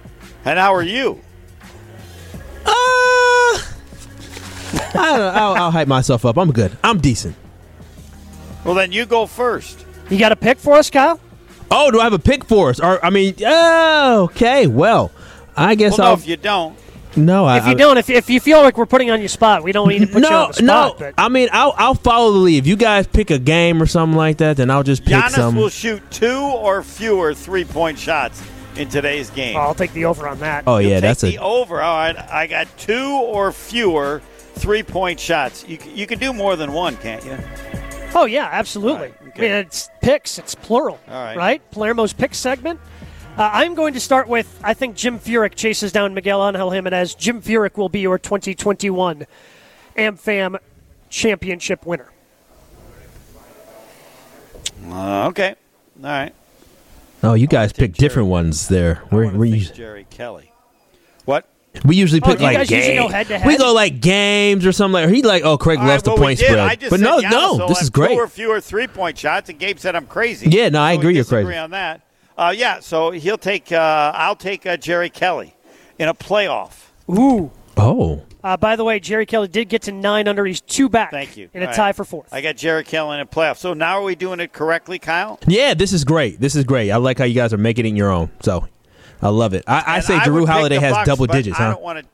And 0.46 0.60
how 0.60 0.74
are 0.76 0.84
you? 0.84 1.20
Uh, 2.66 2.70
I 2.70 3.60
don't 4.94 5.18
know. 5.18 5.32
I'll, 5.34 5.56
I'll 5.56 5.72
hype 5.72 5.88
myself 5.88 6.26
up. 6.26 6.38
I'm 6.38 6.52
good. 6.52 6.78
I'm 6.84 7.00
decent. 7.00 7.36
Well, 8.64 8.76
then 8.76 8.92
you 8.92 9.06
go 9.06 9.26
first. 9.26 9.86
You 10.10 10.20
got 10.20 10.32
a 10.32 10.36
pick 10.36 10.58
for 10.60 10.74
us, 10.78 10.90
Kyle? 10.90 11.20
Oh, 11.72 11.92
do 11.92 12.00
I 12.00 12.04
have 12.04 12.14
a 12.14 12.20
pick 12.20 12.46
for 12.46 12.70
us? 12.70 12.80
Or 12.80 13.04
I 13.04 13.10
mean, 13.10 13.36
oh, 13.46 14.24
okay. 14.32 14.68
Well, 14.68 15.12
I 15.56 15.76
guess 15.76 15.98
Well, 15.98 16.08
I'll. 16.10 16.14
if 16.14 16.28
you 16.28 16.38
don't, 16.38 16.78
no, 17.18 17.46
I, 17.46 17.58
if 17.58 17.66
you 17.66 17.72
I- 17.72 17.74
don't, 17.76 17.98
if, 17.98 18.10
if 18.10 18.30
you 18.30 18.40
feel 18.40 18.62
like 18.62 18.78
we're 18.78 18.86
putting 18.86 19.12
on 19.12 19.20
your 19.20 19.28
spot, 19.30 19.64
we 19.64 19.72
don't 19.72 19.90
need 19.90 20.00
to 20.00 20.08
put 20.08 20.22
you 20.24 20.30
on 20.30 20.48
the 20.50 20.54
spot. 20.54 21.00
no. 21.00 21.12
I 21.18 21.30
mean, 21.30 21.50
I'll 21.52 21.74
I'll 21.78 21.96
follow 21.96 22.32
the 22.32 22.38
lead. 22.40 22.60
If 22.60 22.68
you 22.68 22.76
guys 22.76 23.08
pick 23.08 23.32
a 23.32 23.40
game 23.40 23.82
or 23.82 23.86
something 23.88 24.16
like 24.18 24.38
that, 24.38 24.58
then 24.58 24.70
I'll 24.70 24.84
just 24.84 25.04
pick 25.04 25.14
Giannis 25.16 25.32
some. 25.32 25.56
will 25.56 25.70
shoot 25.70 26.02
two 26.12 26.38
or 26.40 26.84
fewer 26.84 27.34
three-point 27.34 27.98
shots 28.00 28.42
in 28.76 28.88
today's 28.90 29.30
game. 29.32 29.56
Oh, 29.58 29.62
I'll 29.62 29.74
take 29.76 29.92
the 29.94 30.06
over 30.06 30.28
on 30.28 30.40
that. 30.40 30.64
Oh, 30.68 30.78
yeah, 30.78 30.96
Take 30.96 31.02
that's 31.02 31.24
a- 31.24 31.32
the 31.32 31.38
over. 31.40 31.82
All 31.82 31.98
right, 31.98 32.16
I 32.18 32.46
got 32.48 32.68
two 32.78 33.10
or 33.10 33.52
fewer 33.52 34.22
three-point 34.56 35.20
shots. 35.20 35.66
You 35.68 35.78
you 35.94 36.08
can 36.08 36.20
do 36.20 36.34
more 36.34 36.56
than 36.56 36.74
one, 36.74 36.96
can't 36.98 37.24
you? 37.26 37.38
Oh 38.16 38.26
yeah, 38.26 38.48
absolutely. 38.52 39.14
I 39.36 39.40
mean, 39.40 39.52
it's 39.52 39.90
picks. 40.02 40.40
It's 40.40 40.56
plural. 40.56 41.00
All 41.10 41.14
right. 41.24 41.38
Right. 41.38 41.72
Palermo's 41.72 42.14
pick 42.14 42.34
segment. 42.34 42.80
Uh, 43.38 43.52
I'm 43.54 43.76
going 43.76 43.94
to 43.94 44.00
start 44.00 44.28
with 44.28 44.60
I 44.64 44.74
think 44.74 44.96
Jim 44.96 45.20
Furyk 45.20 45.54
chases 45.56 45.92
down 45.92 46.14
Miguel 46.14 46.46
Angel 46.48 46.72
Jimenez. 46.72 47.14
Jim 47.16 47.42
Furyk 47.42 47.78
will 47.78 47.90
be 47.90 48.00
your 48.00 48.18
2021 48.18 49.28
AmFam 49.96 50.58
championship 51.10 51.86
winner. 51.86 52.10
Uh, 54.88 55.28
okay. 55.28 55.56
All 56.04 56.10
right. 56.10 56.34
oh, 57.24 57.34
you 57.34 57.48
guys 57.48 57.74
pick 57.74 57.94
different 57.94 58.30
ones 58.30 58.68
there. 58.68 59.04
We're, 59.12 59.30
we 59.32 59.62
us- 59.62 59.72
Jerry 59.72 60.06
Kelly. 60.10 60.52
What? 61.26 61.48
we 61.86 61.96
usually 61.96 62.22
Oh, 62.24 62.28
pick 62.30 62.38
do 62.40 62.44
you 62.44 62.48
like 62.50 62.58
guys 62.58 62.72
usually 62.72 62.96
go 62.96 63.10
games. 63.24 63.46
We 63.46 63.58
go 63.58 63.72
like 63.74 64.00
games 64.02 64.66
or 64.66 64.72
something 64.72 64.94
like. 64.94 65.10
He 65.14 65.22
like 65.22 65.44
oh 65.44 65.58
Craig 65.60 65.78
All 65.80 65.86
left 65.86 66.08
right, 66.08 66.16
the 66.16 66.20
well, 66.20 66.20
we 66.20 66.26
point 66.36 66.40
spread, 66.40 66.58
I 66.60 66.76
just 66.76 66.90
but 66.90 67.00
said 67.00 67.04
no, 67.06 67.20
Giannis 67.20 67.32
no, 67.32 67.56
will 67.58 67.68
this 67.68 67.82
is 67.84 67.90
great. 67.92 68.16
Two 68.16 68.20
or 68.20 68.28
fewer 68.28 68.60
three-point 68.62 69.18
shots, 69.18 69.50
and 69.50 69.60
Gabe 69.60 69.78
said 69.78 69.96
I'm 69.96 70.08
crazy. 70.08 70.50
Yeah, 70.50 70.70
no, 70.70 70.82
I 70.82 70.94
So 70.94 71.00
we 71.00 71.02
agree 71.04 71.16
you're 71.16 71.26
crazy. 71.26 71.56
on 71.56 71.70
that. 71.72 72.02
Uh, 72.38 72.54
yeah, 72.56 72.80
so 72.80 73.12
he'll 73.12 73.38
take. 73.38 73.72
Uh, 73.72 74.12
I'll 74.16 74.36
take 74.36 74.66
uh, 74.66 74.78
Jerry 74.78 75.10
Kelly 75.10 75.56
in 75.98 76.08
a 76.08 76.14
playoff. 76.14 76.90
Ooh. 77.10 77.52
Oh. 77.76 78.24
Uh, 78.44 78.56
by 78.56 78.76
the 78.76 78.84
way, 78.84 79.00
Jerry 79.00 79.26
Kelly 79.26 79.48
did 79.48 79.68
get 79.70 79.82
to 79.84 79.92
nine 79.92 80.28
under. 80.28 80.46
He's 80.46 80.62
two 80.62 80.88
back. 80.90 81.12
Thank 81.12 81.36
you. 81.36 81.50
In 81.54 81.62
a 81.62 81.66
All 81.66 81.70
right. 81.72 81.76
tie 81.76 81.92
for 81.94 82.06
fourth. 82.06 82.32
I 82.32 82.42
got 82.42 82.56
Jerry 82.56 82.84
Kelly 82.84 83.16
in 83.16 83.22
a 83.22 83.26
playoff. 83.26 83.58
So 83.58 83.74
now 83.74 84.00
are 84.00 84.04
we 84.04 84.16
doing 84.16 84.40
it 84.40 84.54
correctly, 84.54 85.00
Kyle? 85.00 85.40
Yeah, 85.48 85.74
this 85.74 85.92
is 85.94 86.04
great. 86.06 86.40
This 86.40 86.56
is 86.56 86.64
great. 86.64 86.92
I 86.92 86.98
like 86.98 87.18
how 87.18 87.26
you 87.26 87.34
guys 87.34 87.54
are 87.54 87.58
making 87.58 87.86
it 87.86 87.94
your 87.96 88.12
own. 88.12 88.30
So, 88.42 88.68
I 89.22 89.30
love 89.30 89.54
it. 89.54 89.64
I, 89.68 89.84
I 89.98 90.00
say 90.02 90.14
would 90.16 90.24
Jrue 90.24 90.40
pick 90.42 90.50
Holiday 90.50 90.78
has 90.78 90.94
Bucks, 90.94 91.08
double 91.08 91.28
but 91.28 91.34
digits, 91.34 91.60
I 91.60 91.72
don't 91.72 91.82
want 91.82 92.00
to. 92.00 92.06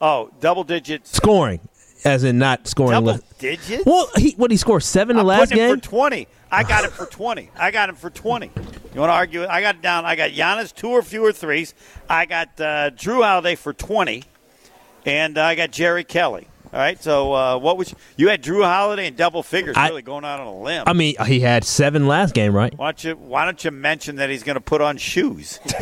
Oh, 0.00 0.30
double 0.40 0.62
digits. 0.64 1.10
Scoring, 1.10 1.60
as 2.04 2.22
in 2.22 2.38
not 2.38 2.68
scoring. 2.68 2.92
Double 2.92 3.06
less- 3.12 3.22
digits? 3.38 3.84
Well, 3.86 4.08
he 4.16 4.32
what 4.36 4.50
he 4.50 4.58
scored 4.58 4.82
seven 4.82 5.16
the 5.16 5.20
I'm 5.20 5.26
last 5.26 5.50
game. 5.52 5.74
for 5.76 5.82
20. 5.82 6.28
I 6.50 6.62
got 6.62 6.84
him 6.84 6.90
for 6.90 7.06
20. 7.06 7.50
I 7.56 7.70
got 7.70 7.88
him 7.88 7.96
for 7.96 8.10
20. 8.10 8.50
You 8.96 9.00
want 9.00 9.10
to 9.10 9.14
argue? 9.14 9.44
I 9.44 9.60
got 9.60 9.82
down. 9.82 10.06
I 10.06 10.16
got 10.16 10.30
Giannis 10.30 10.74
two 10.74 10.88
or 10.88 11.02
fewer 11.02 11.30
threes. 11.30 11.74
I 12.08 12.24
got 12.24 12.58
uh, 12.58 12.88
Jrue 12.92 13.22
Holiday 13.22 13.54
for 13.54 13.74
20, 13.74 14.22
and 15.04 15.36
uh, 15.36 15.42
I 15.44 15.54
got 15.54 15.70
Jerry 15.70 16.02
Kelly. 16.02 16.48
All 16.72 16.80
right. 16.80 16.98
So 17.02 17.34
uh, 17.34 17.58
what 17.58 17.76
was 17.76 17.94
you 18.16 18.30
had 18.30 18.42
Jrue 18.42 18.64
Holiday 18.64 19.06
in 19.08 19.14
double 19.14 19.42
figures? 19.42 19.76
I- 19.76 19.88
really 19.88 20.00
going 20.00 20.24
out 20.24 20.40
on 20.40 20.46
a 20.46 20.58
limb. 20.58 20.84
I 20.86 20.94
mean, 20.94 21.14
he 21.26 21.40
had 21.40 21.62
seven 21.64 22.06
last 22.08 22.32
game, 22.32 22.56
right? 22.56 22.72
why 22.74 22.86
don't 22.86 23.04
you 23.04 23.16
Why 23.16 23.44
don't 23.44 23.62
you 23.62 23.70
mention 23.70 24.16
that 24.16 24.30
he's 24.30 24.42
going 24.42 24.54
to 24.54 24.62
put 24.62 24.80
on 24.80 24.96
shoes? 24.96 25.60
he's 25.64 25.72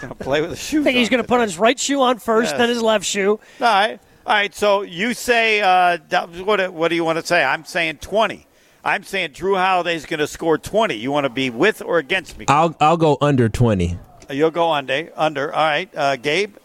going 0.00 0.08
to 0.08 0.16
play 0.18 0.40
with 0.40 0.50
the 0.50 0.56
shoes. 0.56 0.80
I 0.80 0.90
think 0.90 0.98
he's 0.98 1.10
going 1.10 1.22
to 1.22 1.28
put 1.28 1.40
his 1.42 1.58
right 1.58 1.78
shoe 1.78 2.02
on 2.02 2.18
first, 2.18 2.50
Yes. 2.50 2.58
then 2.58 2.70
his 2.70 2.82
left 2.82 3.04
shoe. 3.04 3.30
All 3.30 3.38
right. 3.60 4.00
All 4.26 4.32
right. 4.34 4.52
So 4.52 4.82
you 4.82 5.14
say, 5.14 5.60
uh, 5.60 5.98
what, 6.42 6.72
what 6.72 6.88
do 6.88 6.96
you 6.96 7.04
want 7.04 7.20
to 7.20 7.24
say? 7.24 7.44
I'm 7.44 7.64
saying 7.64 7.98
20. 7.98 8.48
I'm 8.84 9.04
saying 9.04 9.30
Jrue 9.30 9.56
Holiday's 9.56 10.06
going 10.06 10.18
to 10.18 10.26
score 10.26 10.58
20. 10.58 10.94
You 10.94 11.12
want 11.12 11.24
to 11.24 11.30
be 11.30 11.50
with 11.50 11.82
or 11.82 11.98
against 11.98 12.36
me? 12.36 12.46
I'll 12.48 12.74
I'll 12.80 12.96
go 12.96 13.16
under 13.20 13.48
twenty. 13.48 13.98
You'll 14.28 14.50
go 14.50 14.70
under. 14.70 15.12
Under. 15.14 15.52
All 15.52 15.64
right. 15.64 15.90
Uh, 15.94 16.16
Gabe? 16.16 16.56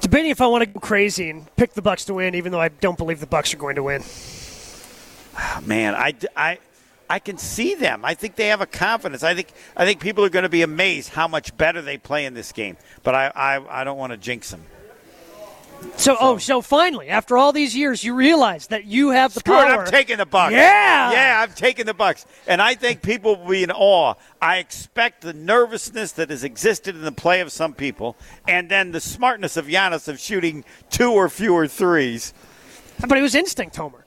Debating 0.00 0.30
if 0.30 0.40
I 0.40 0.46
want 0.48 0.62
to 0.62 0.66
go 0.66 0.80
crazy 0.80 1.30
and 1.30 1.54
pick 1.56 1.74
the 1.74 1.82
Bucks 1.82 2.04
to 2.06 2.14
win, 2.14 2.34
even 2.34 2.52
though 2.52 2.60
I 2.60 2.68
don't 2.68 2.98
believe 2.98 3.20
the 3.20 3.26
Bucks 3.26 3.54
are 3.54 3.56
going 3.56 3.76
to 3.76 3.82
win. 3.84 4.02
Man, 5.62 5.94
I, 5.94 6.14
I, 6.36 6.58
I 7.08 7.18
can 7.20 7.38
see 7.38 7.74
them. 7.74 8.04
I 8.04 8.14
think 8.14 8.34
they 8.36 8.48
have 8.48 8.60
a 8.60 8.66
confidence. 8.66 9.22
I 9.22 9.34
think 9.34 9.48
I 9.76 9.84
think 9.84 10.00
people 10.00 10.24
are 10.24 10.28
going 10.28 10.42
to 10.42 10.48
be 10.48 10.62
amazed 10.62 11.10
how 11.10 11.28
much 11.28 11.56
better 11.56 11.80
they 11.80 11.98
play 11.98 12.26
in 12.26 12.34
this 12.34 12.52
game. 12.52 12.76
But 13.02 13.14
I, 13.14 13.32
I, 13.34 13.80
I 13.80 13.84
don't 13.84 13.96
want 13.96 14.12
to 14.12 14.16
jinx 14.16 14.50
them. 14.50 14.62
So, 15.96 16.16
oh, 16.20 16.38
so 16.38 16.60
finally, 16.60 17.08
after 17.08 17.36
all 17.36 17.52
these 17.52 17.76
years, 17.76 18.02
you 18.02 18.14
realize 18.14 18.66
that 18.68 18.86
you 18.86 19.10
have 19.10 19.34
the 19.34 19.40
Screw 19.40 19.54
it, 19.54 19.66
power. 19.66 19.84
I'm 19.84 19.90
taking 19.90 20.16
the 20.16 20.26
Bucks. 20.26 20.52
Yeah. 20.52 21.12
yeah, 21.12 21.40
I'm 21.46 21.54
taking 21.54 21.86
the 21.86 21.94
Bucks, 21.94 22.26
and 22.48 22.60
I 22.60 22.74
think 22.74 23.02
people 23.02 23.36
will 23.36 23.48
be 23.48 23.62
in 23.62 23.70
awe. 23.70 24.14
I 24.40 24.58
expect 24.58 25.20
the 25.20 25.32
nervousness 25.32 26.10
that 26.12 26.30
has 26.30 26.42
existed 26.42 26.96
in 26.96 27.02
the 27.02 27.12
play 27.12 27.40
of 27.40 27.52
some 27.52 27.72
people, 27.72 28.16
and 28.48 28.68
then 28.68 28.90
the 28.90 29.00
smartness 29.00 29.56
of 29.56 29.66
Giannis 29.66 30.08
of 30.08 30.18
shooting 30.18 30.64
two 30.90 31.12
or 31.12 31.28
fewer 31.28 31.68
threes. 31.68 32.34
But 33.06 33.16
it 33.16 33.22
was 33.22 33.36
instinct, 33.36 33.76
Homer. 33.76 34.04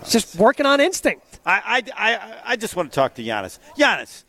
It's 0.00 0.12
just 0.12 0.36
working 0.36 0.66
on 0.66 0.80
instinct. 0.80 1.40
I, 1.46 1.82
I, 1.96 2.10
I, 2.12 2.40
I 2.52 2.56
just 2.56 2.76
want 2.76 2.90
to 2.90 2.94
talk 2.94 3.14
to 3.14 3.22
Giannis. 3.22 3.58
Giannis, 3.78 4.24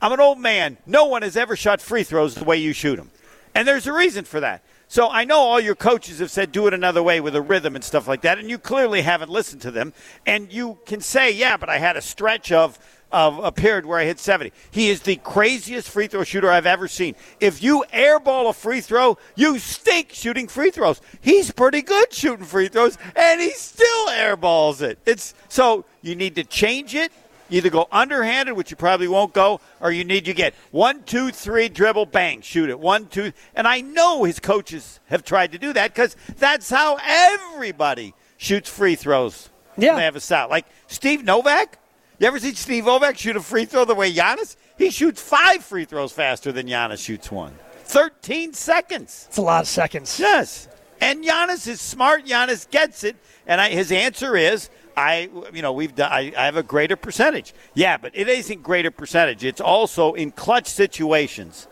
I'm 0.00 0.10
an 0.12 0.18
old 0.18 0.40
man. 0.40 0.78
No 0.86 1.04
one 1.04 1.22
has 1.22 1.36
ever 1.36 1.54
shot 1.54 1.80
free 1.80 2.02
throws 2.02 2.34
the 2.34 2.44
way 2.44 2.56
you 2.56 2.72
shoot 2.72 2.96
them, 2.96 3.10
and 3.54 3.68
there's 3.68 3.86
a 3.86 3.92
reason 3.92 4.24
for 4.24 4.40
that. 4.40 4.64
So 4.92 5.08
I 5.08 5.24
know 5.24 5.38
all 5.38 5.58
your 5.58 5.74
coaches 5.74 6.18
have 6.18 6.30
said 6.30 6.52
do 6.52 6.66
it 6.66 6.74
another 6.74 7.02
way 7.02 7.18
with 7.22 7.34
a 7.34 7.40
rhythm 7.40 7.74
and 7.74 7.82
stuff 7.82 8.06
like 8.06 8.20
that, 8.20 8.38
and 8.38 8.50
you 8.50 8.58
clearly 8.58 9.00
haven't 9.00 9.30
listened 9.30 9.62
to 9.62 9.70
them. 9.70 9.94
And 10.26 10.52
you 10.52 10.80
can 10.84 11.00
say, 11.00 11.30
yeah, 11.30 11.56
but 11.56 11.70
I 11.70 11.78
had 11.78 11.96
a 11.96 12.02
stretch 12.02 12.52
of 12.52 12.78
of 13.12 13.38
a 13.38 13.52
period 13.52 13.86
where 13.86 13.98
I 13.98 14.04
hit 14.04 14.18
70. 14.18 14.52
He 14.70 14.88
is 14.88 15.02
the 15.02 15.16
craziest 15.16 15.88
free 15.88 16.06
throw 16.06 16.24
shooter 16.24 16.50
I've 16.50 16.66
ever 16.66 16.88
seen. 16.88 17.14
If 17.40 17.62
you 17.62 17.84
airball 17.92 18.48
a 18.48 18.52
free 18.52 18.80
throw, 18.80 19.18
you 19.36 19.58
stink 19.58 20.12
shooting 20.12 20.48
free 20.48 20.70
throws. 20.70 21.00
He's 21.20 21.50
pretty 21.50 21.82
good 21.82 22.12
shooting 22.12 22.46
free 22.46 22.68
throws, 22.68 22.96
and 23.14 23.40
he 23.40 23.50
still 23.50 24.06
airballs 24.08 24.80
it. 24.80 24.98
It's 25.04 25.34
so 25.48 25.84
you 26.00 26.16
need 26.16 26.34
to 26.36 26.44
change 26.44 26.94
it. 26.94 27.12
Either 27.52 27.68
go 27.68 27.86
underhanded, 27.92 28.54
which 28.54 28.70
you 28.70 28.76
probably 28.76 29.06
won't 29.06 29.34
go, 29.34 29.60
or 29.80 29.92
you 29.92 30.04
need 30.04 30.24
to 30.24 30.32
get 30.32 30.54
one, 30.70 31.02
two, 31.02 31.30
three, 31.30 31.68
dribble, 31.68 32.06
bang, 32.06 32.40
shoot 32.40 32.70
it. 32.70 32.80
One, 32.80 33.06
two. 33.06 33.32
And 33.54 33.68
I 33.68 33.82
know 33.82 34.24
his 34.24 34.40
coaches 34.40 35.00
have 35.06 35.22
tried 35.22 35.52
to 35.52 35.58
do 35.58 35.72
that 35.74 35.94
because 35.94 36.16
that's 36.38 36.70
how 36.70 36.98
everybody 37.02 38.14
shoots 38.38 38.70
free 38.70 38.94
throws. 38.94 39.50
Yeah. 39.76 39.96
They 39.96 40.04
have 40.04 40.16
a 40.16 40.20
style. 40.20 40.48
Like 40.48 40.66
Steve 40.86 41.24
Novak. 41.24 41.78
You 42.18 42.26
ever 42.28 42.38
see 42.38 42.54
Steve 42.54 42.86
Novak 42.86 43.18
shoot 43.18 43.36
a 43.36 43.40
free 43.40 43.64
throw 43.64 43.84
the 43.84 43.94
way 43.94 44.12
Giannis? 44.12 44.56
He 44.78 44.90
shoots 44.90 45.20
five 45.20 45.64
free 45.64 45.84
throws 45.84 46.12
faster 46.12 46.52
than 46.52 46.66
Giannis 46.66 47.04
shoots 47.04 47.30
one. 47.30 47.52
13 47.84 48.54
seconds. 48.54 49.26
It's 49.28 49.38
a 49.38 49.42
lot 49.42 49.62
of 49.62 49.68
seconds. 49.68 50.18
Yes. 50.18 50.68
And 51.00 51.24
Giannis 51.24 51.66
is 51.66 51.80
smart. 51.80 52.24
Giannis 52.24 52.70
gets 52.70 53.02
it. 53.04 53.16
And 53.46 53.60
I, 53.60 53.70
his 53.70 53.90
answer 53.90 54.36
is, 54.36 54.70
I, 54.96 55.28
you 55.52 55.62
know, 55.62 55.72
we've 55.72 55.94
done, 55.94 56.10
I, 56.12 56.32
I 56.36 56.44
have 56.44 56.56
a 56.56 56.62
greater 56.62 56.96
percentage. 56.96 57.54
Yeah, 57.74 57.96
but 57.96 58.12
it 58.14 58.28
isn't 58.28 58.62
greater 58.62 58.90
percentage. 58.90 59.44
It's 59.44 59.60
also 59.60 60.12
in 60.14 60.30
clutch 60.32 60.66
situations. 60.66 61.66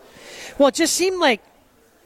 Well, 0.57 0.69
it 0.69 0.75
just 0.75 0.93
seemed 0.93 1.19
like, 1.19 1.41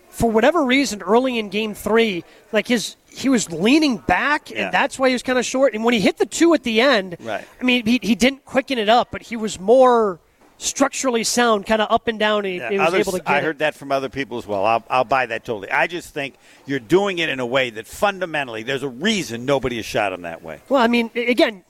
for 0.09 0.31
whatever 0.31 0.63
reason, 0.63 1.01
early 1.01 1.37
in 1.39 1.49
Game 1.49 1.73
Three, 1.73 2.23
like 2.53 2.67
his 2.67 2.95
he 3.09 3.29
was 3.29 3.51
leaning 3.51 3.97
back, 3.97 4.49
Yeah. 4.49 4.65
and 4.65 4.73
that's 4.73 4.97
why 4.99 5.07
he 5.09 5.13
was 5.13 5.23
kind 5.23 5.37
of 5.39 5.45
short. 5.45 5.73
And 5.73 5.83
when 5.83 5.93
he 5.93 5.99
hit 5.99 6.17
the 6.17 6.25
two 6.25 6.53
at 6.53 6.63
the 6.63 6.81
end, 6.81 7.17
Right. 7.21 7.45
I 7.59 7.63
mean, 7.63 7.85
he, 7.85 7.99
he 8.01 8.15
didn't 8.15 8.45
quicken 8.45 8.77
it 8.77 8.89
up, 8.89 9.09
but 9.11 9.21
he 9.23 9.35
was 9.37 9.59
more 9.59 10.19
structurally 10.57 11.23
sound, 11.23 11.65
kind 11.65 11.81
of 11.81 11.91
up 11.91 12.07
and 12.07 12.17
down. 12.17 12.45
And 12.45 12.55
Yeah, 12.55 12.69
he 12.69 12.77
was 12.79 12.87
others- 12.87 12.99
able 13.07 13.11
to 13.13 13.17
get 13.19 13.29
I 13.29 13.37
it. 13.39 13.43
heard 13.43 13.59
that 13.59 13.75
from 13.75 13.91
other 13.91 14.09
people 14.09 14.37
as 14.37 14.47
well. 14.47 14.65
I'll, 14.65 14.83
I'll 14.89 15.03
buy 15.03 15.25
that 15.27 15.43
totally. 15.45 15.69
I 15.71 15.87
just 15.87 16.13
think 16.13 16.35
you're 16.65 16.79
doing 16.79 17.19
it 17.19 17.29
in 17.29 17.39
a 17.39 17.45
way 17.45 17.69
that 17.71 17.87
fundamentally 17.87 18.63
there's 18.63 18.83
a 18.83 18.87
reason 18.89 19.45
nobody 19.45 19.75
has 19.77 19.85
shot 19.85 20.13
him 20.13 20.21
that 20.21 20.41
way. 20.43 20.61
Well, 20.69 20.81
I 20.81 20.87
mean, 20.87 21.11
again, 21.15 21.63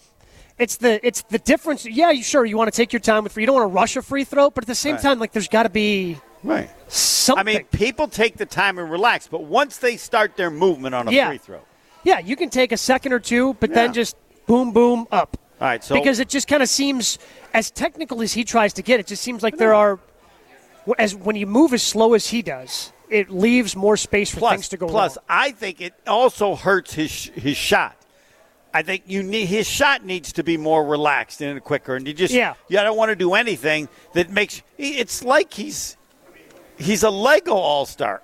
it's 0.58 0.78
the 0.78 1.06
it's 1.06 1.22
the 1.24 1.40
difference. 1.40 1.86
Yeah, 1.86 2.12
you 2.12 2.24
sure 2.24 2.46
you 2.46 2.56
want 2.58 2.72
to 2.72 2.78
take 2.78 2.94
your 2.94 3.02
time 3.02 3.24
with 3.24 3.34
free. 3.34 3.44
You 3.44 3.48
don't 3.48 3.56
want 3.56 3.70
to 3.72 3.76
rush 3.76 3.96
a 3.98 4.02
free 4.02 4.24
throw, 4.24 4.50
but 4.50 4.64
at 4.64 4.68
the 4.68 4.76
same 4.76 4.94
Right. 4.96 5.02
time, 5.02 5.20
like 5.20 5.34
there's 5.34 5.50
got 5.50 5.64
to 5.64 5.70
be 5.70 6.18
right 6.44 6.70
something. 6.88 7.42
I 7.42 7.58
mean, 7.58 7.66
people 7.72 8.08
take 8.08 8.38
the 8.38 8.46
time 8.46 8.78
and 8.78 8.90
relax, 8.90 9.28
but 9.28 9.44
once 9.44 9.78
they 9.78 9.98
start 9.98 10.38
their 10.38 10.50
movement 10.50 10.96
on 10.96 11.08
a 11.10 11.12
Yeah. 11.12 11.28
free 11.28 11.40
throw, 11.40 11.60
yeah, 12.04 12.20
you 12.20 12.38
can 12.38 12.50
take 12.50 12.72
a 12.72 12.78
second 12.78 13.12
or 13.12 13.20
two, 13.20 13.56
but 13.56 13.70
Yeah. 13.72 13.76
then 13.76 13.94
just 13.94 14.16
boom, 14.48 14.72
boom, 14.72 15.08
up. 15.12 15.36
All 15.62 15.68
right. 15.68 15.84
So 15.84 15.95
because 15.95 16.20
it 16.20 16.30
just 16.30 16.47
kind 16.47 16.62
of 16.62 16.70
seems 16.70 17.18
as 17.53 17.72
technical 17.72 18.22
as 18.22 18.34
he 18.34 18.43
tries 18.43 18.74
to 18.74 18.82
get. 18.82 18.99
It 18.99 19.08
just 19.08 19.24
seems 19.24 19.41
like 19.43 19.58
there 19.58 19.74
are 19.74 19.99
as 20.97 21.16
when 21.16 21.36
you 21.36 21.47
move 21.47 21.74
as 21.74 21.82
slow 21.84 22.14
as 22.14 22.28
he 22.28 22.41
does, 22.41 22.91
it 23.10 23.30
leaves 23.30 23.76
more 23.76 23.97
space 23.97 24.30
for 24.32 24.39
plus, 24.39 24.53
things 24.53 24.70
to 24.70 24.78
go 24.78 24.88
plus, 24.88 25.18
wrong. 25.18 25.26
I 25.30 25.51
think 25.51 25.82
it 25.82 25.93
also 26.06 26.56
hurts 26.56 26.93
his 26.93 27.26
his 27.36 27.58
shot. 27.58 27.95
I 28.74 28.82
think 28.82 29.03
you 29.08 29.24
need 29.24 29.45
his 29.45 29.68
shot 29.68 30.03
needs 30.03 30.34
to 30.34 30.43
be 30.43 30.58
more 30.58 30.86
relaxed 30.86 31.41
and 31.41 31.64
quicker, 31.64 31.95
and 31.95 32.06
you 32.06 32.14
just 32.14 32.34
Yeah. 32.34 32.56
you 32.68 32.76
don't 32.78 32.97
want 32.97 33.10
to 33.10 33.16
do 33.16 33.34
anything 33.34 33.88
that 34.14 34.30
makes 34.30 34.62
it's 34.78 35.24
like 35.24 35.53
he's 35.53 35.95
he's 36.78 37.03
a 37.03 37.10
Lego 37.10 37.53
All 37.53 37.86
Star. 37.86 38.22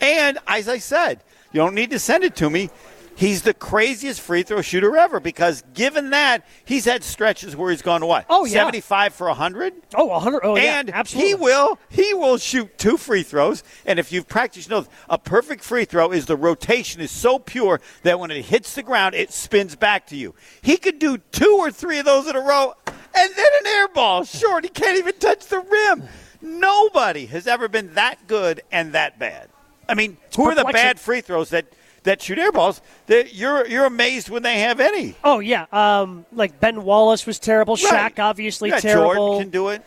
And 0.00 0.38
as 0.46 0.68
I 0.68 0.78
said, 0.78 1.22
you 1.52 1.60
don't 1.60 1.74
need 1.74 1.90
to 1.90 1.98
send 1.98 2.24
it 2.24 2.36
to 2.36 2.50
me. 2.50 2.68
He's 3.16 3.40
the 3.42 3.54
craziest 3.54 4.20
free 4.20 4.42
throw 4.42 4.60
shooter 4.60 4.94
ever 4.94 5.20
because 5.20 5.62
given 5.72 6.10
that, 6.10 6.46
he's 6.66 6.84
had 6.84 7.02
stretches 7.02 7.56
where 7.56 7.70
he's 7.70 7.80
gone 7.80 8.04
what? 8.04 8.26
Oh, 8.28 8.44
yeah. 8.44 8.52
75 8.52 9.14
for 9.14 9.28
100? 9.28 9.72
Oh, 9.94 10.04
100. 10.04 10.40
Oh, 10.44 10.56
yeah, 10.56 10.80
and 10.80 10.90
absolutely. 10.90 11.30
he 11.30 11.34
will 11.34 11.78
he 11.88 12.12
will 12.12 12.36
shoot 12.36 12.76
two 12.76 12.98
free 12.98 13.22
throws 13.22 13.64
and 13.86 13.98
if 13.98 14.12
you've 14.12 14.28
practiced 14.28 14.68
you 14.68 14.76
know 14.76 14.86
a 15.08 15.16
perfect 15.16 15.64
free 15.64 15.86
throw 15.86 16.12
is 16.12 16.26
the 16.26 16.36
rotation 16.36 17.00
is 17.00 17.10
so 17.10 17.38
pure 17.38 17.80
that 18.02 18.20
when 18.20 18.30
it 18.30 18.44
hits 18.44 18.74
the 18.74 18.82
ground 18.82 19.14
it 19.14 19.32
spins 19.32 19.74
back 19.74 20.06
to 20.06 20.16
you 20.16 20.34
he 20.60 20.76
could 20.76 20.98
do 20.98 21.16
two 21.32 21.56
or 21.58 21.70
three 21.70 21.98
of 21.98 22.04
those 22.04 22.26
in 22.26 22.36
a 22.36 22.40
row 22.40 22.74
and 22.86 23.34
then 23.34 23.50
an 23.60 23.66
air 23.66 23.88
ball 23.88 24.24
short 24.24 24.64
he 24.64 24.70
can't 24.70 24.98
even 24.98 25.14
touch 25.18 25.46
the 25.46 25.60
rim 25.60 26.02
nobody 26.42 27.26
has 27.26 27.46
ever 27.46 27.68
been 27.68 27.94
that 27.94 28.26
good 28.26 28.60
and 28.70 28.92
that 28.92 29.18
bad 29.18 29.48
i 29.88 29.94
mean 29.94 30.16
who 30.36 30.44
are 30.44 30.54
the 30.54 30.64
bad 30.64 31.00
free 31.00 31.20
throws 31.20 31.50
that 31.50 31.66
that 32.06 32.22
shoot 32.22 32.38
air 32.38 32.50
balls 32.50 32.80
that 33.06 33.34
you're 33.34 33.66
you're 33.68 33.84
amazed 33.84 34.28
when 34.30 34.42
they 34.42 34.60
have 34.60 34.80
any 34.80 35.14
Oh 35.22 35.38
yeah, 35.38 35.66
um, 35.72 36.26
like 36.32 36.58
Ben 36.58 36.82
Wallace 36.82 37.26
was 37.26 37.38
terrible. 37.38 37.74
Right. 37.76 38.14
Shaq 38.14 38.22
obviously 38.22 38.70
yeah, 38.70 38.80
terrible. 38.80 39.14
Jordan 39.14 39.42
can 39.42 39.50
do 39.50 39.68
it 39.68 39.82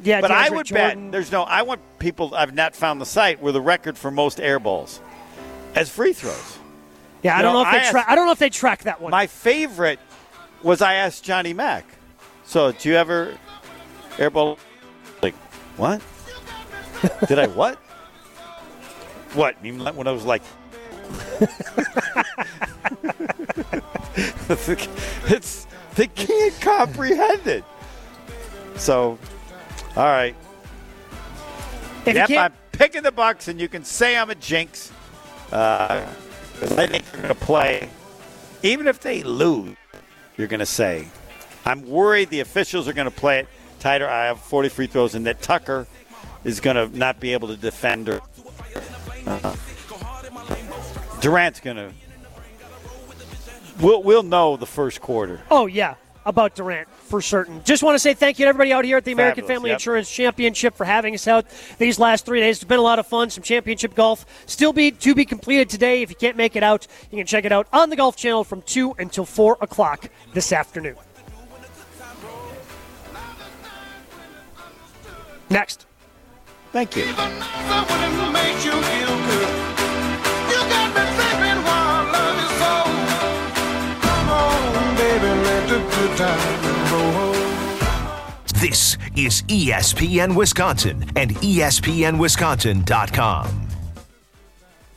Yeah, 0.00 0.20
but 0.20 0.30
I 0.30 0.50
would 0.50 0.66
Jordan. 0.66 1.04
bet 1.06 1.12
there's 1.12 1.30
no. 1.30 1.42
I 1.44 1.62
want 1.62 1.80
people. 1.98 2.34
I've 2.34 2.54
not 2.54 2.74
found 2.74 3.00
the 3.00 3.06
site 3.06 3.40
where 3.40 3.52
the 3.52 3.60
record 3.60 3.96
for 3.98 4.10
most 4.10 4.40
air 4.40 4.58
balls 4.58 5.00
as 5.74 5.88
free 5.90 6.12
throws. 6.12 6.58
Yeah, 7.22 7.38
I 7.38 7.42
don't 7.42 7.52
know, 7.54 7.62
know 7.62 7.68
if 7.68 7.72
they 7.72 7.88
I 7.88 7.90
tra- 7.90 8.00
asked- 8.00 8.10
I 8.10 8.14
don't 8.16 8.26
know 8.26 8.32
if 8.32 8.38
they 8.38 8.50
track 8.50 8.82
that 8.84 9.00
one. 9.00 9.10
My 9.10 9.26
favorite 9.26 9.98
was 10.62 10.82
I 10.82 10.94
asked 10.94 11.24
Johnny 11.24 11.52
Mack. 11.54 11.84
So, 12.44 12.72
do 12.72 12.88
you 12.88 12.96
ever 12.96 13.34
airball? 14.16 14.58
Like 15.22 15.34
what? 15.76 16.02
Did 17.28 17.38
I 17.38 17.46
what? 17.48 17.76
What? 19.34 19.56
Even 19.64 19.84
when 19.96 20.06
I 20.06 20.12
was 20.12 20.24
like. 20.24 20.42
it's 25.28 25.66
they 25.94 26.06
can't 26.08 26.60
comprehend 26.60 27.46
it. 27.46 27.64
So, 28.76 29.18
all 29.96 30.04
right. 30.04 30.34
If 32.06 32.14
yep, 32.14 32.30
I'm 32.30 32.52
picking 32.72 33.02
the 33.02 33.12
Bucks, 33.12 33.48
and 33.48 33.60
you 33.60 33.68
can 33.68 33.84
say 33.84 34.16
I'm 34.16 34.30
a 34.30 34.34
jinx. 34.34 34.92
Uh, 35.52 36.06
I 36.60 36.86
think 36.86 37.10
they're 37.10 37.22
going 37.22 37.34
to 37.34 37.40
play. 37.40 37.88
Even 38.62 38.88
if 38.88 39.00
they 39.00 39.22
lose, 39.22 39.76
you're 40.36 40.48
going 40.48 40.60
to 40.60 40.66
say, 40.66 41.08
I'm 41.64 41.88
worried 41.88 42.30
the 42.30 42.40
officials 42.40 42.88
are 42.88 42.92
going 42.92 43.10
to 43.10 43.16
play 43.16 43.40
it 43.40 43.48
tighter. 43.78 44.08
I 44.08 44.26
have 44.26 44.40
40 44.40 44.68
free 44.68 44.86
throws, 44.86 45.14
and 45.14 45.26
that 45.26 45.42
Tucker 45.42 45.86
is 46.42 46.60
going 46.60 46.76
to 46.76 46.96
not 46.96 47.20
be 47.20 47.32
able 47.32 47.48
to 47.48 47.56
defend 47.56 48.08
her. 48.08 48.20
Uh, 49.26 49.56
Durant's 51.24 51.58
going 51.58 51.78
to. 51.78 51.90
We'll, 53.80 54.02
we'll 54.02 54.22
know 54.22 54.58
the 54.58 54.66
first 54.66 55.00
quarter. 55.00 55.40
Oh 55.50 55.64
yeah, 55.64 55.94
about 56.26 56.54
Durant 56.54 56.86
for 56.90 57.22
certain. 57.22 57.64
Just 57.64 57.82
want 57.82 57.94
to 57.94 57.98
say 57.98 58.12
thank 58.12 58.38
you 58.38 58.44
to 58.44 58.50
everybody 58.50 58.74
out 58.74 58.84
here 58.84 58.98
at 58.98 59.06
the 59.06 59.12
American 59.12 59.44
Fabulous, 59.44 59.56
Family 59.56 59.70
yep. 59.70 59.76
Insurance 59.76 60.10
Championship 60.14 60.74
for 60.74 60.84
having 60.84 61.14
us 61.14 61.26
out 61.26 61.46
these 61.78 61.98
last 61.98 62.26
three 62.26 62.40
days. 62.40 62.58
It's 62.58 62.64
been 62.64 62.78
a 62.78 62.82
lot 62.82 62.98
of 62.98 63.06
fun. 63.06 63.30
Some 63.30 63.42
championship 63.42 63.94
golf 63.94 64.26
still 64.44 64.74
be 64.74 64.90
to 64.90 65.14
be 65.14 65.24
completed 65.24 65.70
today. 65.70 66.02
If 66.02 66.10
you 66.10 66.16
can't 66.16 66.36
make 66.36 66.56
it 66.56 66.62
out, 66.62 66.86
you 67.10 67.16
can 67.16 67.26
check 67.26 67.46
it 67.46 67.52
out 67.52 67.68
on 67.72 67.88
the 67.88 67.96
Golf 67.96 68.16
Channel 68.16 68.44
from 68.44 68.60
two 68.60 68.94
until 68.98 69.24
four 69.24 69.56
o'clock 69.62 70.10
this 70.34 70.52
afternoon. 70.52 70.96
Next. 75.48 75.86
Thank 76.70 76.96
you. 76.96 77.04
This 88.60 88.96
is 89.16 89.42
ESPN 89.48 90.36
Wisconsin 90.36 91.04
and 91.16 91.32
ESPNWisconsin.com. 91.36 93.63